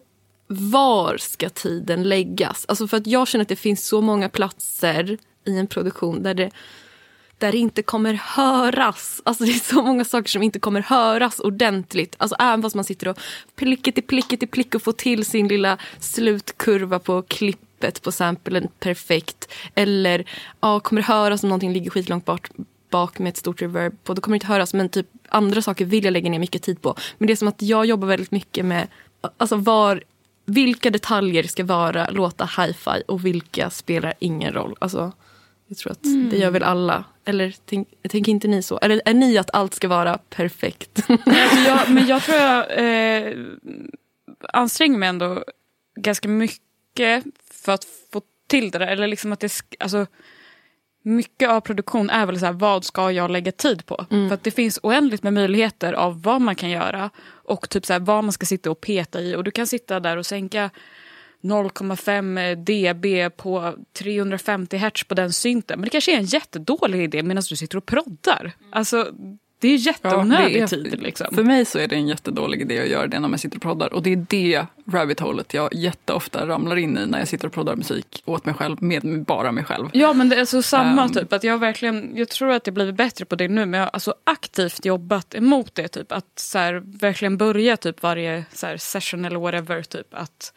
var 0.48 1.18
ska 1.18 1.50
tiden 1.50 2.04
läggas? 2.04 2.66
Alltså 2.68 2.88
för 2.88 2.98
att 2.98 3.08
jag 3.08 3.28
känner 3.28 3.42
att 3.42 3.50
det 3.50 3.56
finns 3.56 3.88
så 3.88 4.02
många 4.02 4.30
platser 4.30 5.18
i 5.46 5.58
en 5.58 5.68
produktion 5.68 6.24
där 6.24 6.34
det 6.34 6.52
där 7.38 7.52
det 7.52 7.58
inte 7.58 7.82
kommer 7.82 8.14
höras. 8.14 9.22
Alltså 9.26 9.44
det 9.44 9.52
är 9.52 9.74
så 9.74 9.82
många 9.82 10.06
saker 10.06 10.30
som 10.30 10.44
inte 10.44 10.60
kommer 10.60 10.82
höras 10.82 11.40
ordentligt. 11.40 12.16
Alltså 12.18 12.36
även 12.40 12.62
fast 12.62 12.76
man 12.76 12.86
sitter 12.86 13.08
och 13.08 13.20
plicket 13.56 13.98
i 13.98 14.02
plicket 14.02 14.44
i 14.44 14.48
plick 14.48 14.76
och 14.76 14.82
får 14.82 14.92
till 14.92 15.26
sin 15.26 15.48
lilla 15.48 15.78
slutkurva 16.00 17.00
på 17.00 17.22
klipp 17.22 17.60
klippet 17.76 18.02
på 18.02 18.12
samplen 18.12 18.68
perfekt. 18.80 19.52
Eller 19.76 20.26
ja, 20.62 20.80
kommer 20.80 21.02
det 21.02 21.08
höras 21.08 21.44
om 21.44 21.50
någonting 21.50 21.74
ligger 21.74 21.92
skitlångt 21.92 22.26
bort 22.26 22.50
bak 22.90 23.20
med 23.20 23.30
ett 23.30 23.38
stort 23.38 23.62
reverb 23.62 23.94
på. 24.04 24.14
Då 24.14 24.22
kommer 24.22 24.36
det 24.36 24.44
inte 24.44 24.54
höras 24.54 24.74
men 24.74 24.90
typ 24.90 25.08
andra 25.30 25.62
saker 25.62 25.86
vill 25.86 26.04
jag 26.04 26.12
lägga 26.12 26.30
ner 26.30 26.40
mycket 26.40 26.64
tid 26.64 26.82
på. 26.82 26.96
Men 27.18 27.28
det 27.28 27.34
är 27.34 27.36
som 27.36 27.48
att 27.48 27.62
jag 27.62 27.86
jobbar 27.86 28.08
väldigt 28.08 28.32
mycket 28.32 28.66
med 28.66 28.88
alltså 29.38 29.56
var, 29.56 30.04
vilka 30.46 30.90
detaljer 30.90 31.44
ska 31.44 31.64
vara 31.64 32.10
låta 32.10 32.50
hi-fi 32.58 33.04
och 33.08 33.26
vilka 33.26 33.70
spelar 33.70 34.14
ingen 34.20 34.54
roll. 34.54 34.76
Alltså, 34.80 35.12
jag 35.68 35.78
tror 35.78 35.92
att 35.92 36.04
det 36.04 36.38
gör 36.38 36.52
väl 36.52 36.64
alla 36.64 37.04
Eller 37.26 37.56
tänk, 37.66 37.88
tänker 38.10 38.32
inte 38.32 38.48
ni 38.48 38.62
så? 38.62 38.78
Eller 38.78 39.02
är 39.06 39.14
ni 39.14 39.38
att 39.38 39.50
allt 39.54 39.74
ska 39.74 39.88
vara 39.88 40.18
perfekt? 40.30 41.04
Jag, 41.66 41.90
men 41.90 42.08
jag 42.08 42.24
tror 42.24 42.38
jag 42.38 42.66
eh, 42.78 43.34
anstränger 44.54 44.98
mig 44.98 45.10
ändå 45.10 45.44
ganska 45.96 46.28
mycket 46.28 47.24
för 47.66 47.72
att 47.72 47.86
få 48.14 48.22
till 48.48 48.72
det 48.72 48.78
där. 48.78 48.88
Eller 48.88 49.08
liksom 49.08 49.34
att 49.34 49.40
det, 49.40 49.52
alltså, 49.80 50.06
mycket 51.04 51.50
av 51.50 51.62
produktion 51.62 52.10
är 52.10 52.26
väl 52.26 52.40
så 52.40 52.46
här, 52.46 52.54
vad 52.54 52.86
ska 52.86 53.12
jag 53.12 53.32
lägga 53.32 53.52
tid 53.52 53.86
på? 53.86 54.06
För 54.10 54.34
att 54.34 54.44
det 54.44 54.52
finns 54.52 54.80
oändligt 54.84 55.24
med 55.24 55.34
möjligheter 55.34 55.94
av 55.94 56.22
vad 56.22 56.42
man 56.42 56.56
kan 56.56 56.70
göra 56.70 57.10
och 57.28 57.70
typ 57.70 57.86
så 57.86 57.94
här, 57.94 58.00
vad 58.00 58.24
man 58.24 58.34
ska 58.34 58.46
sitta 58.46 58.72
och 58.72 58.82
peta 58.82 59.22
i. 59.22 59.36
Och 59.36 59.44
du 59.44 59.52
kan 59.52 59.68
sitta 59.68 60.00
där 60.00 60.18
och 60.18 60.26
sänka 60.26 60.70
0,5 61.44 62.56
dB 62.56 63.38
på 63.38 63.76
350 63.94 64.78
hertz 64.78 65.04
på 65.04 65.16
den 65.16 65.34
synten. 65.34 65.80
Men 65.80 65.84
det 65.84 65.90
kanske 65.90 66.14
är 66.14 66.18
en 66.18 66.26
jättedålig 66.26 67.04
idé 67.04 67.24
medan 67.24 67.44
du 67.50 67.56
sitter 67.56 67.78
och 67.78 67.86
proddar. 67.86 68.52
Alltså, 68.72 69.12
det 69.60 69.68
är 69.68 69.78
jätteonödig 69.78 70.56
är- 70.62 70.68
tid. 70.68 71.02
Liksom. 71.02 71.28
För 71.36 71.44
mig 71.44 71.66
så 71.66 71.80
är 71.80 71.88
det 71.88 71.96
en 71.96 72.08
jättedålig 72.08 72.62
idé 72.62 72.80
att 72.82 72.88
göra 72.90 73.08
det 73.08 73.20
när 73.20 73.28
man 73.28 73.40
sitter 73.40 73.56
och 73.58 73.62
proddar. 73.62 73.94
Och 73.94 74.04
det 74.04 74.12
är 74.14 74.26
det 74.30 74.66
rabbit 74.92 75.20
holet 75.20 75.54
jag 75.54 75.74
jätteofta 75.74 76.48
ramlar 76.48 76.76
in 76.76 76.98
i 76.98 77.06
när 77.06 77.20
jag 77.20 77.28
sitter 77.28 77.48
och 77.48 77.54
proddar 77.54 77.76
musik 77.76 78.24
åt 78.26 78.46
mig 78.46 78.56
själv, 78.56 78.84
med 78.84 79.24
bara 79.26 79.52
mig 79.52 79.64
själv. 79.64 79.90
Ja 79.94 80.14
men 80.14 80.30
det 80.30 80.36
är 80.36 80.46
så 80.46 80.62
samma 80.62 81.04
Ehm. 81.04 81.12
typ. 81.14 81.34
Att 81.34 81.44
jag, 81.44 81.58
verkligen, 81.58 82.12
jag 82.16 82.30
tror 82.30 82.52
att 82.52 82.68
jag 82.68 82.74
blivit 82.74 82.96
bättre 82.96 83.26
på 83.26 83.36
det 83.36 83.48
nu 83.48 83.66
men 83.66 83.74
jag 83.80 83.86
har 83.86 83.92
alltså 83.94 84.16
aktivt 84.24 84.86
jobbat 84.86 85.36
emot 85.36 85.76
det. 85.76 85.88
Typ. 85.88 86.12
Att 86.12 86.40
så 86.40 86.58
här, 86.60 86.84
verkligen 86.86 87.38
börja 87.38 87.78
typ 87.78 88.04
varje 88.04 88.46
så 88.54 88.68
här, 88.68 88.78
session 88.78 89.26
eller 89.26 89.40
whatever. 89.40 89.82
Typ, 89.84 90.08
att, 90.14 90.54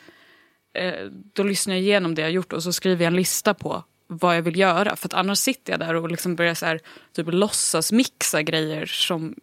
eh, 0.79 0.93
då 1.35 1.43
lyssnar 1.43 1.75
jag 1.75 1.83
igenom 1.83 2.15
det 2.15 2.23
jag 2.23 2.31
gjort 2.31 2.53
och 2.53 2.63
så 2.63 2.73
skriver 2.73 3.05
jag 3.05 3.11
en 3.11 3.17
lista 3.17 3.55
på 3.55 3.85
vad 4.09 4.37
jag 4.37 4.43
vill 4.43 4.59
göra. 4.59 4.97
För 4.97 5.09
att 5.09 5.15
annars 5.15 5.39
sitter 5.39 5.73
jag 5.73 5.81
där 5.81 5.95
och 5.95 6.11
liksom 6.11 6.37
börjar 6.37 6.55
så 6.55 6.67
här, 6.67 6.81
typ, 7.17 7.27
låtsas 7.31 7.93
mixa 7.93 8.43
grejer 8.43 8.87
som 8.87 9.35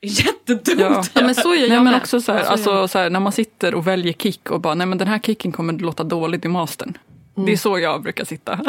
är 0.00 0.08
jättedumt. 0.24 0.78
Ja. 0.80 1.04
ja, 1.14 1.22
men 1.22 1.34
så 1.34 1.54
gör 1.54 1.62
jag 1.62 1.68
Nej, 1.68 1.80
men 1.80 1.94
också 1.94 2.20
så 2.20 2.32
här, 2.32 2.44
så 2.44 2.50
alltså, 2.50 2.88
så 2.88 2.98
här, 2.98 3.10
när 3.10 3.20
man 3.20 3.32
sitter 3.32 3.74
och 3.74 3.86
väljer 3.86 4.12
kick 4.12 4.50
och 4.50 4.60
bara, 4.60 4.74
nej 4.74 4.86
men 4.86 4.98
den 4.98 5.08
här 5.08 5.18
kicken 5.18 5.52
kommer 5.52 5.72
låta 5.72 6.04
dåligt 6.04 6.44
i 6.44 6.48
mastern. 6.48 6.98
Det 7.46 7.52
är 7.52 7.56
så 7.56 7.78
jag 7.78 8.02
brukar 8.02 8.24
sitta. 8.24 8.60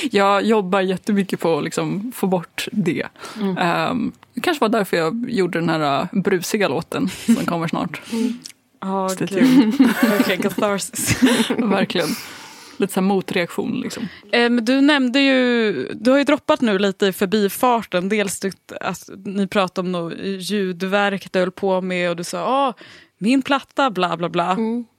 jag 0.10 0.42
jobbar 0.42 0.80
jättemycket 0.80 1.40
på 1.40 1.58
att 1.58 1.64
liksom 1.64 2.12
få 2.14 2.26
bort 2.26 2.68
det. 2.72 3.06
Um, 3.38 4.12
det 4.34 4.40
kanske 4.40 4.60
var 4.60 4.68
därför 4.68 4.96
jag 4.96 5.30
gjorde 5.30 5.58
den 5.58 5.68
här 5.68 6.00
uh, 6.00 6.22
brusiga 6.22 6.68
låten 6.68 7.08
som 7.08 7.46
kommer 7.46 7.68
snart. 7.68 8.00
Ja, 8.80 9.08
Stay 9.08 9.26
gud. 9.30 9.74
Verkligen 10.02 10.42
catharsis. 10.42 11.22
Verkligen. 11.58 12.08
Lite 12.76 12.92
så 12.92 13.00
motreaktion 13.00 13.80
liksom. 13.80 14.08
Men 14.32 14.64
du 14.64 14.80
nämnde 14.80 15.20
ju, 15.20 15.72
du 15.94 16.10
har 16.10 16.18
ju 16.18 16.24
droppat 16.24 16.60
nu 16.60 16.78
lite 16.78 17.06
i 17.06 17.12
förbifarten. 17.12 18.08
Dels 18.08 18.40
du, 18.40 18.52
att 18.80 19.10
ni 19.24 19.46
pratade 19.46 19.86
om 19.86 19.92
något 19.92 20.14
ljudverk 20.38 21.32
du 21.32 21.38
höll 21.38 21.50
på 21.50 21.80
med 21.80 22.10
och 22.10 22.16
du 22.16 22.24
sa 22.24 22.40
ah, 22.40 22.74
min 23.18 23.42
platta 23.42 23.90
bla 23.90 24.16
bla 24.16 24.28
bla. 24.28 24.56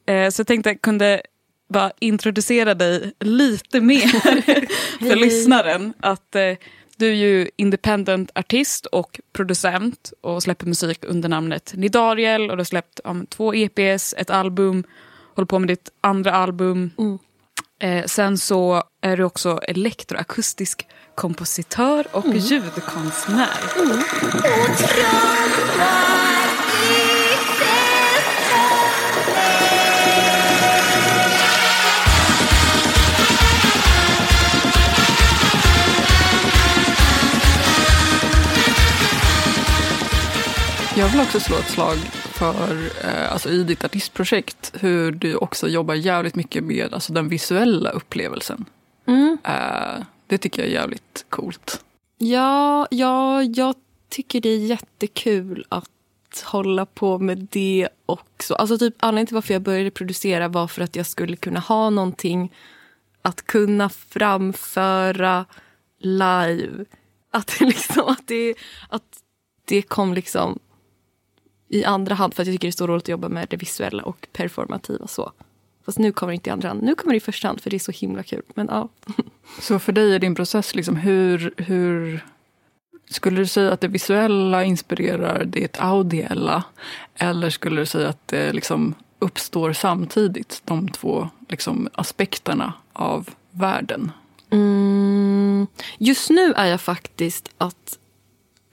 Eh, 0.08 0.30
så 0.30 0.40
jag 0.40 0.48
tänkte 0.48 0.70
jag 0.70 0.82
kunde 0.82 1.22
bara 1.70 1.92
introducera 2.00 2.74
dig 2.74 3.14
lite 3.20 3.82
mer 3.82 4.08
för 5.08 5.16
lyssnaren. 5.16 5.94
Att 6.00 6.36
eh, 6.36 6.54
du 6.98 7.08
är 7.08 7.14
ju 7.14 7.50
independent 7.56 8.32
artist 8.36 8.86
och 8.86 9.20
producent 9.34 10.14
och 10.22 10.44
släpper 10.44 10.66
musik 10.66 11.06
under 11.08 11.30
namnet 11.30 11.74
Nidariel 11.76 12.42
och 12.50 12.58
du 12.58 12.60
har 12.60 12.66
släppt 12.66 13.00
um, 13.04 13.26
två 13.26 13.54
EPs, 13.54 14.14
ett 14.18 14.30
album, 14.30 14.84
håller 15.36 15.46
på 15.46 15.60
med 15.60 15.68
ditt 15.68 15.90
andra 16.02 16.32
album. 16.32 16.92
Eh, 17.80 18.06
sen 18.06 18.38
så 18.38 18.84
är 19.02 19.18
du 19.18 19.24
också 19.24 19.60
elektroakustisk 19.68 20.88
kompositör 21.16 22.08
och 22.12 22.36
ljudkonstnär. 22.36 23.50
Jag 40.98 41.10
vill 41.10 41.22
också 41.22 41.40
slå 41.40 41.58
ett 41.58 41.70
slag 41.70 41.98
för, 42.36 42.92
eh, 43.04 43.32
alltså 43.32 43.50
i 43.50 43.64
ditt 43.64 43.84
artistprojekt, 43.84 44.74
hur 44.80 45.12
du 45.12 45.36
också 45.36 45.68
jobbar 45.68 45.94
jävligt 45.94 46.36
mycket 46.36 46.64
med 46.64 46.94
alltså, 46.94 47.14
den 47.14 47.30
visuella 47.30 47.90
upplevelsen. 47.90 48.66
Mm. 49.06 49.38
Eh, 49.44 50.06
det 50.28 50.38
tycker 50.38 50.62
jag 50.62 50.70
är 50.70 50.74
jävligt 50.74 51.26
coolt. 51.30 51.84
Ja, 52.18 52.88
ja, 52.92 53.44
jag 53.44 53.76
tycker 54.10 54.42
det 54.42 54.50
är 54.50 54.58
jättekul 54.58 55.66
att 55.70 55.90
hålla 56.44 56.86
på 56.86 57.20
med 57.20 57.48
det 57.52 57.90
också. 58.06 58.54
Alltså 58.54 58.78
typ 58.78 58.96
anledningen 59.00 59.28
till 59.28 59.36
varför 59.36 59.54
jag 59.54 59.62
började 59.62 59.92
producera 59.92 60.48
var 60.48 60.68
för 60.68 60.82
att 60.82 60.96
jag 60.96 61.06
skulle 61.06 61.36
kunna 61.36 61.60
ha 61.60 61.90
någonting 61.90 62.54
att 63.22 63.46
kunna 63.46 63.90
framföra 63.90 65.46
live. 66.00 66.86
Att, 67.32 67.56
det 67.60 67.66
liksom, 67.66 68.08
att, 68.08 68.28
det, 68.28 68.56
att 68.90 69.20
det 69.66 69.82
kom 69.82 70.14
liksom 70.14 70.60
i 71.70 71.86
andra 71.86 72.16
hand 72.16 72.34
för 72.34 72.44
att 72.44 72.48
jag 72.48 72.54
tycker 72.54 72.68
det 72.68 72.70
är 72.70 72.78
så 72.78 72.88
roligt 72.88 73.04
att 73.04 73.10
jobba 73.10 73.30
med 73.30 73.48
det 73.50 73.58
visuella 73.58 74.04
och 74.04 74.28
performativa. 74.32 75.08
så. 75.08 75.32
Fast 75.86 76.00
nu 76.00 76.12
kommer 76.12 76.32
det 76.32 76.36
inte 76.36 76.50
i 76.50 76.54
andra 76.54 76.68
hand. 76.68 76.84
Nu 76.84 76.96
kommer 76.96 77.14
det 77.14 77.18
i 77.18 77.20
första 77.20 77.48
hand 77.48 77.62
för 77.62 77.70
det 77.70 77.78
är 77.78 77.80
så 77.80 77.92
himla 77.92 78.24
kul. 78.24 78.42
Men 78.54 78.68
ja. 78.72 78.90
Så 79.60 79.80
för 79.80 79.92
dig 79.92 80.16
är 80.16 80.20
din 80.20 80.36
process, 80.36 80.76
liksom, 80.76 80.96
hur, 80.96 81.54
hur 81.58 82.26
skulle 83.10 83.38
du 83.40 83.48
säga 83.48 83.72
att 83.72 83.82
det 83.82 83.88
visuella 83.88 84.64
inspirerar 84.64 85.46
det 85.46 85.80
audiella? 85.80 86.64
Eller 87.16 87.50
skulle 87.50 87.82
du 87.82 87.86
säga 87.86 88.10
att 88.10 88.28
det 88.28 88.54
liksom 88.54 88.94
uppstår 89.20 89.74
samtidigt, 89.74 90.62
de 90.66 90.90
två 90.90 91.30
liksom, 91.50 91.90
aspekterna 91.94 92.74
av 92.94 93.30
världen? 93.52 94.12
Mm, 94.50 95.68
just 95.98 96.30
nu 96.30 96.54
är 96.54 96.66
jag 96.66 96.82
faktiskt 96.82 97.50
att 97.58 98.00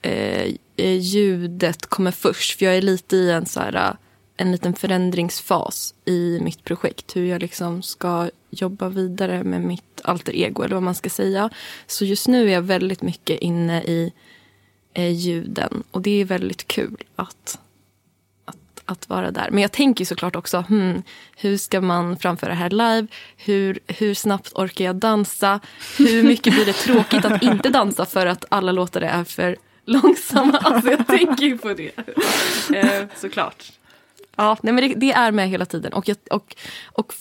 eh, 0.01 0.55
Eh, 0.75 0.99
ljudet 0.99 1.85
kommer 1.85 2.11
först. 2.11 2.57
För 2.57 2.65
jag 2.65 2.77
är 2.77 2.81
lite 2.81 3.15
i 3.15 3.31
en, 3.31 3.45
så 3.45 3.59
här, 3.59 3.75
eh, 3.75 3.95
en 4.37 4.51
liten 4.51 4.73
förändringsfas 4.73 5.93
i 6.05 6.39
mitt 6.41 6.63
projekt. 6.63 7.15
Hur 7.15 7.25
jag 7.25 7.41
liksom 7.41 7.81
ska 7.81 8.29
jobba 8.49 8.89
vidare 8.89 9.43
med 9.43 9.61
mitt 9.61 10.01
alter 10.03 10.35
ego, 10.35 10.63
eller 10.63 10.75
vad 10.75 10.83
man 10.83 10.95
ska 10.95 11.09
säga. 11.09 11.49
Så 11.87 12.05
just 12.05 12.27
nu 12.27 12.47
är 12.49 12.53
jag 12.53 12.61
väldigt 12.61 13.01
mycket 13.01 13.39
inne 13.39 13.83
i 13.83 14.13
eh, 14.93 15.11
ljuden. 15.11 15.83
Och 15.91 16.01
det 16.01 16.21
är 16.21 16.25
väldigt 16.25 16.67
kul 16.67 16.97
att, 17.15 17.59
att, 18.45 18.81
att 18.85 19.09
vara 19.09 19.31
där. 19.31 19.49
Men 19.51 19.61
jag 19.61 19.71
tänker 19.71 20.05
såklart 20.05 20.35
också, 20.35 20.65
hmm, 20.67 21.03
hur 21.35 21.57
ska 21.57 21.81
man 21.81 22.17
framföra 22.17 22.49
det 22.49 22.55
här 22.55 22.69
live? 22.69 23.07
Hur, 23.37 23.79
hur 23.87 24.13
snabbt 24.13 24.51
orkar 24.55 24.85
jag 24.85 24.95
dansa? 24.95 25.59
Hur 25.97 26.23
mycket 26.23 26.53
blir 26.53 26.65
det 26.65 26.73
tråkigt 26.73 27.25
att 27.25 27.43
inte 27.43 27.69
dansa 27.69 28.05
för 28.05 28.25
att 28.25 28.45
alla 28.49 28.71
låtar 28.71 29.01
är 29.01 29.23
för 29.23 29.57
långsamma? 29.85 30.57
Alltså 30.57 30.91
jag 30.91 31.07
tänker 31.07 31.43
ju 31.43 31.57
på 31.57 31.73
det. 31.73 31.91
Eh, 32.75 33.05
såklart. 33.15 33.71
Ja, 34.35 34.57
nej 34.61 34.73
men 34.73 34.89
det, 34.89 34.95
det 34.95 35.11
är 35.11 35.31
med 35.31 35.49
hela 35.49 35.65
tiden. 35.65 35.93
Och, 35.93 36.07
jag, 36.07 36.17
och, 36.31 36.55
och 36.83 37.13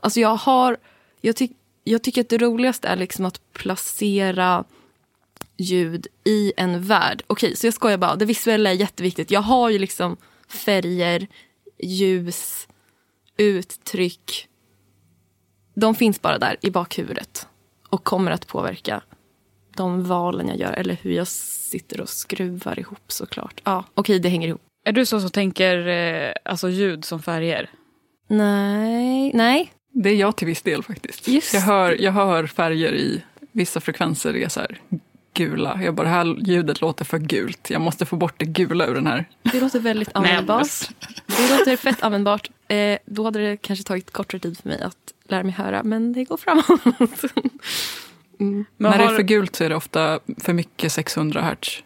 alltså 0.00 0.20
jag 0.20 0.36
har... 0.36 0.76
Jag, 1.20 1.36
tyck, 1.36 1.52
jag 1.84 2.02
tycker 2.02 2.20
att 2.20 2.28
det 2.28 2.38
roligaste 2.38 2.88
är 2.88 2.96
liksom 2.96 3.24
att 3.24 3.52
placera 3.52 4.64
ljud 5.56 6.06
i 6.24 6.52
en 6.56 6.82
värld. 6.82 7.22
Okej, 7.26 7.56
så 7.56 7.66
jag 7.66 7.74
skojar 7.74 7.98
bara. 7.98 8.16
Det 8.16 8.24
visuella 8.24 8.70
är 8.70 8.74
jätteviktigt. 8.74 9.30
Jag 9.30 9.40
har 9.40 9.70
ju 9.70 9.78
liksom 9.78 10.16
färger, 10.48 11.26
ljus, 11.78 12.68
uttryck. 13.36 14.48
De 15.74 15.94
finns 15.94 16.22
bara 16.22 16.38
där 16.38 16.56
i 16.60 16.70
bakhuvudet 16.70 17.46
och 17.88 18.04
kommer 18.04 18.30
att 18.30 18.46
påverka 18.46 19.02
de 19.80 20.04
valen 20.04 20.48
jag 20.48 20.58
gör 20.58 20.72
eller 20.72 20.96
hur 21.02 21.12
jag 21.12 21.26
sitter 21.26 22.00
och 22.00 22.08
skruvar 22.08 22.78
ihop 22.78 23.12
såklart. 23.12 23.60
Ja, 23.64 23.84
okej, 23.94 24.18
det 24.18 24.28
hänger 24.28 24.48
ihop. 24.48 24.60
Är 24.84 24.92
du 24.92 25.06
så 25.06 25.20
som 25.20 25.30
tänker 25.30 25.88
eh, 25.88 26.32
alltså 26.44 26.68
ljud 26.68 27.04
som 27.04 27.22
färger? 27.22 27.70
Nej, 28.28 29.30
nej. 29.34 29.72
Det 29.92 30.10
är 30.10 30.14
jag 30.14 30.36
till 30.36 30.46
viss 30.46 30.62
del 30.62 30.82
faktiskt. 30.82 31.28
Just 31.28 31.54
Jag 31.54 31.60
hör, 31.60 31.96
jag 32.00 32.12
hör 32.12 32.46
färger 32.46 32.94
i 32.94 33.22
vissa 33.52 33.80
frekvenser 33.80 34.36
är 34.36 34.48
så 34.48 34.60
här 34.60 34.80
gula. 35.34 35.80
Jag 35.82 35.94
bara, 35.94 36.02
det 36.02 36.14
här 36.14 36.36
ljudet 36.48 36.80
låter 36.80 37.04
för 37.04 37.18
gult. 37.18 37.70
Jag 37.70 37.80
måste 37.80 38.06
få 38.06 38.16
bort 38.16 38.34
det 38.36 38.44
gula 38.44 38.86
ur 38.86 38.94
den 38.94 39.06
här. 39.06 39.24
Det 39.42 39.60
låter 39.60 39.80
väldigt 39.80 40.10
användbart. 40.14 40.88
Det 41.26 41.58
låter 41.58 41.76
fett 41.76 42.02
användbart. 42.02 42.50
Eh, 42.68 42.98
då 43.06 43.24
hade 43.24 43.38
det 43.38 43.56
kanske 43.56 43.84
tagit 43.84 44.10
kortare 44.10 44.40
tid 44.40 44.58
för 44.58 44.68
mig 44.68 44.82
att 44.82 44.96
lära 45.28 45.42
mig 45.42 45.52
höra, 45.52 45.82
men 45.82 46.12
det 46.12 46.24
går 46.24 46.36
framåt. 46.36 47.24
Men 48.40 48.64
När 48.76 48.98
det 48.98 49.04
har- 49.04 49.12
är 49.12 49.16
för 49.16 49.22
gult 49.22 49.56
så 49.56 49.64
är 49.64 49.68
det 49.68 49.76
ofta 49.76 50.20
för 50.38 50.52
mycket 50.52 50.92
600 50.92 51.40
hertz. 51.42 51.82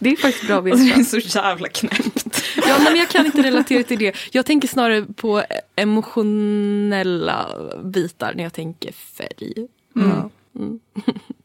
Det 0.00 0.10
är 0.10 0.16
faktiskt 0.16 0.46
bra 0.46 0.56
att 0.58 0.64
Alltså, 0.64 0.76
det 0.84 0.92
är 0.92 0.96
veta. 0.98 1.04
så 1.30 1.38
jävla 1.38 1.68
knäppt. 1.68 2.42
Ja, 2.56 2.76
men 2.84 2.96
jag 2.96 3.08
kan 3.08 3.26
inte 3.26 3.42
relatera 3.42 3.82
till 3.82 3.98
det. 3.98 4.16
Jag 4.32 4.46
tänker 4.46 4.68
snarare 4.68 5.02
på 5.16 5.42
emotionella 5.76 7.46
bitar 7.84 8.34
när 8.34 8.42
jag 8.42 8.52
tänker 8.52 8.92
färg. 8.92 9.68
Ja. 9.94 10.30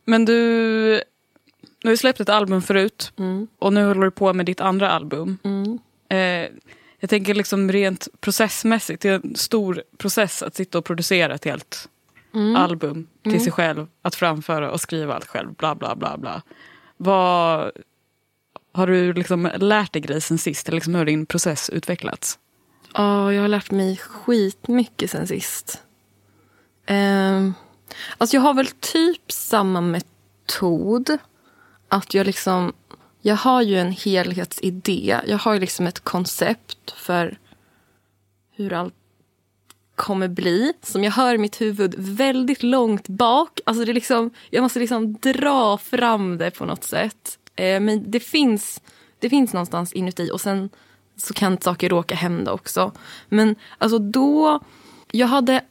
Men 0.06 0.26
du, 0.26 0.34
du 1.80 1.88
har 1.88 1.92
ju 1.92 1.98
släppt 1.98 2.20
ett 2.20 2.30
album 2.30 2.62
förut 2.62 3.12
Mm. 3.18 3.48
och 3.60 3.74
nu 3.74 3.86
håller 3.86 4.02
du 4.02 4.12
på 4.12 4.34
med 4.34 4.46
ditt 4.46 4.62
andra 4.62 4.92
album. 4.92 5.38
Mm. 5.44 5.80
Eh, 6.10 6.50
jag 7.00 7.10
tänker 7.10 7.34
liksom 7.34 7.72
rent 7.72 8.08
processmässigt, 8.20 9.02
det 9.02 9.10
är 9.10 9.22
en 9.24 9.36
stor 9.36 9.84
process 9.98 10.44
att 10.44 10.56
sitta 10.56 10.78
och 10.78 10.86
producera 10.86 11.36
ett 11.36 11.46
helt 11.46 11.90
Mm. 12.34 12.56
album 12.56 13.08
till 13.24 13.44
sig 13.44 13.52
själv, 13.52 13.88
att 14.02 14.16
framföra 14.16 14.72
och 14.72 14.82
skriva 14.82 15.16
allt 15.16 15.28
själv, 15.28 15.54
bla 15.54 15.76
bla 15.76 15.96
bla 15.96 16.18
bla. 16.18 16.42
Vad 16.98 17.72
har 18.72 18.88
du 18.88 19.14
liksom 19.14 19.52
lärt 19.56 19.94
dig 19.94 20.02
grejer 20.02 20.20
sen 20.22 20.38
sist? 20.38 20.68
Eller 20.68 20.76
liksom 20.76 20.94
hur 20.94 21.00
har 21.00 21.06
din 21.06 21.26
process 21.26 21.70
utvecklats? 21.70 22.40
Ja, 22.94 23.34
jag 23.34 23.42
har 23.42 23.48
lärt 23.48 23.72
mig 23.72 23.98
skitmycket 23.98 25.12
sen 25.12 25.28
sist. 25.28 25.84
Um, 26.90 27.54
alltså 28.18 28.36
jag 28.36 28.42
har 28.42 28.54
väl 28.54 28.68
typ 28.68 29.32
samma 29.32 29.82
metod. 29.82 31.18
Att 31.90 32.14
jag 32.14 32.26
liksom... 32.26 32.74
Jag 33.28 33.36
har 33.36 33.62
ju 33.62 33.80
en 33.80 33.92
helhetsidé. 33.92 35.20
Jag 35.28 35.38
har 35.38 35.54
ju 35.54 35.60
liksom 35.60 35.88
ett 35.88 36.00
koncept 36.00 36.92
för 36.92 37.38
hur 38.52 38.74
allt 38.74 38.94
kommer 39.96 40.28
bli. 40.28 40.74
Som 40.82 41.04
jag 41.04 41.12
hör 41.12 41.36
i 41.36 41.38
mitt 41.38 41.62
huvud 41.62 41.96
väldigt 41.98 42.64
långt 42.64 43.08
bak. 43.08 43.60
Alltså 43.66 43.86
det 43.86 43.92
är 43.92 43.94
liksom, 43.94 44.32
jag 44.50 44.62
måste 44.62 44.80
liksom 44.80 45.14
dra 45.14 45.78
fram 45.78 46.38
det 46.38 46.52
på 46.52 46.66
något 46.66 46.84
sätt. 46.84 47.40
Eh, 47.56 47.80
men 47.80 48.12
det 48.12 48.20
finns, 48.20 48.82
det 49.20 49.30
finns 49.30 49.54
någonstans 49.54 49.94
inuti. 49.94 50.30
Och 50.34 50.42
sen 50.42 50.70
så 51.18 51.34
kan 51.34 51.62
saker 51.62 51.90
råka 51.90 52.16
hända 52.16 52.52
också. 52.52 52.92
Men 53.30 53.56
alltså 53.78 54.00
då, 54.00 54.60
jag 55.12 55.28
hade, 55.28 55.62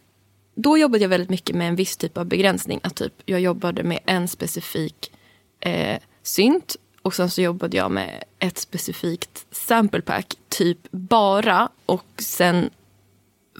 då 0.54 0.78
jobbade 0.78 1.04
jag 1.04 1.08
väldigt 1.08 1.30
mycket 1.30 1.56
med 1.56 1.68
en 1.68 1.76
viss 1.76 1.96
typ 1.96 2.18
av 2.18 2.26
begränsning. 2.26 2.80
Att 2.82 2.96
typ, 2.96 3.14
jag 3.24 3.40
jobbade 3.40 3.82
med 3.82 3.98
en 4.06 4.28
specifik 4.28 5.12
eh, 5.60 5.98
synt 6.22 6.76
och 7.06 7.14
sen 7.14 7.30
så 7.30 7.42
jobbade 7.42 7.76
jag 7.76 7.90
med 7.90 8.24
ett 8.38 8.58
specifikt 8.58 9.46
sample 9.50 10.00
pack, 10.00 10.34
typ 10.48 10.78
bara. 10.90 11.68
Och 11.86 12.06
sen 12.18 12.70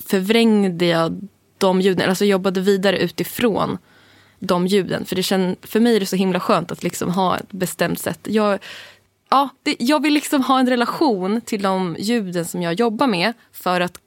förvrängde 0.07 0.87
jag 0.87 1.29
de 1.59 1.81
ljuden, 1.81 2.09
alltså 2.09 2.25
jobbade 2.25 2.61
vidare 2.61 2.99
utifrån 2.99 3.79
de 4.39 4.67
ljuden. 4.67 5.05
För, 5.05 5.17
det 5.17 5.23
känd, 5.23 5.57
för 5.63 5.81
mig 5.81 5.97
är 5.97 6.01
det 6.01 6.07
så 6.07 6.17
himla 6.17 6.41
skönt 6.41 6.73
att 6.73 6.83
liksom 6.83 7.11
ha 7.11 7.39
ett 7.39 7.53
bestämt 7.53 7.99
sätt. 7.99 8.21
Jag, 8.23 8.59
ja, 9.31 9.49
det, 9.63 9.77
jag 9.79 10.03
vill 10.03 10.15
liksom 10.15 10.43
ha 10.43 10.61
en 10.61 10.69
relation 10.69 11.41
till 11.41 11.63
de 11.63 11.97
ljuden 11.99 12.45
som 12.45 12.63
jag 12.63 12.75
jobbar 12.75 13.07
med 13.07 13.33
för 13.53 13.81
att 13.81 14.01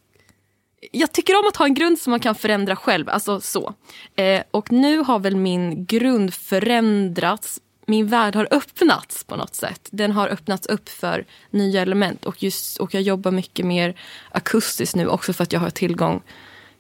jag 0.92 1.12
tycker 1.12 1.40
om 1.40 1.48
att 1.48 1.56
ha 1.56 1.66
en 1.66 1.74
grund 1.74 2.00
som 2.00 2.12
man 2.12 2.20
kan 2.20 2.36
förändra 2.36 2.76
själv. 2.76 3.10
Alltså 3.10 3.42
så. 3.42 3.74
Eh, 4.16 4.44
och 4.52 4.72
nu 4.72 4.98
har 4.98 5.20
väl 5.20 5.36
min 5.36 5.86
grund 5.86 6.34
förändrats. 6.34 7.60
Min 7.90 8.08
värld 8.08 8.36
har 8.36 8.48
öppnats 8.52 9.24
på 9.24 9.36
något 9.36 9.56
sätt. 9.56 9.88
Den 9.92 10.12
har 10.12 10.28
öppnats 10.28 10.68
upp 10.68 10.90
för 10.90 11.26
nya 11.50 11.82
element. 11.82 12.26
Och, 12.26 12.44
just, 12.44 12.78
och 12.78 12.94
jag 12.94 13.04
jobbar 13.04 13.32
mycket 13.32 13.66
mer 13.66 13.96
akustiskt 14.32 14.96
nu 14.96 15.08
också 15.08 15.34
för 15.34 15.44
att 15.44 15.54
jag 15.54 15.60
har 15.60 15.70
tillgång 15.70 16.22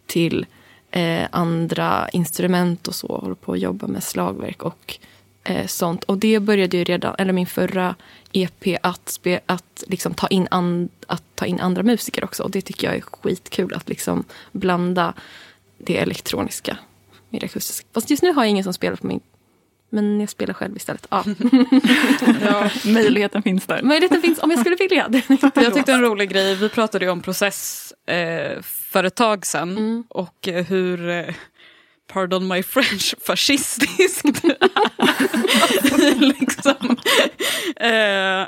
till 0.06 0.46
eh, 0.92 1.28
andra 1.32 2.10
instrument 2.10 2.88
och 2.88 2.96
så. 2.96 3.18
Håller 3.18 3.36
på 3.36 3.54
att 3.54 3.60
jobba 3.60 3.88
med 3.88 4.04
slagverk 4.04 4.64
och 4.64 4.98
eh, 5.44 5.68
sånt. 5.68 6.04
Och 6.04 6.18
det 6.18 6.40
började 6.40 6.78
ju 6.78 6.84
redan, 6.84 7.16
eller 7.18 7.34
min 7.34 7.48
förra 7.48 7.96
EP, 8.32 8.78
att, 8.84 9.10
spe, 9.10 9.40
att, 9.46 9.84
liksom 9.88 10.14
ta 10.14 10.28
in 10.28 10.48
an, 10.52 10.90
att 11.08 11.24
ta 11.36 11.46
in 11.46 11.60
andra 11.60 11.84
musiker 11.84 12.24
också. 12.24 12.44
Och 12.44 12.52
det 12.52 12.62
tycker 12.62 12.88
jag 12.88 12.98
är 12.98 13.02
skitkul 13.02 13.74
att 13.74 13.90
liksom 13.90 14.24
blanda 14.52 15.14
det 15.78 15.98
elektroniska 15.98 16.78
med 17.30 17.42
det 17.42 17.46
akustiska. 17.46 17.88
Fast 17.94 18.10
just 18.10 18.24
nu 18.24 18.34
har 18.34 18.44
jag 18.44 18.50
ingen 18.50 18.64
som 18.64 18.74
spelar 18.74 18.96
på 18.96 19.08
min 19.08 19.20
men 19.90 20.20
jag 20.20 20.30
spelar 20.30 20.54
själv 20.54 20.78
istället. 20.78 21.08
Ja. 21.10 21.24
Ja, 22.46 22.70
möjligheten 22.86 23.44
finns 23.44 23.66
där. 23.66 23.82
Möjligheten 23.82 24.22
finns 24.22 24.40
om 24.40 24.52
jag 24.52 24.60
skulle 24.60 24.76
vilja. 24.76 25.10
Jag 25.56 25.74
tyckte 25.74 25.92
en 25.94 26.02
rolig 26.02 26.30
grej, 26.30 26.56
vi 26.56 26.70
pratade 26.70 27.06
ju 27.06 27.12
om 27.12 27.22
process 27.22 27.94
eh, 28.08 28.62
för 28.62 29.04
ett 29.04 29.16
tag 29.16 29.46
sedan 29.46 29.78
Mm. 29.78 30.04
och 30.10 30.48
eh, 30.48 30.66
hur, 30.66 31.10
eh, 31.10 31.26
pardon 32.14 32.48
my 32.48 32.64
French, 32.64 33.16
fascistisk 33.28 34.24
du 34.24 34.50
är. 34.50 36.20
liksom, 36.20 36.98
eh, 37.76 38.48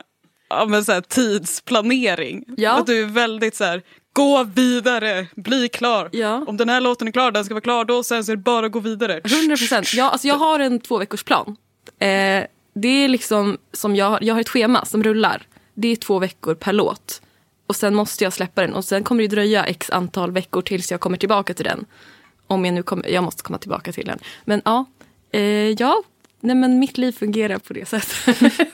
ja, 0.50 0.66
men 0.68 0.84
så 0.86 0.92
här, 0.92 1.02
tidsplanering. 1.02 2.44
Ja. 2.58 2.72
Att 2.80 2.86
du 2.88 3.02
är 3.02 3.06
väldigt 3.06 3.56
så 3.56 3.64
här, 3.64 3.82
gå 4.14 4.44
vidare, 4.44 5.28
bli 5.36 5.70
klar. 5.70 6.10
Ja. 6.12 6.44
Om 6.48 6.58
den 6.58 6.70
här 6.70 6.82
låten 6.82 7.08
är 7.08 7.12
klar, 7.12 7.32
den 7.32 7.46
ska 7.46 7.54
vara 7.54 7.62
klar 7.62 7.86
då, 7.86 8.04
sen 8.04 8.24
så 8.26 8.32
är 8.32 8.36
det 8.36 8.42
bara 8.42 8.66
att 8.66 8.72
gå 8.72 8.80
vidare. 8.80 9.22
100 9.24 9.58
procent. 9.58 9.94
Ja, 9.94 10.10
alltså 10.10 10.28
jag 10.28 10.36
har 10.36 10.60
en 10.60 10.80
två 10.80 10.98
veckors 10.98 11.24
plan. 11.24 11.56
Eh, 12.00 12.44
det 12.74 12.88
är 12.88 13.08
liksom 13.08 13.58
som 13.74 13.96
jag, 13.96 14.10
har- 14.10 14.20
jag 14.22 14.34
har 14.34 14.42
ett 14.42 14.50
schema 14.50 14.86
som 14.86 15.04
rullar. 15.04 15.42
Det 15.74 15.88
är 15.88 15.96
två 15.96 16.20
veckor 16.20 16.56
per 16.56 16.74
låt. 16.74 17.22
Och 17.68 17.76
sen 17.76 17.96
måste 17.96 18.24
jag 18.24 18.34
släppa 18.34 18.62
den 18.62 18.74
och 18.74 18.86
sen 18.86 19.04
kommer 19.04 19.22
det 19.24 19.28
dröja 19.28 19.66
x 19.66 19.90
antal 19.90 20.32
veckor 20.32 20.62
tills 20.62 20.92
jag 20.92 21.00
kommer 21.00 21.18
tillbaka 21.18 21.54
till 21.54 21.66
den. 21.66 21.86
Om 22.48 22.66
jag 22.66 22.74
nu 22.74 22.84
kommer, 22.84 23.10
jag 23.10 23.24
måste 23.24 23.44
komma 23.44 23.58
tillbaka 23.60 23.92
till 23.92 24.06
den. 24.06 24.20
Men 24.46 24.62
ja, 24.66 24.86
eh, 25.32 25.42
ja. 25.70 26.04
Nej 26.40 26.56
men 26.56 26.80
mitt 26.80 26.98
liv 26.98 27.12
fungerar 27.12 27.58
på 27.58 27.74
det 27.74 27.86
sättet. 27.88 28.38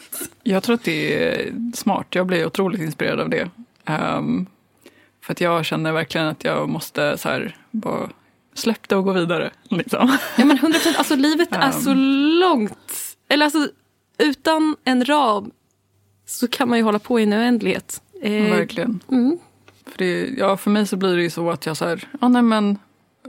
Jag 0.43 0.63
tror 0.63 0.75
att 0.75 0.83
det 0.83 1.23
är 1.23 1.53
smart. 1.75 2.07
Jag 2.09 2.27
blir 2.27 2.45
otroligt 2.45 2.81
inspirerad 2.81 3.19
av 3.19 3.29
det. 3.29 3.49
Ehm, 3.85 4.45
för 5.27 5.31
att 5.31 5.41
jag 5.41 5.65
känner 5.65 5.91
verkligen 5.91 6.27
att 6.27 6.43
jag 6.43 6.69
måste 6.69 7.17
så 7.17 7.29
här, 7.29 7.55
bara 7.71 8.09
släpp 8.53 8.89
det 8.89 8.95
och 8.95 9.03
gå 9.03 9.13
vidare. 9.13 9.51
Liksom. 9.63 10.17
Ja 10.37 10.45
men 10.45 10.57
100 10.57 10.79
procent, 10.79 10.97
alltså 10.97 11.15
livet 11.15 11.49
är 11.51 11.71
så 11.71 11.93
långt. 12.39 13.17
Eller 13.27 13.45
alltså 13.45 13.69
utan 14.17 14.75
en 14.83 15.05
ram 15.05 15.51
så 16.25 16.47
kan 16.47 16.69
man 16.69 16.77
ju 16.77 16.83
hålla 16.83 16.99
på 16.99 17.19
i 17.19 17.23
en 17.23 17.33
oändlighet. 17.33 18.01
Eh, 18.21 18.31
Verkligen. 18.31 18.99
Mm. 19.11 19.39
För, 19.85 19.97
det, 19.97 20.29
ja, 20.37 20.57
för 20.57 20.71
mig 20.71 20.87
så 20.87 20.95
blir 20.97 21.15
det 21.15 21.21
ju 21.21 21.29
så 21.29 21.49
att 21.49 21.65
jag 21.65 21.77
så 21.77 21.85
här, 21.85 22.07
ja, 22.21 22.27
nej, 22.27 22.41
men, 22.41 22.77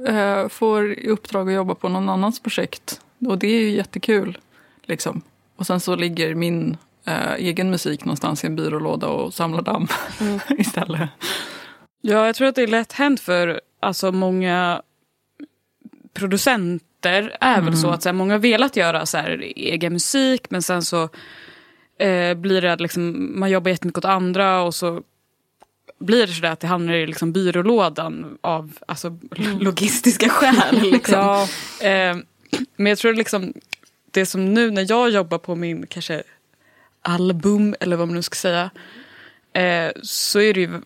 eh, 0.09 0.49
får 0.49 0.93
i 0.93 1.09
uppdrag 1.09 1.49
att 1.49 1.55
jobba 1.55 1.75
på 1.75 1.89
någon 1.89 2.09
annans 2.09 2.41
projekt. 2.41 3.01
Och 3.27 3.39
det 3.39 3.47
är 3.47 3.61
ju 3.61 3.71
jättekul. 3.71 4.39
Liksom. 4.83 5.23
Och 5.57 5.67
sen 5.67 5.81
så 5.81 5.97
ligger 5.97 6.35
min 6.35 6.77
eh, 7.05 7.35
egen 7.35 7.71
musik 7.71 8.05
någonstans 8.05 8.45
i 8.45 8.47
en 8.47 8.57
byrålåda 8.57 9.07
och 9.07 9.35
samlar 9.35 9.63
damm 9.63 9.89
istället. 10.59 11.11
Ja, 12.01 12.27
jag 12.27 12.37
tror 12.37 12.49
att 12.49 12.55
det 12.55 12.63
är 12.63 12.67
lätt 12.67 12.93
hänt 12.93 13.21
för 13.21 13.61
alltså, 13.81 14.13
många 14.13 14.83
producenter. 16.13 17.37
är 17.41 17.61
väl 17.61 17.77
så 17.77 17.91
att 17.91 18.03
så 18.03 18.09
här, 18.09 18.15
många 18.15 18.35
har 18.35 18.39
velat 18.39 18.77
göra 18.77 19.07
så 19.07 19.19
här, 19.19 19.53
egen 19.57 19.93
musik 19.93 20.51
men 20.51 20.63
sen 20.63 20.83
så 20.83 21.03
eh, 21.99 22.35
blir 22.35 22.63
det 22.63 22.73
att 22.73 22.81
liksom, 22.81 23.33
man 23.41 23.51
jobbar 23.51 23.71
jättemycket 23.71 23.99
åt 23.99 24.05
andra 24.05 24.63
och 24.63 24.75
så 24.75 25.03
blir 25.99 26.27
det 26.27 26.33
sådär 26.33 26.51
att 26.51 26.61
det 26.61 26.67
hamnar 26.67 26.95
i 26.95 27.07
liksom, 27.07 27.33
byrålådan 27.33 28.39
av 28.41 28.79
alltså, 28.87 29.19
logistiska 29.61 30.29
skäl. 30.29 30.81
Liksom. 30.93 31.47
Eh, 31.81 32.17
men 32.77 32.87
jag 32.87 32.99
tror 32.99 33.15
liksom 33.15 33.53
det 34.11 34.27
som 34.27 34.55
nu 34.55 34.71
när 34.71 34.87
jag 34.89 35.11
jobbar 35.11 35.39
på 35.39 35.55
min 35.55 35.87
kanske 35.87 36.23
album 37.03 37.75
eller 37.81 37.97
vad 37.97 38.09
man 38.09 38.15
nu 38.15 38.23
ska 38.23 38.35
säga 38.35 38.71
eh, 39.53 39.93
så 40.03 40.41
är 40.41 40.55
det 40.55 40.61
ju 40.61 40.81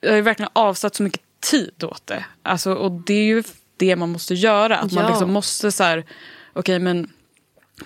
jag 0.00 0.10
har 0.10 0.16
ju 0.16 0.22
verkligen 0.22 0.50
avsatt 0.52 0.94
så 0.94 1.02
mycket 1.02 1.20
tid 1.40 1.84
åt 1.84 2.06
det. 2.06 2.24
Alltså, 2.42 2.74
och 2.74 2.92
det 2.92 3.14
är 3.14 3.24
ju 3.24 3.42
det 3.76 3.96
man 3.96 4.08
måste 4.12 4.34
göra. 4.34 4.76
Att 4.78 4.92
man 4.92 5.04
Ja. 5.04 5.10
liksom 5.10 5.32
måste 5.32 5.72
så 5.72 5.84
här, 5.84 6.04
okej 6.52 6.78
men 6.78 7.10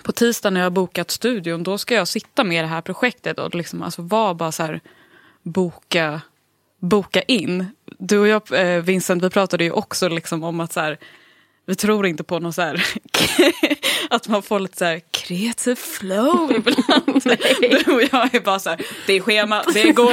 på 0.03 0.11
tisdag 0.11 0.49
när 0.49 0.59
jag 0.59 0.65
har 0.65 0.71
bokat 0.71 1.11
studion 1.11 1.63
då 1.63 1.77
ska 1.77 1.95
jag 1.95 2.07
sitta 2.07 2.43
med 2.43 2.63
det 2.63 2.67
här 2.67 2.81
projektet 2.81 3.39
och 3.39 3.55
liksom 3.55 3.81
alltså 3.83 4.01
vara 4.01 4.33
bara 4.33 4.51
så 4.51 4.63
här 4.63 4.79
boka, 5.43 6.21
boka 6.79 7.21
in. 7.21 7.65
Du 7.99 8.17
och 8.19 8.27
jag 8.27 8.41
eh, 8.75 8.81
Vincent 8.83 9.23
vi 9.23 9.29
pratade 9.29 9.63
ju 9.63 9.71
också 9.71 10.09
liksom 10.09 10.43
om 10.43 10.59
att 10.59 10.73
så 10.73 10.79
här, 10.79 10.97
vi 11.65 11.75
tror 11.75 12.05
inte 12.07 12.23
på 12.23 12.39
någon 12.39 12.53
så 12.53 12.61
här 12.61 12.85
att 14.09 14.27
man 14.27 14.41
får 14.43 14.59
lite 14.59 14.77
så 14.77 14.85
här 14.85 15.01
kreativ 15.11 15.75
flow 15.75 16.51
ibland. 16.55 17.23
Du 17.85 17.93
och 17.93 18.01
jag 18.11 18.35
är 18.35 18.39
bara 18.39 18.59
så 18.59 18.69
här, 18.69 18.81
det 19.07 19.13
är 19.13 19.21
schema, 19.21 19.63
det 19.73 19.81
är 19.81 19.93
gå 19.93 20.11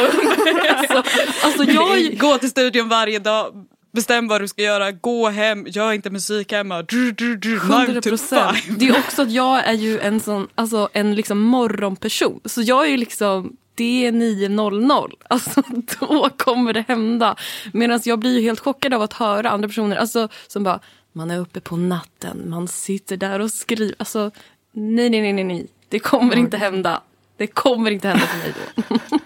Alltså, 0.77 1.03
alltså 1.47 1.65
jag, 1.65 1.93
är 1.95 2.01
ju- 2.01 2.17
Gå 2.17 2.39
till 2.39 2.51
studion 2.51 2.89
varje 2.89 3.19
dag, 3.19 3.67
bestäm 3.93 4.29
vad 4.29 4.41
du 4.41 4.49
ska 4.49 4.63
göra, 4.63 4.93
gå 4.93 5.29
hem, 5.29 5.67
gör 5.67 5.93
inte 5.93 6.11
musik 6.11 6.53
hemma. 6.53 6.83
Dr, 6.83 7.11
dr, 7.37 7.49
nine 7.49 7.81
100 7.87 8.01
to 8.01 8.09
procent. 8.09 8.57
five. 8.59 8.77
Det 8.79 8.89
är 8.89 8.99
också 8.99 9.23
att 9.23 9.31
jag 9.33 9.65
är 9.69 9.73
ju 9.73 9.99
en 10.01 10.21
sån, 10.21 10.49
alltså 10.55 10.89
en 10.93 11.15
liksom 11.15 11.41
morgonperson. 11.41 12.41
Så 12.45 12.63
jag 12.63 12.85
är 12.87 12.91
ju 12.91 12.97
liksom, 12.97 13.57
det 13.75 14.07
är 14.07 14.13
9.00. 14.13 15.11
Alltså 15.29 15.63
då 16.01 16.29
kommer 16.37 16.73
det 16.73 16.85
hända. 16.89 17.37
Medan 17.73 18.01
jag 18.05 18.19
blir 18.19 18.43
helt 18.43 18.61
chockad 18.61 18.95
av 18.95 19.03
att 19.03 19.13
höra 19.13 19.51
andra 19.51 19.69
personer 19.69 19.97
alltså, 19.97 20.29
som 20.47 20.65
bara, 20.65 20.81
man 21.13 21.31
är 21.31 21.39
uppe 21.39 21.61
på 21.61 21.77
natten, 21.77 22.51
man 22.51 22.69
sitter 22.69 23.17
där 23.17 23.41
och 23.41 23.51
skriver. 23.51 23.95
Alltså 23.99 24.31
nej, 24.73 25.11
nej, 25.11 25.21
nej, 25.23 25.33
nej, 25.33 25.45
nej. 25.45 25.67
Det 25.89 25.99
kommer 25.99 26.37
inte 26.37 26.57
hända. 26.57 27.01
Det 27.37 27.47
kommer 27.47 27.91
inte 27.91 28.09
hända 28.09 28.27
för 28.27 28.39
mig 28.39 28.55
då. 28.89 29.19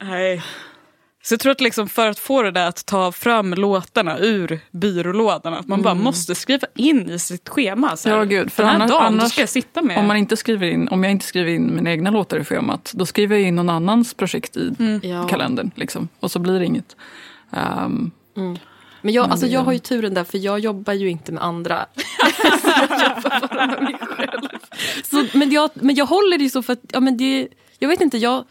Nej. 0.06 0.42
Så 1.22 1.34
jag 1.34 1.40
tror 1.40 1.52
att 1.52 1.60
liksom 1.60 1.88
för 1.88 2.06
att 2.08 2.18
få 2.18 2.42
det 2.42 2.50
där 2.50 2.68
att 2.68 2.86
ta 2.86 3.12
fram 3.12 3.54
låtarna 3.54 4.18
ur 4.18 4.60
byrålådan, 4.70 5.54
att 5.54 5.66
man 5.66 5.82
bara 5.82 5.94
måste 5.94 6.34
skriva 6.34 6.66
in 6.74 7.10
i 7.10 7.18
sitt 7.18 7.48
schema. 7.48 7.96
Så 7.96 8.08
här, 8.08 8.16
Ja, 8.16 8.24
gud, 8.24 8.52
för 8.52 8.62
den 8.62 8.70
här 8.70 8.76
annars- 8.76 8.90
dagen 8.90 9.06
annars- 9.06 9.32
ska 9.32 9.40
jag 9.42 9.48
sitta 9.48 9.82
med... 9.82 9.98
Om, 9.98 10.06
man 10.06 10.16
inte 10.16 10.36
skriver 10.36 10.66
in, 10.66 10.88
om 10.88 11.04
jag 11.04 11.10
inte 11.10 11.26
skriver 11.26 11.50
in 11.52 11.74
mina 11.74 11.90
egna 11.90 12.10
låtar 12.10 12.38
i 12.40 12.44
schemat, 12.44 12.92
då 12.94 13.06
skriver 13.06 13.36
jag 13.36 13.48
in 13.48 13.56
någon 13.56 13.68
annans 13.70 14.14
projekt 14.14 14.56
i 14.56 14.74
Ja. 15.02 15.28
kalendern. 15.28 15.70
Liksom, 15.74 16.08
och 16.20 16.30
så 16.30 16.38
blir 16.38 16.58
det 16.58 16.64
inget. 16.64 16.96
Ehm, 17.52 18.10
Men 19.02 19.14
jag, 19.14 19.22
Men 19.22 19.32
alltså, 19.32 19.46
jag 19.46 19.60
har 19.60 19.72
ju 19.72 19.78
turen 19.78 20.14
där 20.14 20.24
för 20.24 20.38
jag 20.38 20.58
jobbar 20.58 20.92
ju 20.92 21.10
inte 21.10 21.32
med 21.32 21.42
andra. 21.42 21.86
jag 22.74 23.02
jobbar 23.02 23.48
bara 23.48 23.66
med 23.66 23.82
mig 23.82 23.96
själv. 24.00 24.48
Så, 25.04 25.38
men, 25.38 25.50
jag, 25.50 25.70
men 25.74 25.94
jag 25.94 26.06
håller 26.06 26.38
det 26.38 26.44
ju 26.44 26.50
så 26.50 26.62
för 26.62 26.72
att, 26.72 26.80
ja, 26.92 27.00
men 27.00 27.16
det, 27.16 27.48
jag 27.78 27.88
vet 27.88 28.00
inte, 28.00 28.18
jag, 28.18 28.44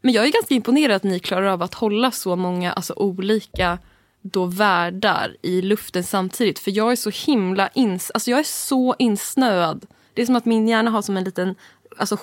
men 0.00 0.14
jag 0.14 0.26
är 0.26 0.32
ganska 0.32 0.54
imponerad 0.54 0.96
att 0.96 1.02
ni 1.02 1.18
klarar 1.18 1.46
av 1.46 1.62
att 1.62 1.74
hålla 1.74 2.10
så 2.10 2.36
många 2.36 2.72
alltså, 2.72 2.92
olika 2.96 3.78
då 4.22 4.44
världar 4.44 5.36
i 5.42 5.62
luften 5.62 6.04
samtidigt. 6.04 6.58
För 6.58 6.70
jag 6.70 6.92
är 6.92 6.96
så 6.96 7.10
himla 7.10 7.68
ins, 7.68 8.10
alltså, 8.10 8.30
jag 8.30 8.40
är 8.40 8.44
så 8.44 8.94
insnöad. 8.98 9.86
Det 10.14 10.22
är 10.22 10.26
som 10.26 10.36
att 10.36 10.44
min 10.44 10.68
hjärna 10.68 10.90
har 10.90 11.02
som 11.02 11.16
en 11.16 11.24
liten 11.24 11.54
alltså, 11.96 12.16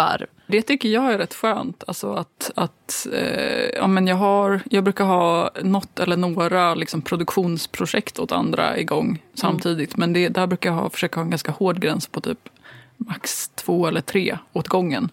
skygglappar. 0.00 0.26
Det 0.46 0.62
tycker 0.62 0.88
jag 0.88 1.12
är 1.12 1.18
rätt 1.18 1.34
skönt. 1.34 1.84
Alltså 1.86 2.12
att, 2.12 2.50
att 2.54 3.06
eh, 3.12 3.68
ja, 3.76 3.86
men 3.86 4.06
jag, 4.06 4.16
har, 4.16 4.60
jag 4.70 4.84
brukar 4.84 5.04
ha 5.04 5.50
något 5.62 5.98
eller 5.98 6.16
några 6.16 6.74
liksom, 6.74 7.02
produktionsprojekt 7.02 8.18
åt 8.18 8.32
andra 8.32 8.78
igång 8.78 9.22
samtidigt. 9.34 9.96
Men 9.96 10.12
det, 10.12 10.28
där 10.28 10.46
brukar 10.46 10.70
jag 10.70 10.76
ha, 10.76 10.90
försöka 10.90 11.20
ha 11.20 11.24
en 11.24 11.30
ganska 11.30 11.52
hård 11.52 11.80
gräns 11.80 12.06
på 12.06 12.20
typ 12.20 12.48
max 12.96 13.48
två 13.48 13.86
eller 13.86 14.00
tre 14.00 14.38
åt 14.52 14.68
gången 14.68 15.08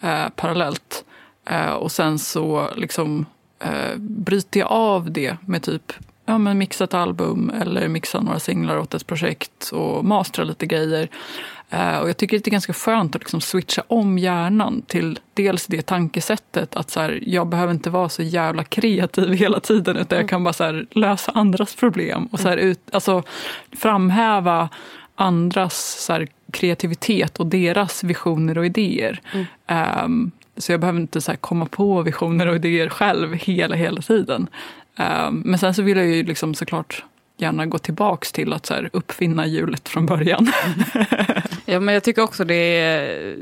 eh, 0.00 0.28
parallellt. 0.36 1.04
Eh, 1.50 1.72
och 1.72 1.92
sen 1.92 2.18
så 2.18 2.68
liksom 2.76 3.26
eh, 3.58 3.96
bryter 3.98 4.60
jag 4.60 4.70
av 4.70 5.10
det 5.10 5.36
med 5.46 5.62
typ 5.62 5.92
ja, 6.26 6.38
men 6.38 6.58
mixa 6.58 6.84
ett 6.84 6.94
album 6.94 7.50
eller 7.60 7.88
mixa 7.88 8.20
några 8.20 8.38
singlar 8.38 8.78
åt 8.78 8.94
ett 8.94 9.06
projekt 9.06 9.70
och 9.72 10.04
mastra 10.04 10.44
lite 10.44 10.66
grejer. 10.66 11.08
Eh, 11.72 11.98
och 11.98 12.08
jag 12.08 12.16
tycker 12.16 12.38
det 12.38 12.48
är 12.48 12.50
ganska 12.50 12.72
skönt 12.72 13.16
att 13.16 13.22
liksom 13.22 13.40
switcha 13.40 13.82
om 13.86 14.18
hjärnan 14.18 14.82
till 14.86 15.18
dels 15.34 15.66
det 15.66 15.82
tankesättet 15.82 16.76
att 16.76 16.90
så 16.90 17.00
här, 17.00 17.20
jag 17.26 17.48
behöver 17.48 17.72
inte 17.72 17.90
vara 17.90 18.08
så 18.08 18.22
jävla 18.22 18.64
kreativ 18.64 19.32
hela 19.32 19.60
tiden 19.60 19.96
utan 19.96 20.18
jag 20.18 20.28
kan 20.28 20.44
bara 20.44 20.52
så 20.52 20.64
här, 20.64 20.86
lösa 20.90 21.32
andras 21.32 21.74
problem 21.74 22.26
och 22.26 22.40
så 22.40 22.48
här, 22.48 22.56
ut, 22.56 22.80
alltså, 22.92 23.22
framhäva 23.76 24.68
andras 25.14 26.04
så 26.04 26.26
kreativitet 26.52 27.40
och 27.40 27.46
deras 27.46 28.04
visioner 28.04 28.58
och 28.58 28.66
idéer. 28.66 29.20
Ehm, 29.66 30.30
så 30.56 30.72
jag 30.72 30.80
behöver 30.80 31.00
inte 31.00 31.20
så 31.20 31.36
komma 31.36 31.66
på 31.66 32.02
visioner 32.02 32.46
och 32.46 32.56
idéer 32.56 32.88
själv 32.88 33.34
hela, 33.34 33.76
hela 33.76 34.02
tiden. 34.02 34.48
Ehm, 34.96 35.42
men 35.44 35.58
sen 35.58 35.74
så 35.74 35.82
vill 35.82 35.96
jag 35.96 36.06
ju 36.06 36.22
liksom 36.22 36.54
såklart 36.54 37.04
gärna 37.42 37.66
gå 37.66 37.78
tillbaks 37.78 38.32
till 38.32 38.52
att 38.52 38.66
så 38.66 38.74
här, 38.74 38.90
uppfinna 38.92 39.46
hjulet 39.46 39.88
från 39.88 40.06
början. 40.06 40.52
Ja, 41.64 41.80
men 41.80 41.94
jag 41.94 42.04
tycker 42.04 42.22
också 42.22 42.44
det 42.44 42.54
är... 42.54 43.36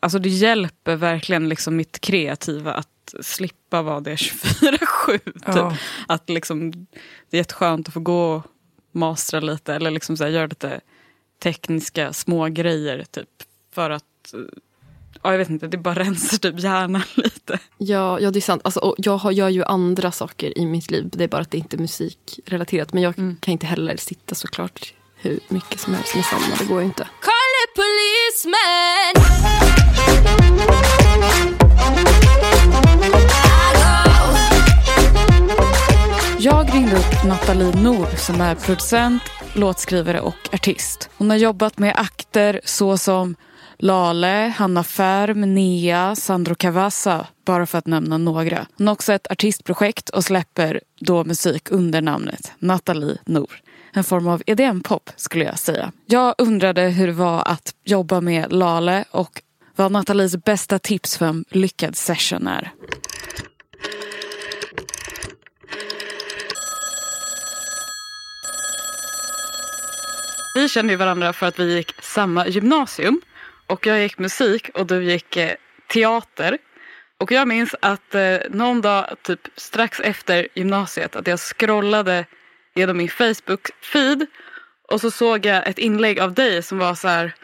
Alltså 0.00 0.18
det 0.18 0.28
hjälper 0.28 0.96
verkligen 0.96 1.48
liksom 1.48 1.76
mitt 1.76 2.00
kreativa 2.00 2.72
att 2.72 3.14
slippa 3.20 3.82
vara 3.82 4.00
det 4.00 4.14
24-7. 4.14 5.18
Typ. 5.18 5.34
Ja. 5.46 5.76
Att 6.08 6.30
liksom, 6.30 6.70
det 7.30 7.36
är 7.36 7.38
jätteskönt 7.38 7.88
att 7.88 7.94
få 7.94 8.00
gå 8.00 8.34
och 8.34 8.42
mastra 8.92 9.40
lite 9.40 9.74
eller 9.74 9.90
liksom 9.90 10.16
så 10.16 10.24
här, 10.24 10.30
göra 10.30 10.46
lite 10.46 10.80
tekniska 11.42 12.12
små 12.12 12.48
grejer 12.48 13.04
typ. 13.10 13.28
För 13.72 13.90
att, 13.90 14.34
ja, 15.24 15.30
jag 15.30 15.38
vet 15.38 15.50
inte, 15.50 15.66
det 15.66 15.76
bara 15.76 15.94
rensar 15.94 16.38
typ 16.38 16.60
hjärnan 16.60 17.02
lite. 17.14 17.58
Ja, 17.78 18.20
ja 18.20 18.30
det 18.30 18.38
är 18.38 18.40
sant. 18.40 18.62
Alltså, 18.64 18.80
och 18.80 18.94
jag 18.98 19.16
har, 19.16 19.32
gör 19.32 19.48
ju 19.48 19.64
andra 19.64 20.12
saker 20.12 20.58
i 20.58 20.66
mitt 20.66 20.90
liv. 20.90 21.10
Det 21.12 21.24
är 21.24 21.28
bara 21.28 21.42
att 21.42 21.50
det 21.50 21.58
inte 21.58 21.76
är 21.76 21.78
musikrelaterat. 21.78 22.92
Men 22.92 23.02
jag 23.02 23.14
kan 23.14 23.36
inte 23.46 23.66
heller 23.66 23.96
sitta 23.96 24.34
såklart 24.34 24.94
hur 25.16 25.40
mycket 25.48 25.80
som 25.80 25.94
helst 25.94 26.14
med 26.14 26.24
samma. 26.24 26.56
Det 26.58 26.64
går 26.64 26.80
ju 26.80 26.86
inte. 26.86 27.08
Call 27.20 27.54
a 27.62 27.66
policeman. 27.76 29.14
Jag 36.38 36.74
ringde 36.74 36.96
upp 36.96 37.24
Nathalie 37.24 37.82
Nord 37.82 38.18
som 38.18 38.40
är 38.40 38.54
producent, 38.54 39.22
låtskrivare 39.54 40.20
och 40.20 40.48
artist. 40.52 41.10
Hon 41.16 41.30
har 41.30 41.36
jobbat 41.36 41.78
med 41.78 41.94
akter 41.96 42.60
såsom 42.64 43.36
Lale, 43.84 44.54
Hanna 44.56 44.84
Färm, 44.84 45.54
Nia, 45.54 46.16
Sandro 46.16 46.54
Cavazza, 46.54 47.26
bara 47.44 47.66
för 47.66 47.78
att 47.78 47.86
nämna 47.86 48.18
några. 48.18 48.66
Hon 48.78 48.86
har 48.86 48.94
också 48.94 49.12
ett 49.12 49.30
artistprojekt 49.30 50.08
och 50.08 50.24
släpper 50.24 50.80
då 51.00 51.24
musik 51.24 51.70
under 51.70 52.02
namnet 52.02 52.52
Nathalie 52.58 53.18
Nord. 53.24 53.54
En 53.92 54.04
form 54.04 54.28
av 54.28 54.42
EDM-pop 54.46 55.10
skulle 55.16 55.44
jag 55.44 55.58
säga. 55.58 55.92
Jag 56.06 56.34
undrade 56.38 56.82
hur 56.82 57.06
det 57.06 57.12
var 57.12 57.42
att 57.48 57.74
jobba 57.84 58.20
med 58.20 58.52
Lale 58.52 59.04
och 59.10 59.42
vad 59.76 59.92
Nathalies 59.92 60.36
bästa 60.36 60.78
tips 60.78 61.18
för 61.18 61.26
en 61.26 61.44
lyckad 61.50 61.96
session 61.96 62.46
är. 62.46 62.72
Vi 70.54 70.68
kände 70.68 70.92
ju 70.92 70.96
varandra 70.96 71.32
för 71.32 71.46
att 71.46 71.58
vi 71.58 71.76
gick 71.76 71.92
samma 72.02 72.46
gymnasium. 72.46 73.20
Och 73.66 73.86
jag 73.86 74.00
gick 74.00 74.18
musik 74.18 74.70
och 74.74 74.86
du 74.86 75.04
gick 75.04 75.36
eh, 75.36 75.54
teater. 75.86 76.58
Och 77.18 77.32
jag 77.32 77.48
minns 77.48 77.74
att 77.80 78.14
eh, 78.14 78.36
någon 78.50 78.80
dag, 78.80 79.16
typ 79.22 79.40
strax 79.56 80.00
efter 80.00 80.48
gymnasiet, 80.54 81.16
att 81.16 81.26
jag 81.26 81.40
scrollade 81.40 82.26
genom 82.74 82.96
min 82.96 83.08
Facebook-feed. 83.08 84.26
Och 84.88 85.00
så 85.00 85.10
såg 85.10 85.46
jag 85.46 85.68
ett 85.68 85.78
inlägg 85.78 86.20
av 86.20 86.34
dig 86.34 86.62
som 86.62 86.78
var 86.78 86.94
så 86.94 87.08
här. 87.08 87.34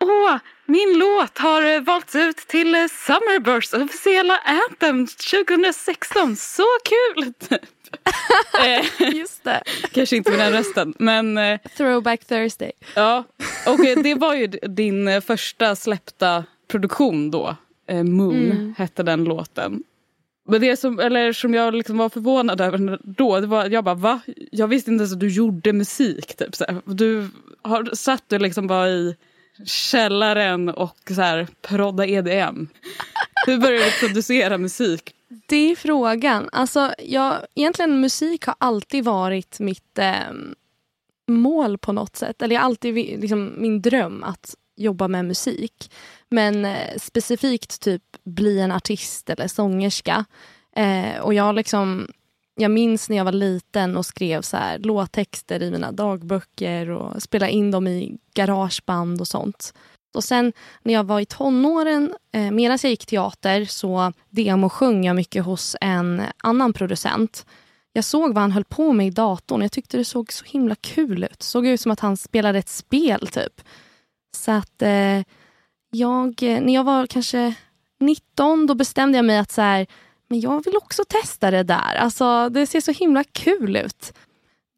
Åh, 0.00 0.36
min 0.66 0.98
låt 0.98 1.38
har 1.38 1.62
eh, 1.74 1.80
valts 1.80 2.16
ut 2.16 2.36
till 2.36 2.74
eh, 2.74 2.86
Summerbursts 3.06 3.74
officiella 3.74 4.38
Anthem 4.38 5.06
2016. 5.06 6.36
Så 6.36 6.66
kul! 6.84 7.32
Eh, 8.64 9.10
Just 9.12 9.44
det. 9.44 9.62
Kanske 9.92 10.16
inte 10.16 10.30
med 10.30 10.40
den 10.40 10.52
rösten, 10.52 10.94
men 10.98 11.38
Throwback 11.76 12.24
Thursday. 12.24 12.72
Ja, 12.94 13.24
och 13.66 13.78
det 14.02 14.14
var 14.14 14.34
ju 14.34 14.46
din 14.46 15.22
första 15.22 15.76
släppta 15.76 16.44
produktion 16.68 17.30
då. 17.30 17.56
Moon 18.04 18.74
hette 18.78 19.02
den 19.02 19.24
låten. 19.24 19.82
Men 20.48 20.60
det 20.60 20.76
som, 20.76 21.00
eller 21.00 21.32
som 21.32 21.54
jag 21.54 21.74
liksom 21.74 21.98
var 21.98 22.08
förvånad 22.08 22.60
över 22.60 22.98
då, 23.02 23.40
det 23.40 23.46
var 23.46 23.66
jag 23.70 23.84
bara 23.84 23.94
va? 23.94 24.20
Jag 24.52 24.68
visste 24.68 24.90
inte 24.90 25.02
ens 25.02 25.12
att 25.12 25.20
du 25.20 25.28
gjorde 25.28 25.72
musik. 25.72 26.36
Typ. 26.36 26.50
Du 26.84 27.28
har, 27.62 27.94
satt 27.94 28.24
du 28.28 28.38
liksom 28.38 28.66
bara 28.66 28.88
i 28.88 29.16
källaren 29.64 30.68
och 30.68 30.98
så 31.06 31.20
här, 31.20 31.48
prodda 31.62 32.06
EDM. 32.06 32.66
Hur 33.46 33.58
började 33.58 33.84
du 33.84 34.08
producera 34.08 34.58
musik? 34.58 35.14
Det 35.46 35.70
är 35.70 35.76
frågan. 35.76 36.48
Alltså, 36.52 36.94
jag, 36.98 37.38
egentligen 37.54 38.00
musik 38.00 38.44
har 38.46 38.54
alltid 38.58 39.04
varit 39.04 39.60
mitt 39.60 39.98
eh, 39.98 40.14
mål 41.28 41.78
på 41.78 41.92
något 41.92 42.16
sätt. 42.16 42.42
Eller 42.42 42.54
jag 42.54 42.60
har 42.60 42.66
alltid 42.66 42.94
liksom, 42.94 43.54
min 43.56 43.82
dröm 43.82 44.24
att 44.24 44.54
jobba 44.76 45.08
med 45.08 45.24
musik. 45.24 45.92
Men 46.28 46.64
eh, 46.64 46.96
specifikt 46.96 47.80
typ 47.80 48.02
bli 48.24 48.60
en 48.60 48.72
artist 48.72 49.30
eller 49.30 49.48
sångerska. 49.48 50.24
Eh, 50.76 51.20
och 51.20 51.34
jag 51.34 51.54
liksom 51.54 52.08
jag 52.60 52.70
minns 52.70 53.08
när 53.08 53.16
jag 53.16 53.24
var 53.24 53.32
liten 53.32 53.96
och 53.96 54.06
skrev 54.06 54.42
så 54.42 54.56
här, 54.56 54.78
låttexter 54.78 55.62
i 55.62 55.70
mina 55.70 55.92
dagböcker 55.92 56.90
och 56.90 57.22
spelade 57.22 57.52
in 57.52 57.70
dem 57.70 57.86
i 57.86 58.18
garageband 58.34 59.20
och 59.20 59.28
sånt. 59.28 59.74
Och 60.14 60.24
sen 60.24 60.52
när 60.82 60.94
jag 60.94 61.04
var 61.04 61.20
i 61.20 61.26
tonåren, 61.26 62.14
eh, 62.32 62.50
medan 62.50 62.78
jag 62.82 62.90
gick 62.90 63.06
teater, 63.06 63.64
så 63.64 64.12
demosjöng 64.30 65.04
jag 65.04 65.16
mycket 65.16 65.44
hos 65.44 65.76
en 65.80 66.22
annan 66.36 66.72
producent. 66.72 67.46
Jag 67.92 68.04
såg 68.04 68.34
vad 68.34 68.42
han 68.42 68.52
höll 68.52 68.64
på 68.64 68.92
med 68.92 69.06
i 69.06 69.10
datorn. 69.10 69.62
Jag 69.62 69.72
tyckte 69.72 69.96
det 69.96 70.04
såg 70.04 70.32
så 70.32 70.44
himla 70.44 70.74
kul 70.74 71.24
ut. 71.24 71.38
Det 71.38 71.44
såg 71.44 71.66
ut 71.66 71.80
som 71.80 71.92
att 71.92 72.00
han 72.00 72.16
spelade 72.16 72.58
ett 72.58 72.68
spel, 72.68 73.26
typ. 73.26 73.60
Så 74.36 74.50
att 74.50 74.82
eh, 74.82 75.22
jag, 75.90 76.42
eh, 76.42 76.60
när 76.60 76.74
jag 76.74 76.84
var 76.84 77.06
kanske 77.06 77.54
19, 78.00 78.66
då 78.66 78.74
bestämde 78.74 79.18
jag 79.18 79.24
mig 79.24 79.38
att 79.38 79.50
så 79.50 79.62
här, 79.62 79.86
men 80.30 80.40
jag 80.40 80.64
vill 80.64 80.76
också 80.76 81.04
testa 81.08 81.50
det 81.50 81.62
där. 81.62 81.94
Alltså, 81.94 82.48
det 82.48 82.66
ser 82.66 82.80
så 82.80 82.92
himla 82.92 83.24
kul 83.24 83.76
ut. 83.76 84.12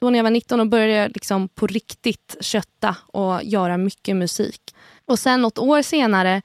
Då 0.01 0.09
när 0.09 0.19
jag 0.19 0.23
var 0.23 0.31
19 0.31 0.59
och 0.59 0.67
började 0.67 0.93
jag 0.93 1.11
liksom 1.13 1.49
på 1.49 1.67
riktigt 1.67 2.35
kötta 2.39 2.95
och 3.07 3.43
göra 3.43 3.77
mycket 3.77 4.15
musik. 4.15 4.61
Och 5.05 5.19
sen 5.19 5.41
något 5.41 5.57
år 5.57 5.81
senare 5.81 6.41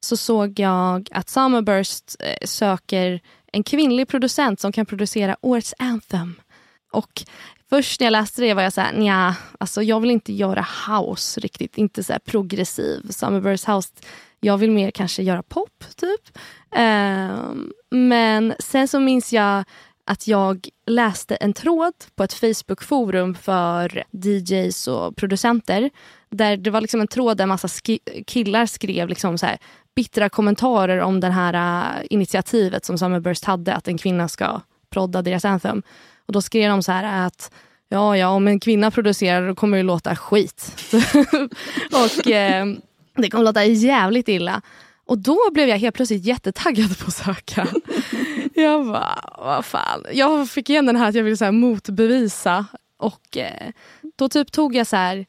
så 0.00 0.16
såg 0.16 0.58
jag 0.60 1.08
att 1.10 1.28
Summerburst 1.28 2.16
eh, 2.20 2.46
söker 2.46 3.20
en 3.52 3.62
kvinnlig 3.62 4.08
producent 4.08 4.60
som 4.60 4.72
kan 4.72 4.86
producera 4.86 5.36
årets 5.40 5.74
anthem. 5.78 6.34
Och 6.92 7.22
först 7.70 8.00
när 8.00 8.06
jag 8.06 8.12
läste 8.12 8.42
det 8.42 8.54
var 8.54 8.62
jag 8.62 8.72
så 8.72 8.80
här, 8.80 8.92
nja, 8.92 9.36
alltså 9.58 9.82
jag 9.82 10.00
vill 10.00 10.10
inte 10.10 10.32
göra 10.32 10.66
house 10.88 11.40
riktigt, 11.40 11.78
inte 11.78 12.04
så 12.04 12.12
här 12.12 12.20
progressiv. 12.20 13.10
Summerburst 13.10 13.64
house 13.64 13.92
jag 14.40 14.58
vill 14.58 14.70
mer 14.70 14.90
kanske 14.90 15.22
göra 15.22 15.42
pop, 15.42 15.84
typ. 15.96 16.38
Um, 16.76 17.72
men 17.90 18.54
sen 18.58 18.88
så 18.88 19.00
minns 19.00 19.32
jag 19.32 19.64
att 20.04 20.26
jag 20.26 20.68
läste 20.86 21.36
en 21.36 21.52
tråd 21.52 21.92
på 22.14 22.24
ett 22.24 22.32
Facebookforum 22.32 23.34
för 23.34 24.04
DJs 24.10 24.88
och 24.88 25.16
producenter. 25.16 25.90
Där 26.30 26.56
Det 26.56 26.70
var 26.70 26.80
liksom 26.80 27.00
en 27.00 27.08
tråd 27.08 27.36
där 27.36 27.42
en 27.42 27.48
massa 27.48 27.68
sk- 27.68 28.24
killar 28.26 28.66
skrev 28.66 29.08
liksom 29.08 29.38
så 29.38 29.46
här, 29.46 29.58
bittra 29.94 30.28
kommentarer 30.28 30.98
om 31.00 31.20
det 31.20 31.30
här 31.30 31.54
uh, 31.54 32.06
initiativet 32.10 32.84
som 32.84 32.98
Summerburst 32.98 33.44
hade, 33.44 33.74
att 33.74 33.88
en 33.88 33.98
kvinna 33.98 34.28
ska 34.28 34.60
prodda 34.90 35.22
deras 35.22 35.44
anthem. 35.44 35.82
Och 36.26 36.32
Då 36.32 36.42
skrev 36.42 36.70
de 36.70 36.82
så 36.82 36.92
här 36.92 37.26
att 37.26 37.52
ja, 37.88 38.16
ja, 38.16 38.28
om 38.28 38.48
en 38.48 38.60
kvinna 38.60 38.90
producerar 38.90 39.48
då 39.48 39.54
kommer 39.54 39.76
det 39.76 39.82
låta 39.82 40.16
skit. 40.16 40.92
och 41.92 42.30
eh, 42.30 42.66
det 43.20 43.30
kommer 43.30 43.44
låta 43.44 43.64
jävligt 43.64 44.28
illa. 44.28 44.62
Och 45.04 45.18
då 45.18 45.38
blev 45.52 45.68
jag 45.68 45.78
helt 45.78 45.94
plötsligt 45.94 46.24
jättetaggad 46.24 46.98
på 46.98 47.06
att 47.06 47.14
söka. 47.14 47.68
jag 48.54 48.86
bara, 48.86 49.34
vad 49.38 49.64
fan. 49.64 50.04
Jag 50.12 50.48
fick 50.50 50.70
igen 50.70 50.86
den 50.86 50.96
här 50.96 51.08
att 51.08 51.14
jag 51.14 51.22
ville 51.22 51.36
så 51.36 51.44
här 51.44 51.52
motbevisa. 51.52 52.66
Och 52.96 53.36
eh, 53.36 53.72
då 54.16 54.28
typ 54.28 54.52
tog 54.52 54.76
jag 54.76 54.86
så 54.86 54.96
här 54.96 55.26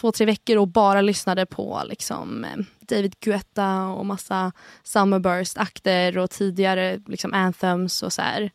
två, 0.00 0.12
tre 0.12 0.26
veckor 0.26 0.56
och 0.56 0.68
bara 0.68 1.00
lyssnade 1.00 1.46
på 1.46 1.82
liksom, 1.86 2.44
eh, 2.44 2.64
David 2.80 3.20
Guetta 3.20 3.86
och 3.86 4.06
massa 4.06 4.52
Summerburst-akter 4.82 6.18
och 6.18 6.30
tidigare 6.30 7.00
liksom, 7.06 7.34
anthems 7.34 8.02
och 8.02 8.12
så 8.12 8.22
här. 8.22 8.50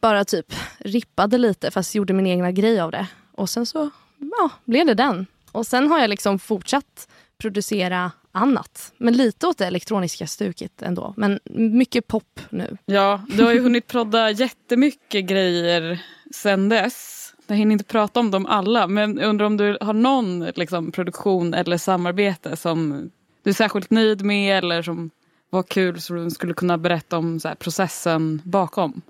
Bara 0.00 0.24
typ 0.24 0.54
rippade 0.78 1.38
lite 1.38 1.70
fast 1.70 1.94
gjorde 1.94 2.12
min 2.12 2.26
egna 2.26 2.52
grej 2.52 2.80
av 2.80 2.90
det. 2.90 3.06
Och 3.32 3.50
sen 3.50 3.66
så 3.66 3.90
ja, 4.18 4.50
blev 4.64 4.86
det 4.86 4.94
den. 4.94 5.26
Och 5.52 5.66
sen 5.66 5.90
har 5.90 5.98
jag 5.98 6.10
liksom 6.10 6.38
fortsatt 6.38 7.08
producera 7.38 8.12
annat. 8.32 8.92
Men 8.98 9.16
lite 9.16 9.46
åt 9.46 9.58
det 9.58 9.66
elektroniska 9.66 10.26
stuket 10.26 10.82
ändå. 10.82 11.14
Men 11.16 11.40
mycket 11.54 12.06
pop 12.06 12.40
nu. 12.50 12.76
Ja, 12.86 13.22
du 13.28 13.44
har 13.44 13.52
ju 13.52 13.60
hunnit 13.60 13.86
prodda 13.86 14.30
jättemycket 14.30 15.24
grejer 15.24 16.02
sen 16.34 16.68
dess. 16.68 17.34
Jag 17.46 17.56
hinner 17.56 17.72
inte 17.72 17.84
prata 17.84 18.20
om 18.20 18.30
dem 18.30 18.46
alla, 18.46 18.86
men 18.86 19.16
jag 19.16 19.28
undrar 19.28 19.46
om 19.46 19.56
du 19.56 19.78
har 19.80 19.92
någon 19.92 20.40
liksom, 20.40 20.92
produktion 20.92 21.54
eller 21.54 21.78
samarbete 21.78 22.56
som 22.56 23.10
du 23.42 23.50
är 23.50 23.54
särskilt 23.54 23.90
nöjd 23.90 24.22
med 24.22 24.58
eller 24.58 24.82
som 24.82 25.10
var 25.50 25.62
kul 25.62 26.00
så 26.00 26.14
du 26.14 26.30
skulle 26.30 26.54
kunna 26.54 26.78
berätta 26.78 27.18
om 27.18 27.40
här, 27.44 27.54
processen 27.54 28.42
bakom? 28.44 29.02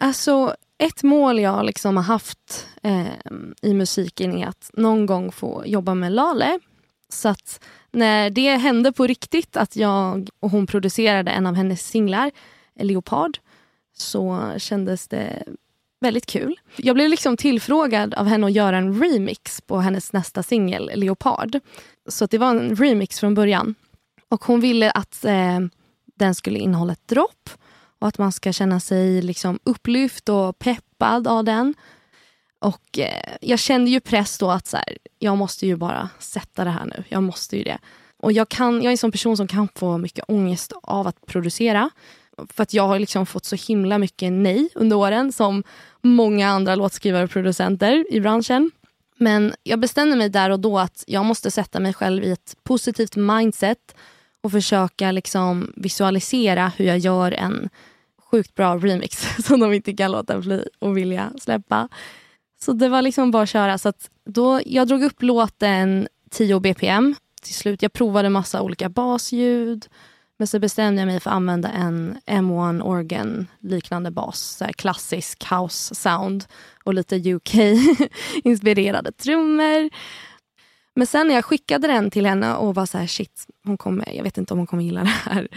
Alltså, 0.00 0.54
ett 0.78 1.02
mål 1.02 1.38
jag 1.38 1.66
liksom 1.66 1.96
har 1.96 2.04
haft 2.04 2.68
eh, 2.82 3.06
i 3.62 3.74
musiken 3.74 4.38
är 4.38 4.46
att 4.46 4.70
någon 4.72 5.06
gång 5.06 5.32
få 5.32 5.62
jobba 5.66 5.94
med 5.94 6.12
Lale. 6.12 6.58
Så 7.12 7.28
att 7.28 7.60
när 7.90 8.30
det 8.30 8.56
hände 8.56 8.92
på 8.92 9.06
riktigt 9.06 9.56
att 9.56 9.76
jag 9.76 10.28
och 10.40 10.50
hon 10.50 10.66
producerade 10.66 11.30
en 11.30 11.46
av 11.46 11.54
hennes 11.54 11.86
singlar, 11.86 12.30
Leopard, 12.80 13.38
så 13.96 14.52
kändes 14.58 15.08
det 15.08 15.42
väldigt 16.00 16.26
kul. 16.26 16.60
Jag 16.76 16.94
blev 16.94 17.08
liksom 17.08 17.36
tillfrågad 17.36 18.14
av 18.14 18.26
henne 18.26 18.46
att 18.46 18.52
göra 18.52 18.76
en 18.76 19.02
remix 19.02 19.60
på 19.60 19.78
hennes 19.78 20.12
nästa 20.12 20.42
singel, 20.42 20.90
Leopard. 20.94 21.60
Så 22.08 22.26
det 22.26 22.38
var 22.38 22.50
en 22.50 22.76
remix 22.76 23.20
från 23.20 23.34
början. 23.34 23.74
Och 24.28 24.44
hon 24.44 24.60
ville 24.60 24.90
att 24.90 25.24
eh, 25.24 25.58
den 26.14 26.34
skulle 26.34 26.58
innehålla 26.58 26.92
ett 26.92 27.08
dropp 27.08 27.50
och 27.98 28.08
att 28.08 28.18
man 28.18 28.32
ska 28.32 28.52
känna 28.52 28.80
sig 28.80 29.22
liksom 29.22 29.58
upplyft 29.64 30.28
och 30.28 30.58
peppad 30.58 31.28
av 31.28 31.44
den. 31.44 31.74
Och 32.60 32.98
eh, 32.98 33.36
Jag 33.40 33.58
kände 33.58 33.90
ju 33.90 34.00
press 34.00 34.38
då 34.38 34.50
att 34.50 34.66
så 34.66 34.76
här, 34.76 34.98
jag 35.18 35.38
måste 35.38 35.66
ju 35.66 35.76
bara 35.76 36.08
sätta 36.18 36.64
det 36.64 36.70
här 36.70 36.84
nu. 36.84 37.04
Jag 37.08 37.22
måste 37.22 37.56
ju 37.56 37.64
det. 37.64 37.78
Och 38.16 38.32
jag, 38.32 38.48
kan, 38.48 38.74
jag 38.74 38.84
är 38.84 38.90
en 38.90 38.98
sån 38.98 39.12
person 39.12 39.36
som 39.36 39.46
kan 39.46 39.68
få 39.74 39.98
mycket 39.98 40.24
ångest 40.28 40.72
av 40.82 41.06
att 41.06 41.26
producera. 41.26 41.90
För 42.48 42.62
att 42.62 42.74
jag 42.74 42.88
har 42.88 42.98
liksom 42.98 43.26
fått 43.26 43.44
så 43.44 43.56
himla 43.56 43.98
mycket 43.98 44.32
nej 44.32 44.68
under 44.74 44.96
åren 44.96 45.32
som 45.32 45.62
många 46.02 46.48
andra 46.48 46.74
låtskrivare 46.74 47.24
och 47.24 47.30
producenter 47.30 48.14
i 48.14 48.20
branschen. 48.20 48.70
Men 49.16 49.54
jag 49.62 49.78
bestämde 49.80 50.16
mig 50.16 50.28
där 50.28 50.50
och 50.50 50.60
då 50.60 50.78
att 50.78 51.04
jag 51.06 51.24
måste 51.24 51.50
sätta 51.50 51.80
mig 51.80 51.94
själv 51.94 52.24
i 52.24 52.30
ett 52.30 52.56
positivt 52.62 53.16
mindset 53.16 53.96
och 54.40 54.52
försöka 54.52 55.12
liksom 55.12 55.72
visualisera 55.76 56.72
hur 56.76 56.84
jag 56.84 56.98
gör 56.98 57.32
en 57.32 57.68
sjukt 58.30 58.54
bra 58.54 58.76
remix 58.76 59.26
som 59.46 59.60
de 59.60 59.72
inte 59.72 59.92
kan 59.92 60.12
låta 60.12 60.38
bli 60.38 60.64
och 60.78 60.96
vilja 60.96 61.32
släppa. 61.40 61.88
Så 62.64 62.72
det 62.72 62.88
var 62.88 63.02
liksom 63.02 63.30
bara 63.30 63.42
att 63.42 63.48
köra. 63.48 63.78
Så 63.78 63.88
att 63.88 64.10
då, 64.24 64.60
jag 64.66 64.88
drog 64.88 65.02
upp 65.02 65.22
låten 65.22 66.08
10 66.30 66.60
bpm 66.60 67.14
till 67.42 67.54
slut. 67.54 67.82
Jag 67.82 67.92
provade 67.92 68.28
massa 68.28 68.62
olika 68.62 68.88
basljud 68.88 69.88
men 70.40 70.46
så 70.46 70.58
bestämde 70.58 71.00
jag 71.00 71.06
mig 71.06 71.20
för 71.20 71.30
att 71.30 71.36
använda 71.36 71.68
en 71.68 72.18
M1 72.26 72.82
Organ 72.82 73.46
liknande 73.58 74.10
bas, 74.10 74.40
så 74.40 74.64
klassisk 74.64 75.44
house 75.50 75.94
sound 75.94 76.44
och 76.84 76.94
lite 76.94 77.16
UK-inspirerade 77.16 79.12
trummor. 79.18 79.90
Men 80.94 81.06
sen 81.06 81.28
när 81.28 81.34
jag 81.34 81.44
skickade 81.44 81.88
den 81.88 82.10
till 82.10 82.26
henne 82.26 82.54
och 82.54 82.74
var 82.74 82.86
så 82.86 82.98
här, 82.98 83.06
shit, 83.06 83.46
hon 83.64 83.76
kommer, 83.78 84.12
jag 84.12 84.24
vet 84.24 84.38
inte 84.38 84.54
om 84.54 84.58
hon 84.58 84.66
kommer 84.66 84.82
gilla 84.82 85.00
det 85.00 85.06
här. 85.06 85.48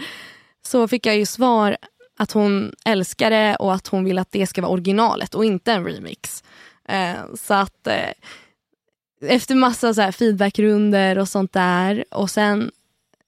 Så 0.66 0.88
fick 0.88 1.06
jag 1.06 1.16
ju 1.16 1.26
svar 1.26 1.76
att 2.18 2.32
hon 2.32 2.72
älskar 2.84 3.30
det 3.30 3.56
och 3.56 3.74
att 3.74 3.86
hon 3.86 4.04
vill 4.04 4.18
att 4.18 4.32
det 4.32 4.46
ska 4.46 4.62
vara 4.62 4.72
originalet 4.72 5.34
och 5.34 5.44
inte 5.44 5.72
en 5.72 5.84
remix. 5.84 6.44
Eh, 6.88 7.34
så 7.34 7.54
att 7.54 7.86
eh, 7.86 8.10
efter 9.20 9.54
massa 9.54 9.94
så 9.94 10.12
feedbackrunder 10.12 11.18
och 11.18 11.28
sånt 11.28 11.52
där 11.52 12.04
och 12.10 12.30
sen 12.30 12.70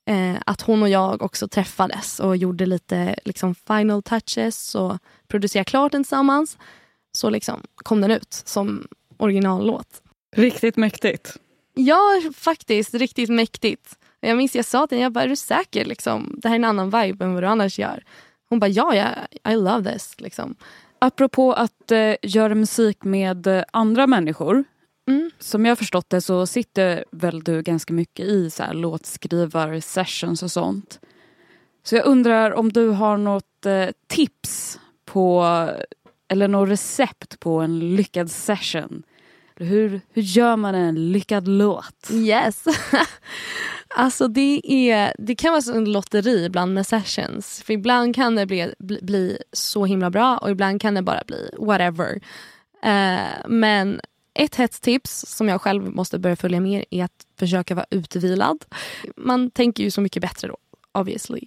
eh, 0.07 0.37
att 0.47 0.61
hon 0.61 0.83
och 0.83 0.89
jag 0.89 1.23
också 1.23 1.49
träffades 1.49 2.21
och 2.21 2.37
gjorde 2.37 2.67
lite 2.67 3.17
liksom, 3.25 3.55
final 3.55 4.03
touches 4.03 4.75
och 4.75 4.99
producerade 5.29 5.65
klart 5.65 5.93
den 5.93 6.05
tillsammans. 6.05 6.59
Så 7.13 7.31
liksom 7.31 7.63
kom 7.77 8.01
den 8.01 8.11
ut 8.11 8.43
som 8.45 8.89
originallåt. 9.17 10.03
Riktigt 10.37 10.77
mäktigt. 10.77 11.37
Ja, 11.75 12.21
faktiskt. 12.35 12.95
Riktigt 12.95 13.31
mäktigt. 13.31 13.99
Jag 14.21 14.37
minns 14.37 14.57
jag 14.57 14.65
sa 14.65 14.87
till 14.87 14.99
henne, 14.99 15.05
jag 15.05 15.13
bara, 15.13 15.25
är 15.25 15.29
du 15.29 15.37
säker? 15.37 15.85
Liksom, 15.85 16.35
det 16.43 16.49
här 16.49 16.55
är 16.55 16.59
en 16.59 16.65
annan 16.65 16.91
vibe 16.91 17.25
än 17.25 17.35
vad 17.35 17.43
du 17.43 17.47
annars 17.47 17.79
gör. 17.79 18.05
Hon 18.49 18.59
bara, 18.59 18.69
ja, 18.69 18.95
yeah, 18.95 19.27
I 19.49 19.55
love 19.55 19.93
this. 19.93 20.15
Liksom. 20.21 20.55
Apropå 20.99 21.53
att 21.53 21.91
eh, 21.91 22.15
göra 22.23 22.55
musik 22.55 23.05
med 23.05 23.47
eh, 23.47 23.63
andra 23.73 24.07
människor 24.07 24.65
Mm. 25.09 25.31
Som 25.39 25.67
jag 25.67 25.79
förstått 25.79 26.11
det 26.11 26.21
så 26.21 26.47
sitter 26.47 27.05
väl 27.11 27.45
du 27.45 27.63
ganska 27.63 27.93
mycket 27.93 28.27
i 28.27 28.51
så 28.51 28.63
här 28.63 28.75
låtskrivar-sessions 28.75 30.43
och 30.43 30.51
sånt. 30.51 31.01
Så 31.83 31.97
jag 31.97 32.07
undrar 32.07 32.51
om 32.51 32.73
du 32.73 32.89
har 32.89 33.17
något 33.17 33.67
eh, 33.67 33.89
tips 34.07 34.81
på 35.05 35.45
eller 36.29 36.49
något 36.49 36.69
recept 36.69 37.41
på 37.41 37.61
en 37.61 37.97
lyckad 37.97 38.31
session? 38.31 39.03
Hur, 39.57 40.01
hur 40.13 40.23
gör 40.23 40.57
man 40.57 40.75
en 40.75 41.13
lyckad 41.13 41.49
låt? 41.49 42.11
Yes. 42.13 42.65
alltså 43.89 44.29
det, 44.29 44.61
är, 44.65 45.15
det 45.19 45.35
kan 45.35 45.53
vara 45.53 45.77
en 45.77 45.93
lotteri 45.93 46.45
ibland 46.45 46.75
med 46.75 46.87
sessions. 46.87 47.63
För 47.63 47.73
ibland 47.73 48.15
kan 48.15 48.35
det 48.35 48.47
bli, 48.47 48.75
bli, 48.79 48.99
bli 49.03 49.39
så 49.53 49.85
himla 49.85 50.11
bra 50.11 50.39
och 50.39 50.51
ibland 50.51 50.81
kan 50.81 50.95
det 50.95 51.03
bara 51.03 51.23
bli 51.27 51.51
whatever. 51.59 52.15
Uh, 52.87 53.49
men 53.49 54.01
ett 54.35 54.55
hett 54.55 54.83
tips 54.83 55.25
som 55.29 55.49
jag 55.49 55.61
själv 55.61 55.83
måste 55.95 56.19
börja 56.19 56.37
följa 56.37 56.61
med 56.61 56.85
är 56.91 57.05
att 57.05 57.27
försöka 57.39 57.75
vara 57.75 57.87
utvilad. 57.91 58.65
Man 59.17 59.51
tänker 59.51 59.85
ju 59.85 59.91
så 59.91 60.01
mycket 60.01 60.23
bättre 60.23 60.49
då, 60.49 60.57
obviously. 60.93 61.47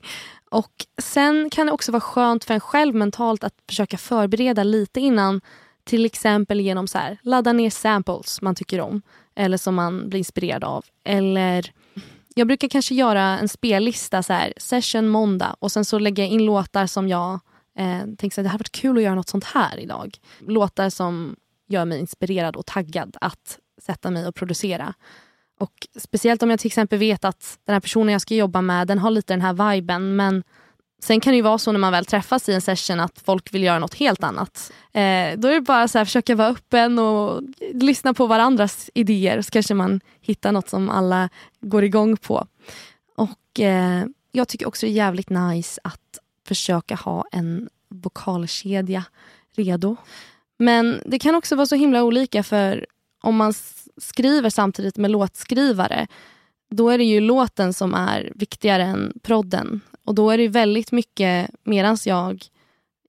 Och 0.51 0.85
Sen 1.01 1.49
kan 1.49 1.65
det 1.65 1.71
också 1.71 1.91
vara 1.91 2.01
skönt 2.01 2.43
för 2.43 2.53
en 2.53 2.59
själv 2.59 2.95
mentalt 2.95 3.43
att 3.43 3.53
försöka 3.67 3.97
förbereda 3.97 4.63
lite 4.63 4.99
innan. 4.99 5.41
Till 5.83 6.05
exempel 6.05 6.59
genom 6.59 6.87
så 6.87 6.97
här, 6.97 7.17
ladda 7.21 7.53
ner 7.53 7.69
samples 7.69 8.41
man 8.41 8.55
tycker 8.55 8.81
om 8.81 9.01
eller 9.35 9.57
som 9.57 9.75
man 9.75 10.09
blir 10.09 10.17
inspirerad 10.17 10.63
av. 10.63 10.85
Eller 11.03 11.71
jag 12.39 12.47
brukar 12.47 12.67
kanske 12.67 12.95
göra 12.95 13.39
en 13.39 13.49
spellista, 13.49 14.23
så 14.23 14.33
här, 14.33 14.53
session 14.57 15.07
måndag 15.07 15.55
och 15.59 15.71
sen 15.71 15.85
så 15.85 15.99
lägger 15.99 16.23
jag 16.23 16.31
in 16.31 16.45
låtar 16.45 16.87
som 16.87 17.07
jag 17.07 17.39
eh, 17.77 18.01
tänker 18.17 18.27
att 18.27 18.35
det 18.45 18.49
hade 18.49 18.61
varit 18.61 18.71
kul 18.71 18.97
att 18.97 19.03
göra 19.03 19.15
något 19.15 19.29
sånt 19.29 19.43
här 19.43 19.79
idag. 19.79 20.17
Låtar 20.47 20.89
som 20.89 21.35
gör 21.67 21.85
mig 21.85 21.99
inspirerad 21.99 22.55
och 22.55 22.65
taggad 22.65 23.17
att 23.21 23.59
sätta 23.81 24.11
mig 24.11 24.27
och 24.27 24.35
producera. 24.35 24.93
Och 25.59 25.87
Speciellt 25.95 26.43
om 26.43 26.49
jag 26.49 26.59
till 26.59 26.67
exempel 26.67 26.99
vet 26.99 27.25
att 27.25 27.59
den 27.65 27.73
här 27.73 27.79
personen 27.79 28.13
jag 28.13 28.21
ska 28.21 28.35
jobba 28.35 28.61
med 28.61 28.87
den 28.87 28.99
har 28.99 29.11
lite 29.11 29.33
den 29.33 29.41
här 29.41 29.71
viben 29.71 30.15
men 30.15 30.43
Sen 30.99 31.19
kan 31.19 31.31
det 31.31 31.35
ju 31.35 31.41
vara 31.41 31.57
så 31.57 31.71
när 31.71 31.79
man 31.79 31.91
väl 31.91 32.05
träffas 32.05 32.49
i 32.49 32.53
en 32.53 32.61
session 32.61 32.99
att 32.99 33.21
folk 33.25 33.53
vill 33.53 33.63
göra 33.63 33.79
något 33.79 33.93
helt 33.93 34.23
annat. 34.23 34.71
Eh, 34.93 35.37
då 35.37 35.47
är 35.47 35.53
det 35.53 35.61
bara 35.61 35.83
att 35.83 35.91
försöka 35.91 36.35
vara 36.35 36.47
öppen 36.47 36.99
och 36.99 37.41
lyssna 37.73 38.13
på 38.13 38.27
varandras 38.27 38.89
idéer 38.93 39.41
så 39.41 39.51
kanske 39.51 39.73
man 39.73 40.01
hittar 40.21 40.51
något 40.51 40.69
som 40.69 40.89
alla 40.89 41.29
går 41.61 41.83
igång 41.83 42.17
på. 42.17 42.47
Och 43.15 43.59
eh, 43.59 44.05
Jag 44.31 44.47
tycker 44.47 44.67
också 44.67 44.85
det 44.85 44.91
är 44.91 44.93
jävligt 44.93 45.29
nice 45.29 45.81
att 45.83 46.19
försöka 46.47 46.95
ha 46.95 47.25
en 47.31 47.69
vokalkedja 47.89 49.03
redo. 49.55 49.97
Men 50.57 51.01
det 51.05 51.19
kan 51.19 51.35
också 51.35 51.55
vara 51.55 51.65
så 51.65 51.75
himla 51.75 52.03
olika 52.03 52.43
för 52.43 52.85
om 53.21 53.35
man 53.35 53.53
skriver 53.97 54.49
samtidigt 54.49 54.97
med 54.97 55.11
låtskrivare 55.11 56.07
då 56.69 56.89
är 56.89 56.97
det 56.97 57.03
ju 57.03 57.19
låten 57.19 57.73
som 57.73 57.93
är 57.93 58.31
viktigare 58.35 58.83
än 58.83 59.13
prodden. 59.23 59.81
Och 60.09 60.15
då 60.15 60.31
är 60.31 60.37
det 60.37 60.47
väldigt 60.47 60.91
mycket, 60.91 61.51
medan 61.63 61.97
jag 62.05 62.43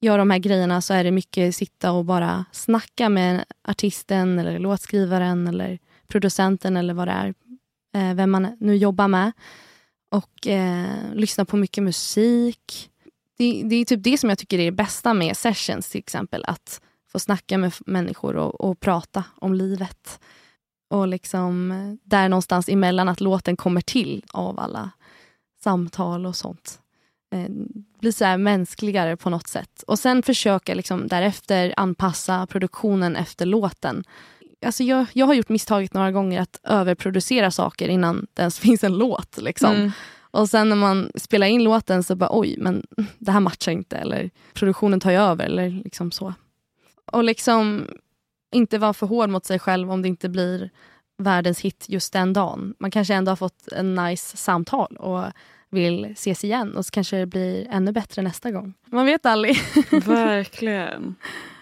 gör 0.00 0.18
de 0.18 0.30
här 0.30 0.38
grejerna 0.38 0.80
så 0.80 0.94
är 0.94 1.04
det 1.04 1.10
mycket 1.10 1.56
sitta 1.56 1.92
och 1.92 2.04
bara 2.04 2.44
snacka 2.52 3.08
med 3.08 3.44
artisten 3.62 4.38
eller 4.38 4.58
låtskrivaren 4.58 5.48
eller 5.48 5.78
producenten 6.08 6.76
eller 6.76 6.94
vad 6.94 7.08
det 7.08 7.12
är. 7.12 7.34
Eh, 7.94 8.14
vem 8.14 8.30
man 8.30 8.56
nu 8.60 8.76
jobbar 8.76 9.08
med. 9.08 9.32
Och 10.10 10.46
eh, 10.46 11.14
lyssna 11.14 11.44
på 11.44 11.56
mycket 11.56 11.84
musik. 11.84 12.90
Det, 13.38 13.62
det, 13.64 13.76
är 13.76 13.84
typ 13.84 14.02
det 14.02 14.18
som 14.18 14.28
jag 14.28 14.38
tycker 14.38 14.58
är 14.58 14.64
det 14.64 14.72
bästa 14.72 15.14
med 15.14 15.36
sessions 15.36 15.90
till 15.90 15.98
exempel. 15.98 16.44
Att 16.46 16.80
få 17.12 17.18
snacka 17.18 17.58
med 17.58 17.72
människor 17.86 18.36
och, 18.36 18.60
och 18.60 18.80
prata 18.80 19.24
om 19.36 19.54
livet. 19.54 20.20
Och 20.90 21.08
liksom 21.08 21.70
eh, 21.70 22.08
där 22.10 22.28
någonstans 22.28 22.68
emellan 22.68 23.08
att 23.08 23.20
låten 23.20 23.56
kommer 23.56 23.80
till 23.80 24.24
av 24.32 24.60
alla 24.60 24.90
samtal 25.62 26.26
och 26.26 26.36
sånt. 26.36 26.80
Eh, 27.30 27.48
bli 28.00 28.12
så 28.12 28.36
mänskligare 28.38 29.16
på 29.16 29.30
något 29.30 29.46
sätt. 29.46 29.82
Och 29.86 29.98
sen 29.98 30.22
försöka 30.22 30.74
liksom 30.74 31.08
därefter 31.08 31.74
anpassa 31.76 32.46
produktionen 32.46 33.16
efter 33.16 33.46
låten. 33.46 34.04
Alltså 34.66 34.82
jag, 34.82 35.06
jag 35.12 35.26
har 35.26 35.34
gjort 35.34 35.48
misstaget 35.48 35.94
några 35.94 36.12
gånger 36.12 36.40
att 36.40 36.60
överproducera 36.64 37.50
saker 37.50 37.88
innan 37.88 38.26
det 38.34 38.42
ens 38.42 38.58
finns 38.60 38.84
en 38.84 38.98
låt. 38.98 39.38
Liksom. 39.42 39.74
Mm. 39.74 39.90
Och 40.32 40.48
sen 40.48 40.68
när 40.68 40.76
man 40.76 41.10
spelar 41.14 41.46
in 41.46 41.64
låten 41.64 42.02
så 42.02 42.14
bara 42.14 42.30
oj, 42.32 42.54
men 42.58 42.86
det 43.18 43.32
här 43.32 43.40
matchar 43.40 43.72
inte. 43.72 43.96
Eller 43.96 44.30
produktionen 44.54 45.00
tar 45.00 45.10
ju 45.10 45.16
över. 45.16 45.44
Eller 45.44 45.70
liksom 45.70 46.10
så. 46.10 46.34
Och 47.12 47.24
liksom 47.24 47.88
inte 48.52 48.78
vara 48.78 48.92
för 48.92 49.06
hård 49.06 49.30
mot 49.30 49.46
sig 49.46 49.58
själv 49.58 49.92
om 49.92 50.02
det 50.02 50.08
inte 50.08 50.28
blir 50.28 50.70
världens 51.18 51.60
hit 51.60 51.84
just 51.88 52.12
den 52.12 52.32
dagen. 52.32 52.74
Man 52.78 52.90
kanske 52.90 53.14
ändå 53.14 53.30
har 53.30 53.36
fått 53.36 53.68
en 53.72 53.94
nice 53.94 54.36
samtal 54.36 54.96
och 54.96 55.24
vill 55.70 56.04
ses 56.04 56.44
igen 56.44 56.76
och 56.76 56.86
så 56.86 56.90
kanske 56.90 57.16
det 57.16 57.26
blir 57.26 57.66
ännu 57.70 57.92
bättre 57.92 58.22
nästa 58.22 58.50
gång. 58.50 58.74
Man 58.86 59.06
vet 59.06 59.26
aldrig. 59.26 59.56
Verkligen. 60.06 61.14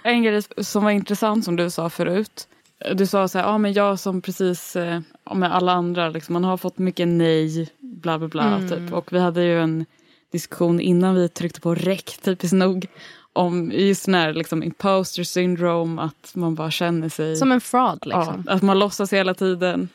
En 0.02 0.22
grej 0.22 0.42
som 0.56 0.84
var 0.84 0.90
intressant 0.90 1.44
som 1.44 1.56
du 1.56 1.70
sa 1.70 1.90
förut. 1.90 2.48
Du 2.94 3.06
sa 3.06 3.28
så 3.28 3.38
här, 3.38 3.46
ja 3.46 3.58
men 3.58 3.72
jag 3.72 3.98
som 3.98 4.22
precis 4.22 4.76
eh, 4.76 5.00
med 5.34 5.54
alla 5.54 5.72
andra, 5.72 6.08
liksom, 6.08 6.32
man 6.32 6.44
har 6.44 6.56
fått 6.56 6.78
mycket 6.78 7.08
nej, 7.08 7.68
bla 7.80 8.18
bla 8.18 8.28
bla. 8.28 8.56
Mm. 8.56 8.68
Typ. 8.68 8.92
Och 8.92 9.12
vi 9.12 9.18
hade 9.18 9.42
ju 9.42 9.60
en 9.60 9.86
diskussion 10.32 10.80
innan 10.80 11.14
vi 11.14 11.28
tryckte 11.28 11.60
på 11.60 11.74
räck, 11.74 12.18
typiskt 12.22 12.54
nog, 12.54 12.86
om 13.32 13.72
just 13.74 14.06
när 14.06 14.32
liksom 14.32 14.62
imposter 14.62 15.22
syndrome, 15.22 16.02
att 16.02 16.34
man 16.34 16.54
bara 16.54 16.70
känner 16.70 17.08
sig... 17.08 17.36
Som 17.36 17.52
en 17.52 17.60
fraud 17.60 18.06
liksom. 18.06 18.44
Ja, 18.46 18.52
att 18.52 18.62
man 18.62 18.78
låtsas 18.78 19.12
hela 19.12 19.34
tiden. 19.34 19.88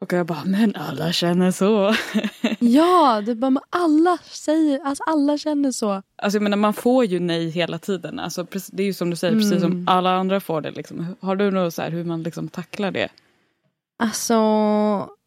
Och 0.00 0.12
jag 0.12 0.26
bara, 0.26 0.44
men 0.44 0.76
alla 0.76 1.12
känner 1.12 1.50
så. 1.50 1.94
ja, 2.60 3.22
det 3.26 3.34
bara, 3.34 3.60
alla 3.70 4.18
säger, 4.24 4.80
alltså 4.84 5.04
alla 5.06 5.38
känner 5.38 5.72
så. 5.72 6.02
Alltså 6.16 6.36
jag 6.36 6.42
menar, 6.42 6.56
man 6.56 6.74
får 6.74 7.04
ju 7.04 7.20
nej 7.20 7.50
hela 7.50 7.78
tiden. 7.78 8.18
Alltså, 8.18 8.46
det 8.72 8.82
är 8.82 8.86
ju 8.86 8.94
som 8.94 9.10
du 9.10 9.16
säger, 9.16 9.32
mm. 9.32 9.44
precis 9.44 9.62
som 9.62 9.72
mm. 9.72 9.88
alla 9.88 10.16
andra 10.16 10.40
får 10.40 10.60
det. 10.60 10.70
Liksom. 10.70 11.16
Har 11.20 11.36
du 11.36 11.50
något 11.50 11.74
så 11.74 11.82
här, 11.82 11.90
hur 11.90 12.04
man 12.04 12.22
liksom 12.22 12.48
tacklar 12.48 12.90
det? 12.90 13.08
Alltså, 13.98 14.34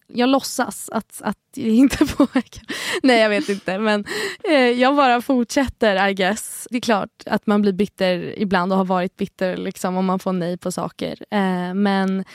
jag 0.07 0.29
låtsas 0.29 0.89
att, 0.89 1.21
att 1.23 1.37
det 1.53 1.69
inte 1.69 1.97
påverkar. 2.17 2.63
Nej, 3.03 3.19
jag 3.19 3.29
vet 3.29 3.49
inte. 3.49 3.79
Men 3.79 4.05
eh, 4.43 4.69
jag 4.69 4.95
bara 4.95 5.21
fortsätter, 5.21 6.09
I 6.09 6.13
guess. 6.13 6.67
Det 6.71 6.77
är 6.77 6.81
klart 6.81 7.23
att 7.25 7.47
man 7.47 7.61
blir 7.61 7.73
bitter 7.73 8.39
ibland 8.39 8.71
och 8.71 8.77
har 8.77 8.85
varit 8.85 9.17
bitter 9.17 9.57
liksom, 9.57 9.97
om 9.97 10.05
man 10.05 10.19
får 10.19 10.33
nej 10.33 10.57
på 10.57 10.71
saker. 10.71 11.17
Eh, 11.31 11.73
men 11.73 12.25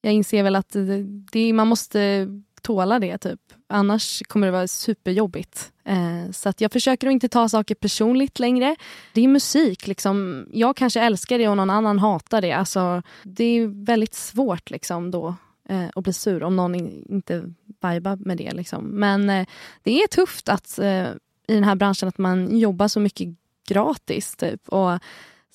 jag 0.00 0.12
inser 0.12 0.42
väl 0.42 0.56
att 0.56 0.72
det, 0.72 1.02
det, 1.32 1.52
man 1.52 1.68
måste 1.68 2.26
tåla 2.62 2.98
det. 2.98 3.18
typ. 3.18 3.40
Annars 3.66 4.22
kommer 4.28 4.46
det 4.46 4.50
vara 4.50 4.68
superjobbigt. 4.68 5.72
Eh, 5.84 6.30
så 6.32 6.48
att 6.48 6.60
jag 6.60 6.72
försöker 6.72 7.06
att 7.06 7.12
inte 7.12 7.28
ta 7.28 7.48
saker 7.48 7.74
personligt 7.74 8.38
längre. 8.38 8.76
Det 9.14 9.20
är 9.20 9.28
musik. 9.28 9.86
Liksom. 9.86 10.46
Jag 10.52 10.76
kanske 10.76 11.00
älskar 11.00 11.38
det 11.38 11.48
och 11.48 11.56
någon 11.56 11.70
annan 11.70 11.98
hatar 11.98 12.40
det. 12.40 12.52
Alltså, 12.52 13.02
det 13.22 13.44
är 13.44 13.84
väldigt 13.84 14.14
svårt 14.14 14.70
liksom, 14.70 15.10
då 15.10 15.34
eh, 15.68 15.88
att 15.94 16.04
bli 16.04 16.12
sur 16.12 16.42
om 16.42 16.56
någon 16.56 16.74
in, 16.74 17.06
inte 17.08 17.54
vibar 17.66 18.16
med 18.26 18.36
det. 18.36 18.52
Liksom. 18.52 18.84
Men 18.84 19.30
eh, 19.30 19.46
det 19.82 20.02
är 20.02 20.06
tufft 20.06 20.48
att 20.48 20.78
eh, 20.78 21.08
i 21.48 21.54
den 21.54 21.64
här 21.64 21.74
branschen 21.74 22.08
att 22.08 22.18
man 22.18 22.58
jobbar 22.58 22.88
så 22.88 23.00
mycket 23.00 23.28
gratis. 23.68 24.36
Typ. 24.36 24.68
Och 24.68 24.98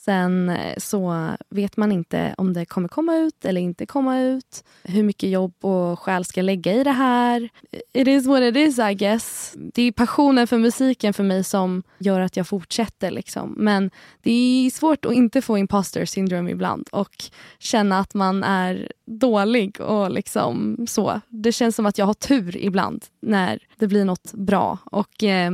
Sen 0.06 0.50
eh, 0.50 0.78
så 0.78 1.32
vet 1.50 1.78
man 1.78 1.92
inte 1.92 2.36
om 2.38 2.54
det 2.54 2.66
kommer 2.66 2.88
komma 2.88 3.18
ut 3.18 3.46
eller 3.46 3.62
inte 3.62 3.86
komma 3.86 4.20
ut. 4.20 4.64
Hur 4.84 5.04
mycket 5.04 5.30
jobb 5.30 5.54
och 5.62 6.00
själ 6.00 6.26
ska 6.26 6.42
lägga 6.42 6.74
i 6.74 6.84
det 6.84 6.92
här. 6.92 7.50
It 7.94 8.08
is 8.08 8.26
what 8.26 8.42
it 8.42 8.56
is 8.56 8.80
I 8.80 8.94
guess. 8.94 9.54
Det 9.74 9.82
är 9.84 9.92
passionen 9.92 10.48
för 10.48 10.58
musiken 10.58 11.14
för 11.14 11.24
mig 11.24 11.44
som 11.44 11.84
gör 11.98 12.20
att 12.20 12.38
jag 12.38 12.48
fortsätter. 12.48 13.12
Liksom. 13.12 13.56
Men 13.58 13.92
det 14.22 14.32
är 14.32 14.70
svårt 14.70 15.06
att 15.06 15.14
inte 15.14 15.42
få 15.42 15.58
imposter 15.58 16.06
syndrome 16.06 16.52
ibland 16.52 16.90
och 16.92 17.16
känna 17.60 18.00
att 18.00 18.14
man 18.14 18.44
är 18.44 18.92
dålig 19.06 19.82
och 19.82 20.12
liksom 20.12 20.78
så. 20.90 21.22
Det 21.30 21.52
känns 21.52 21.76
som 21.76 21.86
att 21.86 21.98
jag 21.98 22.06
har 22.06 22.14
tur 22.14 22.58
ibland 22.58 23.06
när 23.22 23.60
det 23.78 23.88
blir 23.88 24.06
något 24.06 24.34
bra. 24.34 24.78
Och 24.86 25.24
eh, 25.24 25.52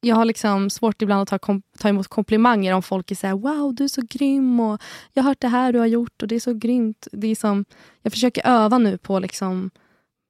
jag 0.00 0.16
har 0.16 0.24
liksom 0.24 0.70
svårt 0.70 1.02
ibland 1.02 1.22
att 1.22 1.28
ta, 1.28 1.38
kom, 1.38 1.62
ta 1.78 1.88
emot 1.88 2.08
komplimanger 2.08 2.74
om 2.74 2.82
folk 2.82 3.10
är 3.10 3.14
så 3.14 3.26
här, 3.26 3.34
wow 3.34 3.74
du 3.74 3.84
är 3.84 3.88
så 3.88 4.02
grym 4.10 4.60
och 4.60 4.82
jag 5.12 5.22
har 5.22 5.30
hört 5.30 5.40
det 5.40 5.48
här 5.48 5.72
du 5.72 5.78
har 5.78 5.86
gjort 5.86 6.22
och 6.22 6.28
det 6.28 6.34
är 6.34 6.40
så 6.40 6.54
grymt. 6.54 7.08
Det 7.12 7.26
är 7.26 7.34
som, 7.34 7.64
jag 8.02 8.12
försöker 8.12 8.46
öva 8.46 8.78
nu 8.78 8.98
på 8.98 9.18
liksom 9.18 9.70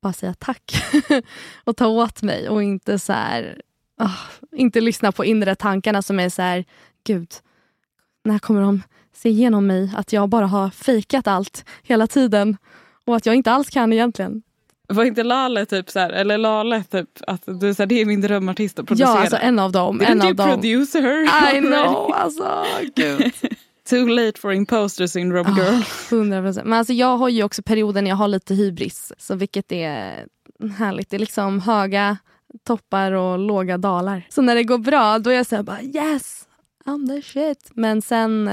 bara 0.03 0.13
säga 0.13 0.35
tack 0.35 0.83
och 1.65 1.77
ta 1.77 1.87
åt 1.87 2.23
mig 2.23 2.49
och 2.49 2.63
inte 2.63 2.99
så 2.99 3.13
här, 3.13 3.63
oh, 4.01 4.19
inte 4.53 4.81
lyssna 4.81 5.13
på 5.13 5.25
inre 5.25 5.55
tankarna 5.55 6.03
som 6.03 6.21
är 6.21 6.29
så 6.29 6.43
här, 6.43 6.65
gud, 7.05 7.33
när 8.25 8.39
kommer 8.39 8.61
de 8.61 8.83
se 9.13 9.29
igenom 9.29 9.67
mig? 9.67 9.93
Att 9.97 10.13
jag 10.13 10.29
bara 10.29 10.47
har 10.47 10.71
fejkat 10.71 11.27
allt 11.27 11.65
hela 11.83 12.07
tiden 12.07 12.57
och 13.05 13.17
att 13.17 13.27
jag 13.27 13.35
inte 13.35 13.53
alls 13.53 13.71
kan 13.71 13.93
egentligen. 13.93 14.43
Var 14.91 15.05
inte 15.05 15.23
Lale 15.23 15.67
typ 15.67 15.91
så 15.91 15.99
här, 15.99 16.11
eller 16.11 16.39
Lale 16.39 16.85
typ 16.85 17.09
att 17.27 17.43
du 17.47 17.75
så 17.75 17.85
det 17.85 18.01
är 18.01 18.07
min 18.07 18.21
drömartist 18.21 18.79
att 18.79 18.87
producera? 18.87 19.09
Ja, 19.09 19.21
alltså 19.21 19.37
en 19.37 19.59
av 19.59 19.73
dem. 19.73 20.01
Didn't 20.01 20.11
en 20.11 20.23
av 20.23 20.35
dem. 20.35 20.49
produce 20.49 20.95
her? 21.01 21.55
I 21.57 21.61
know, 21.67 22.13
alltså 22.15 22.65
gud. 22.95 23.33
Too 23.91 24.07
late 24.07 24.41
for 24.41 24.53
imposter 24.53 25.07
syndrome 25.07 25.51
girl. 25.51 25.75
Oh, 25.75 26.25
100%. 26.25 26.65
Men 26.65 26.73
alltså 26.73 26.93
jag 26.93 27.17
har 27.17 27.29
ju 27.29 27.43
också 27.43 27.63
perioden 27.63 28.05
när 28.05 28.11
jag 28.11 28.17
har 28.17 28.29
lite 28.29 28.55
hybris, 28.55 29.13
så 29.19 29.35
vilket 29.35 29.73
är 29.73 30.27
härligt. 30.79 31.11
Det 31.11 31.17
är 31.17 31.21
liksom 31.21 31.61
höga 31.61 32.17
toppar 32.67 33.13
och 33.13 33.39
låga 33.39 33.79
dalar. 33.79 34.27
Så 34.29 34.43
när 34.43 34.55
det 34.55 34.65
går 34.65 34.79
bra 34.79 35.19
då 35.19 35.31
är 35.31 35.35
jag 35.35 35.47
så 35.47 35.63
bara 35.63 35.83
yes, 35.83 36.49
I'm 36.85 37.09
the 37.09 37.23
shit. 37.23 37.71
Men 37.75 38.03
sen 38.03 38.51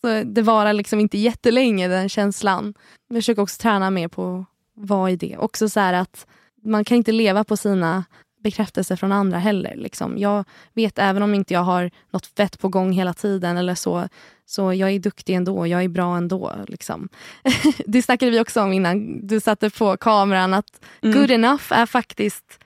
så 0.00 0.22
det 0.24 0.42
varar 0.42 0.72
liksom 0.72 1.00
inte 1.00 1.18
jättelänge 1.18 1.88
den 1.88 2.08
känslan. 2.08 2.74
Jag 3.08 3.16
försöker 3.16 3.42
också 3.42 3.62
träna 3.62 3.90
mer 3.90 4.08
på 4.08 4.44
vad 4.74 5.10
är 5.10 5.16
det? 5.16 5.36
Också 5.36 5.68
så 5.68 5.80
att 5.80 6.26
man 6.64 6.84
kan 6.84 6.96
inte 6.96 7.12
leva 7.12 7.44
på 7.44 7.56
sina 7.56 8.04
bekräftelser 8.44 8.96
från 8.96 9.12
andra 9.12 9.38
heller. 9.38 9.76
Liksom. 9.76 10.18
Jag 10.18 10.44
vet 10.74 10.98
även 10.98 11.22
om 11.22 11.34
inte 11.34 11.54
jag 11.54 11.60
har 11.60 11.90
något 12.10 12.26
fett 12.26 12.58
på 12.58 12.68
gång 12.68 12.92
hela 12.92 13.14
tiden 13.14 13.56
eller 13.56 13.74
så, 13.74 14.08
så 14.46 14.74
jag 14.74 14.90
är 14.90 14.98
duktig 14.98 15.34
ändå, 15.34 15.66
jag 15.66 15.84
är 15.84 15.88
bra 15.88 16.16
ändå. 16.16 16.52
Liksom. 16.68 17.08
det 17.86 18.02
snackade 18.02 18.30
vi 18.30 18.40
också 18.40 18.62
om 18.62 18.72
innan 18.72 19.26
du 19.26 19.40
satte 19.40 19.70
på 19.70 19.96
kameran 19.96 20.54
att 20.54 20.84
mm. 21.02 21.18
good 21.18 21.30
enough 21.30 21.64
är 21.70 21.86
faktiskt 21.86 22.60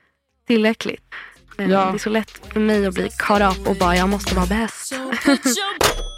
tillräckligt. 0.47 1.05
Ja. 1.57 1.65
Det 1.65 1.75
är 1.75 1.99
så 1.99 2.11
lätt 2.11 2.31
för 2.31 2.61
mig 2.61 2.87
att 2.87 2.95
bli 2.95 3.09
caught 3.19 3.59
up 3.59 3.69
och 3.69 3.77
bara 3.77 3.97
jag 3.97 4.09
måste 4.09 4.35
vara 4.35 4.47
bäst. 4.47 4.95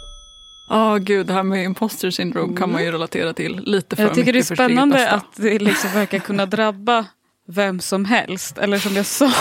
Ja, 0.71 0.95
oh, 0.95 0.97
gud, 0.97 1.27
det 1.27 1.33
här 1.33 1.43
med 1.43 1.63
imposter 1.63 2.11
syndrome 2.11 2.45
mm. 2.45 2.57
kan 2.57 2.71
man 2.71 2.81
ju 2.81 2.87
mm. 2.87 2.93
relatera 2.93 3.33
till 3.33 3.61
lite 3.65 3.95
för 3.95 4.03
Jag 4.03 4.13
tycker 4.13 4.33
det 4.33 4.39
är 4.39 4.55
spännande 4.55 5.11
att 5.11 5.35
det 5.35 5.59
liksom 5.59 5.91
verkar 5.93 6.19
kunna 6.19 6.45
drabba 6.45 7.05
vem 7.47 7.79
som 7.79 8.05
helst. 8.05 8.57
Eller 8.57 8.77
som 8.77 8.95
jag 8.95 9.05
sa 9.05 9.31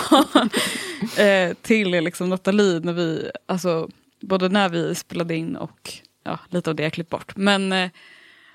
eh, 1.22 1.55
till 1.62 1.91
liksom 1.91 2.28
Nathalie, 2.28 2.81
när 2.81 2.93
vi, 2.93 3.31
alltså, 3.47 3.89
både 4.20 4.49
när 4.49 4.68
vi 4.68 4.95
spelade 4.95 5.37
in 5.37 5.57
och 5.57 5.93
ja, 6.24 6.39
lite 6.49 6.70
av 6.70 6.76
det 6.76 6.83
jag 6.83 6.93
klippt 6.93 7.11
bort. 7.11 7.37
Men 7.37 7.72
eh, 7.72 7.91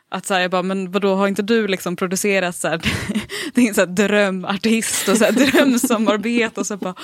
att 0.10 0.26
så 0.26 0.34
här, 0.34 0.42
jag 0.42 0.52
bara, 0.52 0.64
men 0.64 0.92
vadå, 0.92 1.16
har 1.16 1.28
inte 1.28 1.42
du 1.42 1.68
liksom 1.68 1.96
producerat 1.96 2.56
så 2.56 2.68
här, 2.68 2.82
din 3.54 3.74
så 3.74 3.82
här 3.82 3.88
drömartist 3.88 5.10
och 5.10 5.18
så 5.18 5.26
här, 5.26 5.32
drömsamarbete 5.52 6.60
och 6.60 6.68
så 6.68 6.78
bara, 6.78 6.96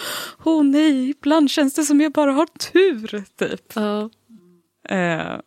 åh 0.44 0.60
oh, 0.60 0.64
nej, 0.64 1.10
ibland 1.10 1.52
känns 1.52 1.74
det 1.74 1.84
som 1.84 2.02
jag 2.02 2.12
bara 2.12 2.32
har 2.32 2.46
tur, 2.46 3.24
typ. 3.40 3.78
Uh. 3.78 4.08
Eh, 4.98 5.40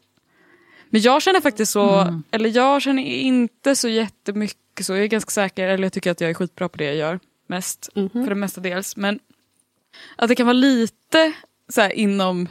men 0.94 1.02
jag 1.02 1.22
känner 1.22 1.40
faktiskt 1.40 1.72
så, 1.72 1.90
mm. 1.90 2.22
eller 2.30 2.56
jag 2.56 2.82
känner 2.82 3.02
inte 3.02 3.76
så 3.76 3.88
jättemycket 3.88 4.86
så. 4.86 4.92
Jag 4.92 5.02
är 5.02 5.06
ganska 5.06 5.30
säker, 5.30 5.68
eller 5.68 5.82
jag 5.82 5.92
tycker 5.92 6.10
att 6.10 6.20
jag 6.20 6.30
är 6.30 6.34
skitbra 6.34 6.68
på 6.68 6.78
det 6.78 6.84
jag 6.84 6.96
gör 6.96 7.20
mest. 7.46 7.88
Mm 7.94 8.08
-hmm. 8.08 8.22
För 8.22 8.28
det 8.28 8.34
mesta 8.34 8.60
dels. 8.60 8.96
Men 8.96 9.18
att 10.16 10.28
det 10.28 10.34
kan 10.34 10.46
vara 10.46 10.52
lite 10.52 11.32
så 11.68 11.80
här, 11.80 11.92
inom 11.92 12.48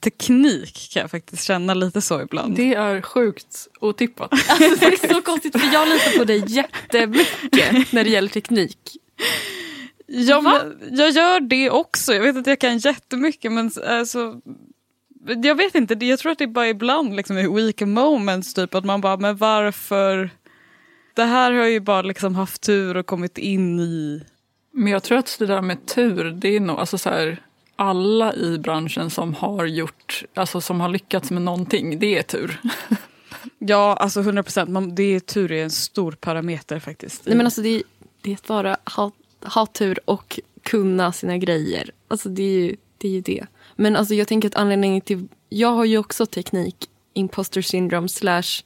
teknik 0.00 0.90
kan 0.92 1.00
jag 1.00 1.10
faktiskt 1.10 1.44
känna 1.44 1.74
lite 1.74 2.00
så 2.00 2.20
ibland. 2.22 2.56
Det 2.56 2.74
är 2.74 3.02
sjukt 3.02 3.68
otippat. 3.80 4.30
Alltså, 4.48 4.90
det 4.90 5.04
är 5.04 5.14
så 5.14 5.22
konstigt 5.22 5.60
för 5.60 5.72
jag 5.72 5.88
litar 5.88 6.18
på 6.18 6.24
dig 6.24 6.44
jättemycket 6.46 7.92
när 7.92 8.04
det 8.04 8.10
gäller 8.10 8.28
teknik. 8.28 8.96
Ja, 10.06 10.62
jag 10.90 11.10
gör 11.10 11.40
det 11.40 11.70
också. 11.70 12.14
Jag 12.14 12.22
vet 12.22 12.36
att 12.36 12.46
jag 12.46 12.58
kan 12.58 12.78
jättemycket 12.78 13.52
men 13.52 13.70
alltså, 13.86 14.40
jag 15.26 15.54
vet 15.54 15.74
inte, 15.74 16.06
jag 16.06 16.18
tror 16.18 16.32
att 16.32 16.38
det 16.38 16.44
är 16.44 16.48
bara 16.48 16.68
ibland 16.68 17.16
liksom, 17.16 17.38
i 17.38 17.48
weak 17.48 17.80
moments 17.80 18.54
typ 18.54 18.74
att 18.74 18.84
man 18.84 19.00
bara, 19.00 19.16
men 19.16 19.36
varför? 19.36 20.30
Det 21.14 21.24
här 21.24 21.52
har 21.52 21.66
ju 21.66 21.80
bara 21.80 22.02
liksom 22.02 22.34
haft 22.34 22.62
tur 22.62 22.96
och 22.96 23.06
kommit 23.06 23.38
in 23.38 23.80
i. 23.80 24.22
Men 24.70 24.92
jag 24.92 25.02
tror 25.02 25.18
att 25.18 25.36
det 25.38 25.46
där 25.46 25.62
med 25.62 25.86
tur, 25.86 26.30
det 26.30 26.56
är 26.56 26.60
nog, 26.60 26.78
alltså 26.78 26.98
så 26.98 27.10
här, 27.10 27.42
alla 27.76 28.34
i 28.34 28.58
branschen 28.58 29.10
som 29.10 29.34
har 29.34 29.66
gjort, 29.66 30.24
alltså 30.34 30.60
som 30.60 30.80
har 30.80 30.88
lyckats 30.88 31.30
med 31.30 31.42
någonting, 31.42 31.98
det 31.98 32.18
är 32.18 32.22
tur. 32.22 32.60
Ja, 33.58 33.96
alltså 33.96 34.20
100 34.20 34.42
procent. 34.42 34.96
Det 34.96 35.02
är 35.02 35.20
tur 35.20 35.52
är 35.52 35.64
en 35.64 35.70
stor 35.70 36.12
parameter 36.12 36.78
faktiskt. 36.78 37.26
Nej 37.26 37.36
men 37.36 37.46
alltså 37.46 37.62
det 37.62 37.68
är, 37.68 37.82
det 38.20 38.30
är 38.30 38.34
att 38.34 38.46
bara 38.46 38.76
ha, 38.96 39.10
ha 39.44 39.66
tur 39.66 40.00
och 40.04 40.40
kunna 40.62 41.12
sina 41.12 41.38
grejer. 41.38 41.90
Alltså 42.08 42.28
det 42.28 42.42
är 42.42 42.60
ju 42.60 42.76
det. 42.98 43.08
Är 43.08 43.12
ju 43.12 43.20
det. 43.20 43.46
Men 43.76 43.96
alltså 43.96 44.14
jag 44.14 44.28
tänker 44.28 44.48
att 44.48 44.54
anledningen 44.54 45.00
till... 45.00 45.28
Jag 45.48 45.72
har 45.72 45.84
ju 45.84 45.98
också 45.98 46.26
teknik, 46.26 46.76
imposter 47.14 47.62
syndrome 47.62 48.08
slash... 48.08 48.62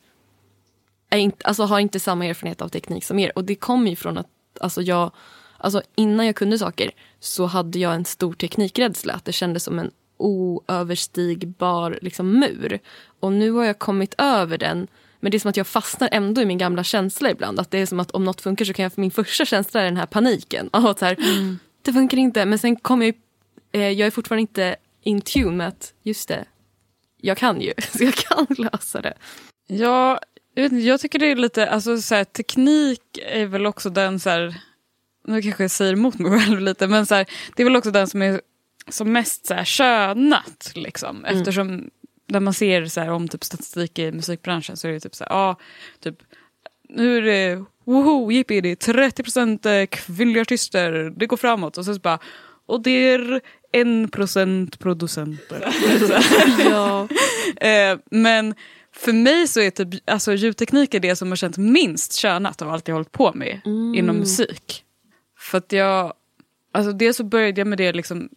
Är 1.11 1.19
inte, 1.19 1.47
alltså 1.47 1.63
har 1.65 1.81
inte 1.81 2.01
samma 2.01 2.27
erfarenhet 2.27 2.63
av 2.63 2.69
teknik 2.69 3.05
som 3.05 3.19
er. 3.19 3.33
Och 3.35 3.45
det 3.45 3.55
kommer 3.55 3.91
ju 3.91 3.97
från 3.97 4.19
att 4.19 4.29
alltså 4.61 4.83
jag... 4.83 5.11
Alltså 5.59 5.83
innan 5.95 6.27
jag 6.27 6.37
kunde 6.37 6.59
saker 6.59 6.91
så 7.21 7.47
hade 7.47 7.79
jag 7.79 7.95
en 7.95 8.05
stor 8.05 8.35
teknikrädsla. 8.35 9.15
Att 9.15 9.25
det 9.25 9.33
kändes 9.33 9.65
som 9.65 9.79
en 9.79 9.91
oöverstigbar 10.17 11.99
liksom, 12.03 12.41
mur. 12.41 12.79
Och 13.21 13.33
nu 13.33 13.51
har 13.51 13.65
jag 13.65 13.79
kommit 13.79 14.15
över 14.19 14.59
den. 14.59 14.87
Men 15.21 15.31
det 15.31 15.37
är 15.37 15.39
som 15.39 15.49
att 15.49 15.57
jag 15.57 15.67
fastnar 15.67 16.09
ändå 16.13 16.41
i 16.41 16.47
min 16.47 16.59
gamla 16.59 16.85
känsla 16.85 17.31
ibland. 17.31 17.61
Att 17.61 17.71
det 17.71 17.79
är 17.79 17.87
som 17.87 18.01
att 18.01 18.11
om 18.11 18.25
något 18.25 18.41
funkar 18.41 18.65
så 18.65 18.73
kan 18.73 18.83
jag, 18.83 18.93
för 18.93 19.01
min 19.01 19.11
första 19.11 19.45
känsla 19.45 19.81
är 19.81 19.85
den 19.85 19.97
här 19.97 20.07
paniken. 20.07 20.69
Att 20.73 20.99
så 20.99 21.05
här, 21.05 21.17
mm. 21.19 21.59
Det 21.83 21.93
funkar 21.93 22.19
inte. 22.19 22.45
Men 22.45 22.59
sen 22.59 22.77
kommer 22.77 23.07
jag, 23.07 23.15
eh, 23.73 23.91
jag 23.91 24.07
är 24.07 24.11
fortfarande 24.11 24.41
inte 24.41 24.77
in 25.07 25.21
tune 25.21 25.51
med 25.51 25.69
att 25.69 25.93
just 26.03 26.29
det, 26.29 26.45
jag 27.21 27.37
kan 27.37 27.61
ju. 27.61 27.73
Så 27.93 28.05
jag 28.05 28.15
kan 28.15 28.47
lösa 28.59 29.01
det. 29.01 29.15
Ja, 29.67 30.21
jag 30.71 31.01
tycker 31.01 31.19
det 31.19 31.27
är 31.27 31.37
lite, 31.37 31.71
alltså 31.71 32.03
så 32.03 32.15
här, 32.15 32.25
teknik 32.25 33.19
är 33.27 33.47
väl 33.47 33.67
också 33.67 33.91
den 33.91 34.21
så 34.21 34.31
här, 34.31 34.55
nu 35.25 35.43
kanske 35.43 35.65
jag 35.65 35.71
säger 35.71 35.93
emot 35.93 36.19
mig 36.19 36.41
själv 36.41 36.61
lite, 36.61 36.87
men 36.87 37.07
så 37.07 37.15
här, 37.15 37.27
det 37.57 37.63
är 37.63 37.65
väl 37.65 37.77
också 37.77 37.91
den 37.91 38.09
som 38.09 38.23
är 38.23 38.41
som 38.89 39.13
mest 39.13 39.47
så 39.47 39.55
här, 39.55 39.65
könat. 39.65 40.73
Liksom. 40.75 41.25
Mm. 41.25 41.39
Eftersom 41.39 41.91
när 42.27 42.41
man 42.41 42.55
ser 42.55 42.87
så 42.87 43.01
här, 43.01 43.11
om 43.11 43.29
typ, 43.29 43.45
statistik 43.45 43.99
i 43.99 44.13
musikbranschen 44.13 44.77
så 44.77 44.89
är 44.89 44.93
det 44.93 45.01
typ 45.01 45.15
så 45.15 45.25
här, 45.25 45.31
ja, 45.31 45.57
typ, 46.01 46.17
nu 46.89 47.19
är 47.19 47.23
det 47.23 47.65
woho, 47.85 48.31
jippi, 48.33 48.61
det 48.61 48.69
är 48.69 48.77
30 48.77 49.23
procent 49.23 49.67
eh, 49.67 49.87
kvinnliga 49.87 50.43
artister, 50.43 51.13
det 51.17 51.27
går 51.27 51.37
framåt. 51.37 51.79
Och 51.79 51.85
så, 51.85 51.95
så 51.95 52.01
bara, 52.01 52.19
och 52.67 52.83
det 52.83 52.91
är 52.91 53.41
en 53.81 54.09
procent 54.09 54.79
producenter. 54.79 55.75
ja. 56.71 57.09
eh, 57.57 57.99
men 58.11 58.55
för 58.93 59.13
mig 59.13 59.49
så 59.49 59.61
är 59.61 59.71
typ, 59.71 60.11
alltså, 60.11 60.35
ljudteknik 60.35 60.95
är 60.95 61.01
det 61.01 61.17
som 61.17 61.29
har 61.29 61.37
känts 61.37 61.59
minst 61.59 62.13
könat 62.17 62.63
av 62.63 62.71
allt 62.71 62.89
jag 62.89 62.95
hållit 62.95 63.13
på 63.13 63.33
med 63.35 63.61
mm. 63.65 63.95
inom 63.95 64.17
musik. 64.17 64.85
För 65.39 65.59
att 65.59 65.73
jag, 65.73 66.13
alltså 66.73 66.93
dels 66.93 67.17
så 67.17 67.25
började 67.25 67.61
jag 67.61 67.69
med 67.69 67.79
det 67.79 67.93
liksom 67.93 68.29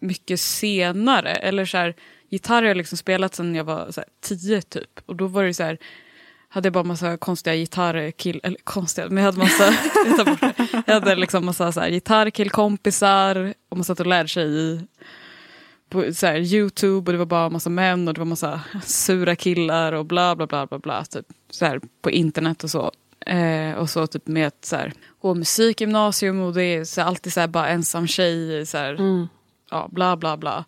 mycket 0.00 0.40
senare. 0.40 1.30
Eller 1.30 1.64
så 1.64 1.76
här, 1.76 1.94
gitarr 2.28 2.62
har 2.62 2.68
jag 2.68 2.76
liksom 2.76 2.98
spelat 2.98 3.34
sedan 3.34 3.54
jag 3.54 3.64
var 3.64 3.90
så 3.90 4.00
här, 4.00 4.08
tio 4.20 4.62
typ. 4.62 5.00
Och 5.06 5.16
då 5.16 5.26
var 5.26 5.44
det 5.44 5.54
så 5.54 5.62
här, 5.62 5.78
hade 6.56 6.66
jag 6.66 6.72
bara 6.72 6.84
massa 6.84 7.16
konstiga 7.16 7.56
gitarrkill... 7.56 8.40
Eller 8.42 8.58
konstiga, 8.64 9.08
men 9.08 9.16
jag 9.16 9.24
hade 9.24 9.38
massa... 9.38 9.64
jag, 10.18 10.54
jag 10.86 10.94
hade 10.94 11.14
liksom 11.14 11.44
massa 11.44 11.72
så 11.72 11.80
här, 11.80 11.90
gitarrkillkompisar 11.90 13.54
och 13.68 13.76
man 13.76 13.84
satt 13.84 14.00
och 14.00 14.06
lärde 14.06 14.28
sig 14.28 14.46
i 14.46 14.80
på 15.88 16.14
så 16.14 16.26
här, 16.26 16.36
Youtube 16.38 17.10
och 17.10 17.12
det 17.12 17.18
var 17.18 17.26
bara 17.26 17.50
massa 17.50 17.70
män 17.70 18.08
och 18.08 18.14
det 18.14 18.20
var 18.20 18.26
massa 18.26 18.60
sura 18.82 19.36
killar 19.36 19.92
och 19.92 20.06
bla 20.06 20.36
bla 20.36 20.46
bla 20.46 20.66
bla 20.66 20.78
bla. 20.78 21.04
Typ, 21.04 21.26
så 21.50 21.64
här, 21.64 21.80
på 22.02 22.10
internet 22.10 22.64
och 22.64 22.70
så. 22.70 22.92
Eh, 23.26 23.72
och 23.72 23.90
så 23.90 24.06
typ 24.06 24.26
med 24.26 24.46
ett 24.46 24.64
så 24.64 24.76
här, 24.76 24.92
gå 25.20 25.34
musikgymnasium 25.34 26.40
och 26.40 26.54
det 26.54 26.62
är 26.62 26.84
så 26.84 27.00
här, 27.00 27.08
alltid 27.08 27.32
så 27.32 27.40
här, 27.40 27.48
bara 27.48 27.68
ensam 27.68 28.06
tjej. 28.06 28.66
Så 28.66 28.78
här, 28.78 28.94
mm 28.94 29.28
ja, 29.70 29.88
bla 29.92 30.16
bla 30.16 30.36
bla. 30.36 30.64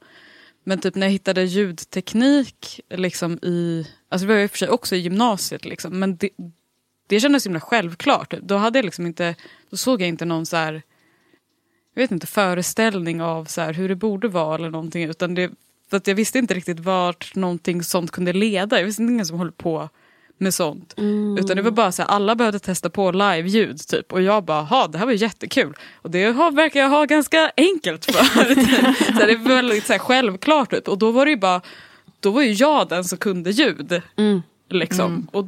Men 0.65 0.79
typ 0.79 0.95
när 0.95 1.07
jag 1.07 1.13
hittade 1.13 1.45
ljudteknik 1.45 2.81
liksom 2.91 3.39
i, 3.43 3.87
alltså 4.09 4.27
det 4.27 4.33
var 4.33 4.35
jag 4.35 4.45
i 4.45 4.47
och 4.47 4.51
för 4.51 4.59
sig 4.59 4.69
också 4.69 4.97
i 4.97 4.99
gymnasiet 4.99 5.65
liksom, 5.65 5.99
men 5.99 6.17
det, 6.17 6.31
det 7.07 7.21
kändes 7.21 7.47
himla 7.47 7.61
självklart. 7.61 8.35
Då 8.43 8.57
hade 8.57 8.79
jag 8.79 8.85
liksom 8.85 9.07
inte, 9.07 9.35
då 9.71 9.77
såg 9.77 10.01
jag 10.03 10.09
inte 10.09 10.25
någon 10.25 10.47
så 10.47 10.57
här, 10.57 10.83
jag 11.95 12.03
vet 12.03 12.11
inte, 12.11 12.27
föreställning 12.27 13.23
av 13.23 13.45
så 13.45 13.61
här, 13.61 13.73
hur 13.73 13.89
det 13.89 13.97
borde 13.97 14.29
vara 14.29 14.55
eller 14.55 14.71
någonting. 14.71 15.05
Utan 15.05 15.35
det, 15.35 15.51
för 15.91 15.97
att 15.97 16.07
jag 16.07 16.15
visste 16.15 16.39
inte 16.39 16.55
riktigt 16.55 16.81
vart 16.81 17.35
någonting 17.35 17.83
sånt 17.83 18.11
kunde 18.11 18.33
leda. 18.33 18.79
Jag 18.79 18.87
visste 18.87 19.03
inte 19.03 19.13
ingen 19.13 19.27
som 19.27 19.39
höll 19.39 19.53
på 19.53 19.89
med 20.39 20.55
sånt. 20.55 20.95
Mm. 20.99 21.39
Utan 21.39 21.57
det 21.57 21.63
var 21.63 21.71
bara 21.71 21.93
så 21.93 22.03
här, 22.03 22.09
alla 22.09 22.35
behövde 22.35 22.59
testa 22.59 22.91
på 22.91 23.13
live-ljud 23.13 23.79
typ. 23.89 24.13
Och 24.13 24.23
jag 24.23 24.45
bara, 24.45 24.63
ha 24.63 24.87
det 24.87 24.99
här 24.99 25.07
var 25.07 25.13
jättekul. 25.13 25.77
Och 25.95 26.11
det 26.11 26.25
har, 26.25 26.51
verkar 26.51 26.81
jag 26.81 26.89
ha 26.89 27.05
ganska 27.05 27.53
enkelt 27.57 28.05
för. 28.05 28.25
så 29.21 29.27
det 29.27 29.37
var 29.37 29.55
väldigt 29.55 29.87
så 29.87 29.93
här, 29.93 30.01
självklart 30.01 30.71
typ. 30.71 30.89
Och 30.89 30.99
då 30.99 31.11
var 31.11 31.25
det 31.25 31.31
ju 31.31 31.37
bara, 31.37 31.61
då 32.21 32.31
var 32.31 32.43
ju 32.43 32.53
jag 32.53 32.89
den 32.89 33.05
som 33.05 33.19
kunde 33.19 33.51
ljud. 33.51 34.03
Mm. 34.17 34.43
Liksom. 34.71 35.07
Mm. 35.07 35.29
Och, 35.33 35.47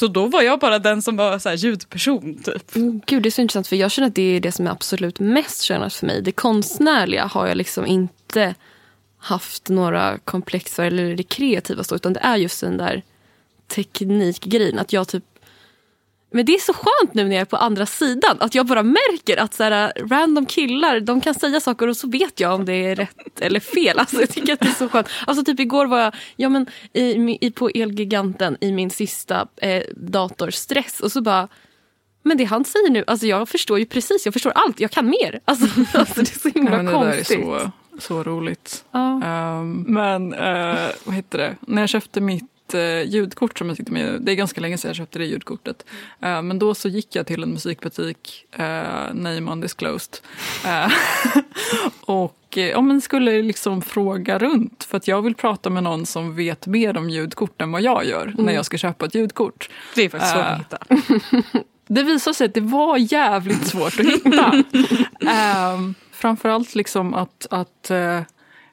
så 0.00 0.06
då 0.06 0.26
var 0.26 0.42
jag 0.42 0.58
bara 0.58 0.78
den 0.78 1.02
som 1.02 1.16
var 1.16 1.38
så 1.38 1.48
här, 1.48 1.56
ljudperson 1.56 2.42
typ. 2.42 2.76
Mm, 2.76 3.00
gud 3.06 3.22
det 3.22 3.28
är 3.28 3.30
så 3.30 3.40
intressant 3.40 3.68
för 3.68 3.76
jag 3.76 3.90
känner 3.90 4.08
att 4.08 4.14
det 4.14 4.36
är 4.36 4.40
det 4.40 4.52
som 4.52 4.66
är 4.66 4.70
absolut 4.70 5.20
mest 5.20 5.62
könat 5.62 5.94
för 5.94 6.06
mig. 6.06 6.22
Det 6.22 6.32
konstnärliga 6.32 7.26
har 7.26 7.46
jag 7.46 7.56
liksom 7.56 7.86
inte 7.86 8.54
haft 9.18 9.68
några 9.68 10.18
komplex 10.18 10.74
för, 10.74 10.84
eller 10.84 11.16
det 11.16 11.22
kreativa 11.22 11.84
så, 11.84 11.94
utan 11.94 12.12
det 12.12 12.20
är 12.20 12.36
just 12.36 12.60
den 12.60 12.76
där 12.76 13.02
teknikgrejen. 13.68 14.78
Att 14.78 14.92
jag 14.92 15.08
typ 15.08 15.24
men 16.30 16.44
det 16.46 16.54
är 16.54 16.58
så 16.58 16.72
skönt 16.72 17.14
nu 17.14 17.24
när 17.24 17.36
jag 17.36 17.40
är 17.40 17.44
på 17.44 17.56
andra 17.56 17.86
sidan. 17.86 18.36
Att 18.40 18.54
jag 18.54 18.66
bara 18.66 18.82
märker 18.82 19.36
att 19.36 19.54
så 19.54 19.62
här, 19.62 19.92
random 20.10 20.46
killar 20.46 21.00
de 21.00 21.20
kan 21.20 21.34
säga 21.34 21.60
saker 21.60 21.88
och 21.88 21.96
så 21.96 22.08
vet 22.08 22.40
jag 22.40 22.54
om 22.54 22.64
det 22.64 22.72
är 22.72 22.96
rätt 22.96 23.40
eller 23.40 23.60
fel. 23.60 23.98
Alltså, 23.98 24.20
jag 24.20 24.30
tycker 24.30 24.52
att 24.52 24.60
det 24.60 24.68
är 24.68 24.72
så 24.72 24.88
skönt. 24.88 25.08
Alltså, 25.26 25.44
typ 25.44 25.60
igår 25.60 25.86
var 25.86 26.00
jag 26.00 26.14
ja, 26.36 26.48
men, 26.48 26.66
i, 26.92 27.38
i, 27.40 27.50
på 27.50 27.68
Elgiganten 27.68 28.56
i 28.60 28.72
min 28.72 28.90
sista 28.90 29.46
eh, 29.56 29.82
datorstress 29.96 31.00
och 31.00 31.12
så 31.12 31.20
bara 31.20 31.48
men 32.22 32.36
det 32.36 32.44
han 32.44 32.64
säger 32.64 32.90
nu, 32.90 33.04
alltså 33.06 33.26
jag 33.26 33.48
förstår 33.48 33.78
ju 33.78 33.86
precis, 33.86 34.24
jag 34.24 34.32
förstår 34.32 34.52
allt, 34.54 34.80
jag 34.80 34.90
kan 34.90 35.06
mer. 35.06 35.40
Alltså, 35.44 35.66
alltså 35.98 36.20
det 36.20 36.34
är 36.34 36.38
så 36.38 36.48
himla 36.48 36.76
ja, 36.76 36.82
det 36.82 36.92
konstigt. 36.92 37.28
Det 37.28 37.44
där 37.44 37.54
är 37.54 37.60
så, 37.60 37.70
så 37.98 38.22
roligt. 38.22 38.84
Ja. 38.90 39.20
Um, 39.60 39.84
men 39.88 40.34
uh, 40.34 40.90
vad 41.04 41.14
heter 41.14 41.38
det, 41.38 41.56
när 41.60 41.82
jag 41.82 41.88
köpte 41.88 42.20
mitt 42.20 42.49
eh, 42.74 43.02
ljudkort 43.02 43.58
som 43.58 43.68
jag 43.68 43.76
sitter 43.76 43.92
med. 43.92 44.22
Det 44.22 44.32
är 44.32 44.36
ganska 44.36 44.60
länge 44.60 44.78
sedan 44.78 44.88
jag 44.88 44.96
köpte 44.96 45.18
det 45.18 45.24
ljudkortet. 45.24 45.84
Eh, 46.20 46.42
men 46.42 46.58
då 46.58 46.74
så 46.74 46.88
gick 46.88 47.16
jag 47.16 47.26
till 47.26 47.42
en 47.42 47.50
musikbutik, 47.50 48.46
eh, 48.52 49.14
name 49.14 49.52
undisclosed. 49.52 50.18
Eh, 50.66 50.92
och 52.00 52.58
eh, 52.58 52.68
ja, 52.68 52.80
men 52.80 53.00
skulle 53.00 53.42
liksom 53.42 53.82
fråga 53.82 54.38
runt 54.38 54.84
för 54.84 54.96
att 54.96 55.08
jag 55.08 55.22
vill 55.22 55.34
prata 55.34 55.70
med 55.70 55.82
någon 55.82 56.06
som 56.06 56.36
vet 56.36 56.66
mer 56.66 56.96
om 56.96 57.10
ljudkort 57.10 57.62
än 57.62 57.72
vad 57.72 57.82
jag 57.82 58.04
gör 58.04 58.26
mm. 58.26 58.44
när 58.44 58.52
jag 58.52 58.64
ska 58.64 58.78
köpa 58.78 59.06
ett 59.06 59.14
ljudkort. 59.14 59.70
Det 59.94 60.02
är 60.02 60.08
faktiskt 60.08 60.32
svårt 60.32 60.44
att 60.44 60.58
hitta. 60.58 60.78
det 61.86 62.02
visade 62.02 62.34
sig 62.34 62.44
att 62.44 62.54
det 62.54 62.60
var 62.60 63.12
jävligt 63.12 63.66
svårt 63.66 64.00
att 64.00 64.06
hitta. 64.06 64.64
um, 65.74 65.94
framförallt 66.12 66.74
liksom 66.74 67.14
att, 67.14 67.46
att 67.50 67.90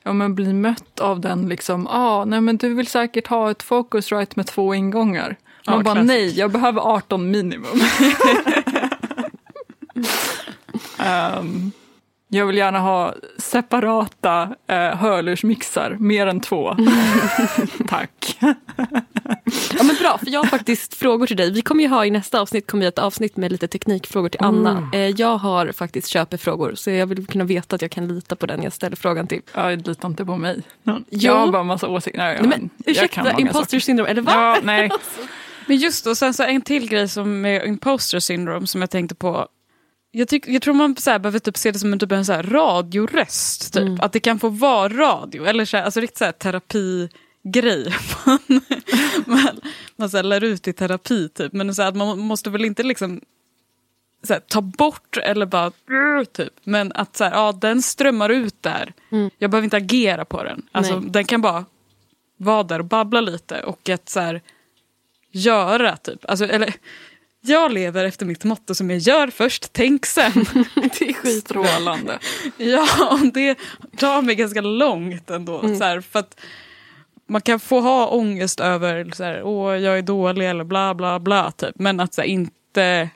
ja, 0.07 0.13
men 0.13 0.35
bli 0.35 0.53
mött 0.53 0.99
av 0.99 1.19
den 1.19 1.49
liksom, 1.49 1.87
ah, 1.87 2.25
nej 2.25 2.41
men 2.41 2.57
du 2.57 2.73
vill 2.73 2.87
säkert 2.87 3.27
ha 3.27 3.51
ett 3.51 3.63
Focusrite 3.63 4.33
med 4.35 4.47
två 4.47 4.73
ingångar. 4.73 5.35
Man 5.67 5.77
ja, 5.77 5.83
bara 5.83 5.95
klassiskt. 5.95 6.07
nej, 6.07 6.39
jag 6.39 6.51
behöver 6.51 6.81
18 6.81 7.31
minimum. 7.31 7.81
um, 11.39 11.71
jag 12.29 12.45
vill 12.45 12.57
gärna 12.57 12.79
ha 12.79 13.13
separata 13.37 14.55
eh, 14.67 14.77
hörlursmixar, 14.77 15.97
mer 15.99 16.27
än 16.27 16.39
två. 16.39 16.75
Tack. 17.87 18.37
ja, 18.39 19.83
men 19.83 19.95
bra, 19.99 20.17
för 20.17 20.29
jag 20.29 20.39
har 20.39 20.47
faktiskt 20.47 20.93
frågor 20.93 21.27
till 21.27 21.37
dig. 21.37 21.51
Vi 21.51 21.61
kommer 21.61 21.83
ju 21.83 21.89
ha 21.89 22.05
i 22.05 22.11
nästa 22.11 22.41
avsnitt 22.41 22.67
kommer 22.67 22.87
ett 22.87 22.99
avsnitt 22.99 23.37
med 23.37 23.51
lite 23.51 23.67
teknikfrågor 23.67 24.29
till 24.29 24.43
Anna. 24.43 24.71
Mm. 24.71 24.89
Eh, 24.93 25.15
jag 25.21 25.37
har 25.37 25.71
faktiskt 25.71 26.07
köpefrågor 26.07 26.75
så 26.75 26.91
jag 26.91 27.07
vill 27.07 27.27
kunna 27.27 27.43
veta 27.43 27.75
att 27.75 27.81
jag 27.81 27.91
kan 27.91 28.07
lita 28.07 28.35
på 28.35 28.45
den 28.45 28.63
jag 28.63 28.73
ställer 28.73 28.95
frågan 28.95 29.27
till. 29.27 29.41
Jag 29.53 29.87
litar 29.87 30.07
inte 30.07 30.25
på 30.25 30.37
mig. 30.37 30.61
Jag 31.09 31.35
har 31.35 31.51
bara 31.51 31.63
massa 31.63 31.87
åsikter. 31.87 32.19
Nej, 32.19 32.37
nej, 32.41 32.49
men, 32.49 32.69
ursäkta, 32.85 33.39
imposter 33.39 33.79
syndrome, 33.79 34.09
eller 34.09 34.21
vad? 34.21 34.35
Ja, 34.35 34.57
nej. 34.63 34.89
Men 35.67 35.77
just 35.77 36.05
då, 36.05 36.15
sen 36.15 36.33
så 36.33 36.43
en 36.43 36.61
till 36.61 36.89
grej 36.89 37.07
som 37.07 37.41
med 37.41 37.67
imposter 37.67 38.19
syndrome 38.19 38.67
som 38.67 38.81
jag 38.81 38.89
tänkte 38.89 39.15
på 39.15 39.47
jag, 40.11 40.27
tyck, 40.27 40.47
jag 40.47 40.61
tror 40.61 40.73
man 40.73 40.95
så 40.95 41.11
här, 41.11 41.19
behöver 41.19 41.39
typ 41.39 41.57
se 41.57 41.71
det 41.71 41.79
som 41.79 41.93
en, 41.93 41.99
typ 41.99 42.11
en 42.11 42.25
så 42.25 42.33
här 42.33 42.43
radioröst. 42.43 43.73
Typ. 43.73 43.81
Mm. 43.81 43.99
Att 44.01 44.13
det 44.13 44.19
kan 44.19 44.39
få 44.39 44.49
vara 44.49 44.89
radio. 44.89 45.45
Eller 45.45 45.65
så 45.65 45.77
här, 45.77 45.83
alltså 45.83 45.99
riktigt 45.99 46.17
så 46.17 46.25
här, 46.25 46.31
terapigrej. 46.31 47.95
man 48.25 48.39
man, 49.25 49.61
man 49.95 50.09
så 50.09 50.17
här, 50.17 50.23
lär 50.23 50.43
ut 50.43 50.67
i 50.67 50.73
terapi 50.73 51.29
typ. 51.29 51.53
Men 51.53 51.75
så 51.75 51.81
här, 51.81 51.89
att 51.89 51.95
man 51.95 52.19
måste 52.19 52.49
väl 52.49 52.65
inte 52.65 52.83
liksom 52.83 53.21
så 54.23 54.33
här, 54.33 54.39
ta 54.39 54.61
bort 54.61 55.17
eller 55.17 55.45
bara 55.45 55.71
typ. 56.33 56.53
Men 56.63 56.91
att 56.91 57.17
så 57.17 57.23
här, 57.23 57.31
ja, 57.31 57.51
den 57.51 57.81
strömmar 57.81 58.29
ut 58.29 58.63
där. 58.63 58.93
Mm. 59.09 59.29
Jag 59.37 59.51
behöver 59.51 59.63
inte 59.63 59.77
agera 59.77 60.25
på 60.25 60.43
den. 60.43 60.61
Alltså, 60.71 60.99
Nej. 60.99 61.09
den 61.09 61.25
kan 61.25 61.41
bara 61.41 61.65
vara 62.37 62.63
där 62.63 62.79
och 62.79 62.85
babbla 62.85 63.21
lite 63.21 63.63
och 63.63 63.89
att 63.89 64.09
så 64.09 64.19
här, 64.19 64.41
göra 65.31 65.97
typ. 65.97 66.25
Alltså, 66.29 66.45
eller, 66.45 66.73
jag 67.41 67.71
lever 67.71 68.05
efter 68.05 68.25
mitt 68.25 68.43
motto 68.43 68.75
som 68.75 68.91
är 68.91 68.95
gör 68.95 69.27
först, 69.27 69.73
tänk 69.73 70.05
sen. 70.05 70.31
Det 70.75 71.09
är 71.09 71.13
skitstrålande. 71.13 72.19
Ja, 72.57 73.19
det 73.33 73.57
drar 73.91 74.21
mig 74.21 74.35
ganska 74.35 74.61
långt 74.61 75.29
ändå. 75.29 75.59
Mm. 75.59 75.77
Så 75.77 75.83
här, 75.83 76.01
för 76.01 76.19
att 76.19 76.39
man 77.27 77.41
kan 77.41 77.59
få 77.59 77.79
ha 77.79 78.07
ångest 78.07 78.59
över 78.59 79.11
så 79.13 79.23
här, 79.23 79.43
åh 79.43 79.77
jag 79.77 79.97
är 79.97 80.01
dålig 80.01 80.49
eller 80.49 80.63
bla 80.63 80.93
bla 80.93 81.19
bla. 81.19 81.51
Typ. 81.51 81.79
Men 81.79 81.99
att 81.99 82.13
så 82.13 82.21
här, 82.21 82.27
inte 82.27 83.09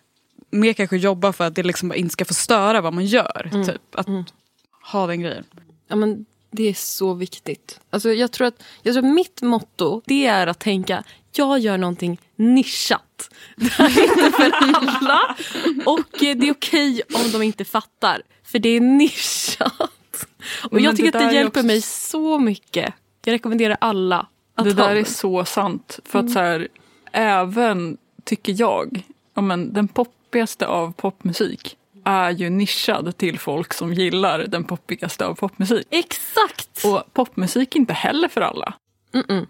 mer 0.51 0.73
kanske 0.73 0.97
jobba 0.97 1.33
för 1.33 1.47
att 1.47 1.55
det 1.55 1.63
liksom 1.63 1.93
inte 1.93 2.13
ska 2.13 2.25
få 2.25 2.33
störa 2.33 2.81
vad 2.81 2.93
man 2.93 3.05
gör. 3.05 3.49
Mm. 3.53 3.67
Typ. 3.67 3.95
Att 3.95 4.07
ha 4.91 5.07
den 5.07 5.21
grejen. 5.21 5.43
Ja, 5.87 5.95
men 5.95 6.25
det 6.51 6.63
är 6.63 6.73
så 6.73 7.13
viktigt. 7.13 7.79
Alltså, 7.89 8.13
jag, 8.13 8.31
tror 8.31 8.47
att, 8.47 8.63
jag 8.81 8.93
tror 8.93 9.05
att 9.05 9.13
mitt 9.13 9.41
motto 9.41 10.01
det 10.05 10.25
är 10.25 10.47
att 10.47 10.59
tänka 10.59 11.03
jag 11.37 11.59
gör 11.59 11.77
någonting 11.77 12.17
nischat. 12.35 13.29
Det 13.55 13.71
här 13.71 13.99
är 13.99 14.03
inte 14.03 14.31
för 14.37 14.51
alla. 14.53 15.35
Och 15.85 16.23
eh, 16.23 16.35
det 16.37 16.47
är 16.47 16.51
okej 16.51 17.01
om 17.13 17.31
de 17.31 17.41
inte 17.41 17.65
fattar. 17.65 18.21
För 18.43 18.59
det 18.59 18.69
är 18.69 18.81
nischat. 18.81 19.91
Och 20.63 20.73
Men 20.73 20.83
jag 20.83 20.95
tycker 20.97 21.11
det 21.11 21.17
att 21.17 21.29
det 21.29 21.35
hjälper 21.35 21.59
också- 21.59 21.67
mig 21.67 21.81
så 21.81 22.39
mycket. 22.39 22.93
Jag 23.25 23.33
rekommenderar 23.33 23.77
alla 23.81 24.27
att 24.55 24.65
Det 24.65 24.73
där 24.73 24.95
är 24.95 25.03
så 25.03 25.45
sant. 25.45 25.99
För 26.05 26.19
att 26.19 26.31
så 26.31 26.39
här, 26.39 26.67
även, 27.11 27.97
tycker 28.23 28.55
jag, 28.59 29.03
ja, 29.33 29.41
men, 29.41 29.73
den 29.73 29.87
poppigaste 29.87 30.67
av 30.67 30.93
popmusik 30.93 31.77
är 32.05 32.29
ju 32.31 32.49
nischad 32.49 33.17
till 33.17 33.39
folk 33.39 33.73
som 33.73 33.93
gillar 33.93 34.39
den 34.47 34.63
poppigaste 34.63 35.25
av 35.25 35.35
popmusik. 35.35 35.87
Exakt! 35.89 36.85
Och 36.85 37.13
popmusik 37.13 37.75
är 37.75 37.79
inte 37.79 37.93
heller 37.93 38.27
för 38.27 38.41
alla. 38.41 38.73
Mm-mm. 39.13 39.47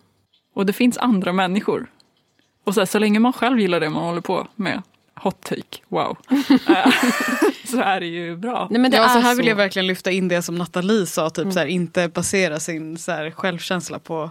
Och 0.54 0.66
det 0.66 0.74
finns 0.74 0.98
andra 0.98 1.34
människor. 1.34 1.92
Och 2.64 2.74
så, 2.74 2.82
här, 2.82 2.86
så 2.86 3.00
länge 3.00 3.20
man 3.20 3.34
själv 3.34 3.60
gillar 3.60 3.80
det 3.80 3.90
man 3.90 4.04
håller 4.04 4.22
på 4.22 4.48
med, 4.56 4.82
hot 5.16 5.42
take, 5.42 5.78
wow, 5.88 6.18
Eh, 6.70 6.92
så 7.66 7.82
är 7.82 8.00
det 8.00 8.06
ju 8.06 8.38
bra. 8.38 8.68
Nej, 8.72 8.82
men 8.82 8.92
det 8.92 8.98
ja, 8.98 9.10
så 9.10 9.18
är 9.18 9.22
här 9.22 9.32
så. 9.32 9.38
vill 9.38 9.48
jag 9.48 9.56
verkligen 9.56 9.88
lyfta 9.88 10.12
in 10.12 10.28
det 10.28 10.42
som 10.42 10.56
Nathalie 10.56 11.06
sa, 11.06 11.30
typ, 11.30 11.42
Mm. 11.42 11.52
så 11.54 11.60
här, 11.60 11.66
inte 11.68 12.08
basera 12.08 12.60
sin 12.60 12.98
så 12.98 13.12
här, 13.12 13.32
självkänsla 13.32 14.00
på 14.00 14.30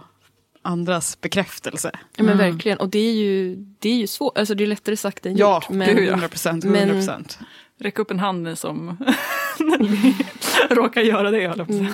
andras 0.61 1.21
bekräftelse. 1.21 1.91
Ja, 2.15 2.23
men 2.23 2.37
verkligen. 2.37 2.77
Och 2.77 2.89
det 2.89 2.99
är 2.99 3.13
ju, 3.13 3.55
det 3.79 3.89
är 3.89 3.95
ju 3.95 4.07
svårt. 4.07 4.37
Alltså, 4.37 4.55
det 4.55 4.63
är 4.63 4.67
lättare 4.67 4.97
sagt 4.97 5.25
än 5.25 5.37
Ja, 5.37 5.55
gjort. 5.55 5.69
Men, 5.69 5.97
ja. 5.97 6.11
100 6.11 6.27
procent. 6.27 6.63
men- 6.63 6.75
100 6.75 6.93
procent. 6.95 7.39
Räck 7.79 7.99
upp 7.99 8.11
en 8.11 8.19
hand 8.19 8.43
ni 8.43 8.55
som 8.55 8.97
råkar 10.69 11.01
göra 11.01 11.31
det, 11.31 11.41
jag 11.41 11.67
säga. 11.67 11.87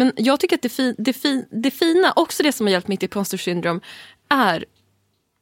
Men 0.00 0.12
jag 0.16 0.40
tycker 0.40 0.56
att 0.56 0.62
det, 0.62 0.68
fi, 0.68 0.94
det, 0.98 1.12
fi, 1.12 1.46
det 1.50 1.70
fina, 1.70 2.12
också 2.16 2.42
det 2.42 2.52
som 2.52 2.66
har 2.66 2.72
hjälpt 2.72 2.88
mig 2.88 2.96
till 2.96 3.06
imposter 3.06 3.38
syndrom, 3.38 3.80
är 4.28 4.64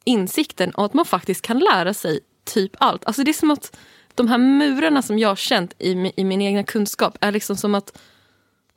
insikten 0.05 0.73
om 0.75 0.85
att 0.85 0.95
man 0.95 1.05
faktiskt 1.05 1.43
kan 1.43 1.59
lära 1.59 1.95
sig 1.95 2.21
typ 2.45 2.73
allt. 2.79 3.05
Alltså 3.05 3.25
det 3.25 3.31
är 3.31 3.33
som 3.33 3.51
att 3.51 3.77
de 4.15 4.29
här 4.29 4.39
murarna 4.39 5.03
som 5.03 5.19
jag 5.19 5.29
har 5.29 5.37
känt 5.37 5.75
i, 5.79 6.13
i 6.17 6.25
min 6.25 6.43
egna 6.43 6.63
kunskap 6.63 7.19
är 7.21 7.33
liksom 7.33 7.57
som 7.57 7.75
att 7.75 7.99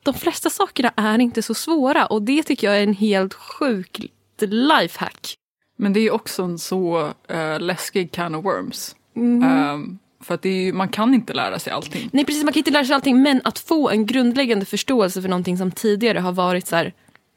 de 0.02 0.14
flesta 0.14 0.50
sakerna 0.50 0.92
är 0.96 1.18
inte 1.18 1.42
så 1.42 1.54
svåra 1.54 2.06
och 2.06 2.22
det 2.22 2.42
tycker 2.42 2.66
jag 2.66 2.78
är 2.78 2.82
en 2.82 2.94
helt 2.94 3.34
sjuk 3.34 4.10
lifehack. 4.40 5.34
Men 5.76 5.92
det 5.92 6.00
är 6.00 6.10
också 6.10 6.42
en 6.42 6.58
så 6.58 7.12
uh, 7.30 7.60
läskig 7.60 8.12
can 8.12 8.34
of 8.34 8.44
worms. 8.44 8.96
Mm. 9.16 9.42
Ehm, 9.42 9.98
för 10.22 10.34
att 10.34 10.46
är 10.46 10.72
man 10.72 10.88
kan 10.88 11.14
inte 11.14 11.32
lära 11.32 11.58
sig 11.58 11.72
allting. 11.72 12.08
Nej 12.12 12.24
precis, 12.24 12.44
man 12.44 12.52
kan 12.52 12.60
inte 12.60 12.70
lära 12.70 12.84
sig 12.84 12.94
allting 12.94 13.22
men 13.22 13.40
att 13.44 13.58
få 13.58 13.90
en 13.90 14.06
grundläggande 14.06 14.64
förståelse 14.64 15.22
för 15.22 15.28
någonting 15.28 15.58
som 15.58 15.70
tidigare 15.70 16.18
har 16.18 16.32
varit 16.32 16.66
så 16.66 16.76
här 16.76 16.92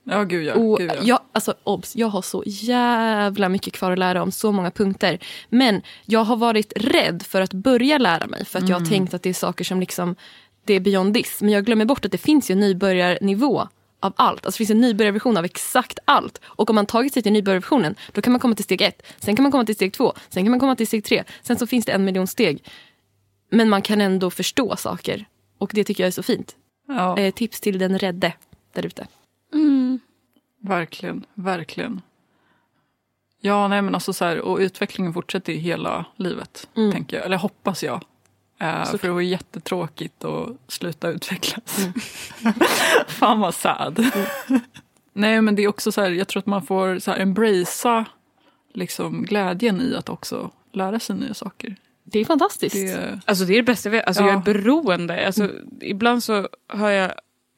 Ja, 0.08 0.24
gud 0.24 0.46
ja. 0.46 0.54
Och 0.54 0.80
gud, 0.80 0.92
ja. 0.96 1.02
jag, 1.04 1.20
alltså, 1.32 1.54
obs, 1.64 1.96
jag 1.96 2.08
har 2.08 2.22
så 2.22 2.44
jävla 2.46 3.50
mycket 3.50 3.74
kvar 3.74 3.92
att 3.92 4.00
lära 4.00 4.24
om 4.24 4.32
så 4.32 4.52
många 4.52 4.72
punkter. 4.72 5.20
Men 5.50 5.82
jag 6.06 6.24
har 6.24 6.38
varit 6.38 6.74
rädd 6.76 7.24
för 7.24 7.42
att 7.42 7.54
börja 7.54 7.98
lära 7.98 8.28
mig 8.28 8.46
för 8.46 8.60
att 8.60 8.70
jag 8.70 8.80
har 8.80 8.86
tänkt 8.86 9.14
att 9.14 9.24
det 9.24 9.30
är 9.30 9.34
saker 9.34 9.64
som 9.64 9.80
liksom, 9.80 10.16
det 10.66 10.74
är 10.74 10.80
beyond 10.80 11.14
this. 11.14 11.42
Men 11.42 11.50
jag 11.50 11.66
glömmer 11.66 11.86
bort 11.86 12.06
att 12.06 12.12
det 12.12 12.18
finns 12.18 12.52
ju 12.52 12.56
nybörjarnivå 12.56 13.68
av 14.06 14.14
allt. 14.16 14.46
Alltså 14.46 14.56
det 14.56 14.58
finns 14.58 14.70
en 14.70 14.82
nybörjarversion 14.82 15.38
av 15.38 15.46
exakt 15.46 16.00
allt. 16.06 16.42
Och 16.46 16.70
om 16.70 16.76
man 16.76 16.86
tagit 16.86 17.14
sig 17.14 17.24
till 17.24 17.34
nybörjarversionen 17.34 17.96
då 18.12 18.22
kan 18.22 18.34
man 18.34 18.40
komma 18.40 18.56
till 18.56 18.64
steg 18.66 18.82
ett, 18.82 19.02
sen 19.18 19.36
kan 19.36 19.44
man 19.44 19.52
komma 19.52 19.66
till 19.66 19.76
steg 19.76 19.94
två, 19.94 20.14
sen 20.30 20.44
kan 20.44 20.52
man 20.52 20.60
komma 20.60 20.76
till 20.76 20.88
steg 20.88 21.04
tre. 21.04 21.24
Sen 21.44 21.58
så 21.58 21.68
finns 21.68 21.86
det 21.86 21.92
en 21.92 22.06
miljon 22.06 22.28
steg. 22.28 22.64
Men 23.50 23.70
man 23.70 23.82
kan 23.82 24.02
ändå 24.02 24.30
förstå 24.30 24.76
saker. 24.76 25.26
Och 25.58 25.72
det 25.74 25.84
tycker 25.84 26.04
jag 26.04 26.08
är 26.08 26.12
så 26.12 26.24
fint. 26.24 26.56
ja, 26.88 27.18
Eh, 27.20 27.34
tips 27.34 27.62
till 27.62 27.78
den 27.80 28.00
rädde 28.00 28.34
där 28.74 28.86
ute. 28.86 29.08
verkligen, 30.62 31.26
verkligen. 31.34 32.02
Ja, 33.42 33.68
nej 33.68 33.82
men 33.82 33.96
alltså 33.96 34.14
så 34.14 34.26
här, 34.26 34.40
och 34.40 34.58
utvecklingen 34.58 35.14
fortsätter 35.14 35.54
ju 35.54 35.60
hela 35.60 36.06
livet, 36.16 36.68
Mm. 36.78 36.92
tänker 36.92 37.18
jag. 37.18 37.26
Eller 37.26 37.38
hoppas 37.38 37.84
jag. 37.84 38.04
Så- 38.60 38.98
för 38.98 39.08
det 39.08 39.14
var 39.14 39.22
jättetråkigt 39.22 40.24
att 40.26 40.50
sluta 40.68 41.08
utvecklas. 41.10 41.78
Mm. 41.80 41.94
Fan 43.08 43.40
vad 43.40 43.56
sad. 43.56 44.06
nej 45.14 45.42
men 45.42 45.56
det 45.56 45.64
är 45.64 45.68
också 45.68 45.92
så 45.92 46.02
här, 46.02 46.10
jag 46.10 46.28
tror 46.28 46.40
att 46.40 46.46
man 46.46 46.62
får 46.66 47.00
så 47.00 47.12
här 47.12 47.20
embracea 47.20 48.06
liksom 48.74 49.24
glädjen 49.26 49.82
i 49.82 49.96
att 49.96 50.10
också 50.10 50.52
lära 50.74 51.00
sig 51.00 51.16
nya 51.16 51.34
saker. 51.34 51.76
Det 52.04 52.20
är 52.20 52.26
fantastiskt. 52.26 52.76
Det, 52.76 53.20
Alltså 53.26 53.46
det 53.46 53.54
är 53.54 53.58
det 53.58 53.64
bästa 53.64 53.90
jag 53.90 53.92
vet. 53.92 54.08
Alltså 54.08 54.24
Ja. 54.24 54.28
jag 54.30 54.36
är 54.38 54.54
beroende. 54.54 55.26
Alltså, 55.28 55.50
Ibland 55.82 56.24
så 56.24 56.50
hör 56.68 56.90
jag, 56.90 57.12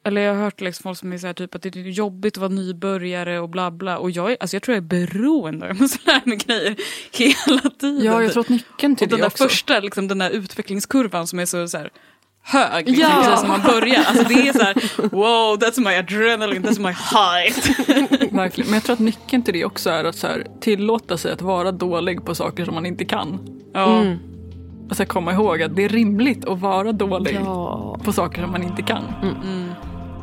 eller 0.08 0.20
jag 0.20 0.34
har 0.34 0.42
hört 0.44 0.60
liksom 0.60 0.82
folk 0.82 0.98
som 0.98 1.12
är 1.12 1.18
så 1.18 1.26
här, 1.26 1.34
typ 1.34 1.54
att 1.54 1.62
det 1.62 1.76
är 1.76 1.80
jobbigt 1.80 2.34
att 2.36 2.40
vara 2.40 2.48
nybörjare 2.52 3.40
och 3.40 3.48
bla 3.48 3.70
bla. 3.70 3.98
Och 3.98 4.10
jag, 4.10 4.36
alltså 4.40 4.56
jag 4.56 4.62
tror 4.62 4.74
jag 4.74 4.84
är 4.84 5.06
beroende. 5.06 5.66
Jag 5.66 5.80
måste 5.80 5.98
lära 6.10 6.22
mig 6.24 6.36
grejer 6.36 6.76
hela 7.12 7.60
tiden. 7.70 8.04
ja, 8.04 8.22
jag 8.22 8.32
tror 8.32 8.40
att 8.40 8.48
nyckeln 8.48 8.96
till 8.96 9.04
och 9.04 9.10
den 9.10 9.16
det 9.18 9.22
där 9.22 9.26
också. 9.26 9.44
första, 9.48 9.80
liksom, 9.80 10.08
den 10.08 10.18
där 10.18 10.30
utvecklingskurvan 10.30 11.26
som 11.26 11.38
är 11.38 11.46
så, 11.46 11.68
så 11.68 11.78
här, 11.78 11.90
hög. 12.42 12.88
Liksom, 12.88 13.06
Ja. 13.10 13.22
precis 13.22 13.40
som 13.40 13.48
man 13.48 13.62
börjar. 13.62 14.04
Alltså 14.06 14.24
det 14.28 14.48
är 14.48 14.52
så 14.52 14.62
här, 14.62 14.74
wow, 15.10 15.58
that's 15.58 15.80
my 15.80 15.94
adrenaline, 15.94 16.62
that's 16.64 16.80
my 16.80 16.92
height. 16.92 18.32
Verkligen. 18.32 18.70
Men 18.70 18.74
jag 18.74 18.84
tror 18.84 18.94
att 18.94 19.00
nyckeln 19.00 19.42
till 19.42 19.54
det 19.54 19.64
också 19.64 19.90
är 19.90 20.04
att 20.04 20.16
så 20.16 20.26
här, 20.26 20.46
tillåta 20.60 21.16
sig 21.18 21.32
att 21.32 21.42
vara 21.42 21.72
dålig 21.72 22.24
på 22.24 22.34
saker 22.34 22.64
som 22.64 22.74
man 22.74 22.86
inte 22.86 23.04
kan. 23.04 23.38
Ja. 23.74 24.00
Mm. 24.00 24.18
Och 24.90 24.96
så 24.96 25.02
här, 25.02 25.08
komma 25.08 25.32
ihåg 25.32 25.62
att 25.62 25.76
det 25.76 25.84
är 25.84 25.88
rimligt 25.88 26.44
att 26.48 26.60
vara 26.60 26.92
dålig 26.92 27.34
Ja. 27.44 27.98
på 28.04 28.12
saker 28.12 28.42
som 28.42 28.50
man 28.52 28.62
inte 28.62 28.82
kan. 28.82 29.04
Mm. 29.22 29.67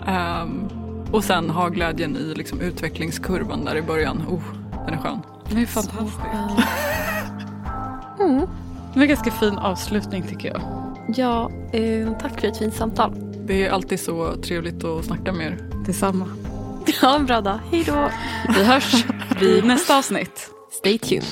Ehm, 0.06 0.70
och 1.12 1.24
sen 1.24 1.49
ha 1.49 1.70
glädjen 1.70 2.18
i 2.18 2.34
liksom, 2.36 2.62
utvecklingskurvan 2.62 3.66
där 3.66 3.76
i 3.76 3.82
början. 3.82 4.24
Oh, 4.30 4.43
den 4.86 4.93
är 4.93 4.97
skön. 5.01 5.20
Det 5.49 5.62
är 5.62 5.66
fantastiskt. 5.66 6.20
Det 8.93 8.99
var 8.99 9.03
en 9.03 9.10
ganska 9.10 9.32
fin 9.32 9.58
avslutning 9.58 10.24
tycker 10.24 10.47
jag. 10.47 10.62
Ja, 11.16 11.51
eh, 11.72 12.18
tack 12.22 12.41
för 12.41 12.47
ett 12.47 12.58
fint 12.58 12.74
samtal. 12.76 13.14
Det 13.47 13.66
är 13.66 13.72
alltid 13.72 13.99
så 13.99 14.36
trevligt 14.36 14.84
att 14.84 15.06
snacka 15.06 15.32
med 15.32 15.48
er. 15.48 15.57
Detsamma. 15.86 16.26
Ja, 17.02 17.15
en 17.15 17.26
bra 17.26 17.41
dag. 17.41 17.60
Hej 17.72 17.84
då. 17.84 18.10
Vi 18.57 18.64
hörs 18.64 19.06
vid 19.40 19.65
nästa 19.65 19.98
avsnitt. 19.98 20.49
Stay 20.72 20.98
tuned. 20.98 21.23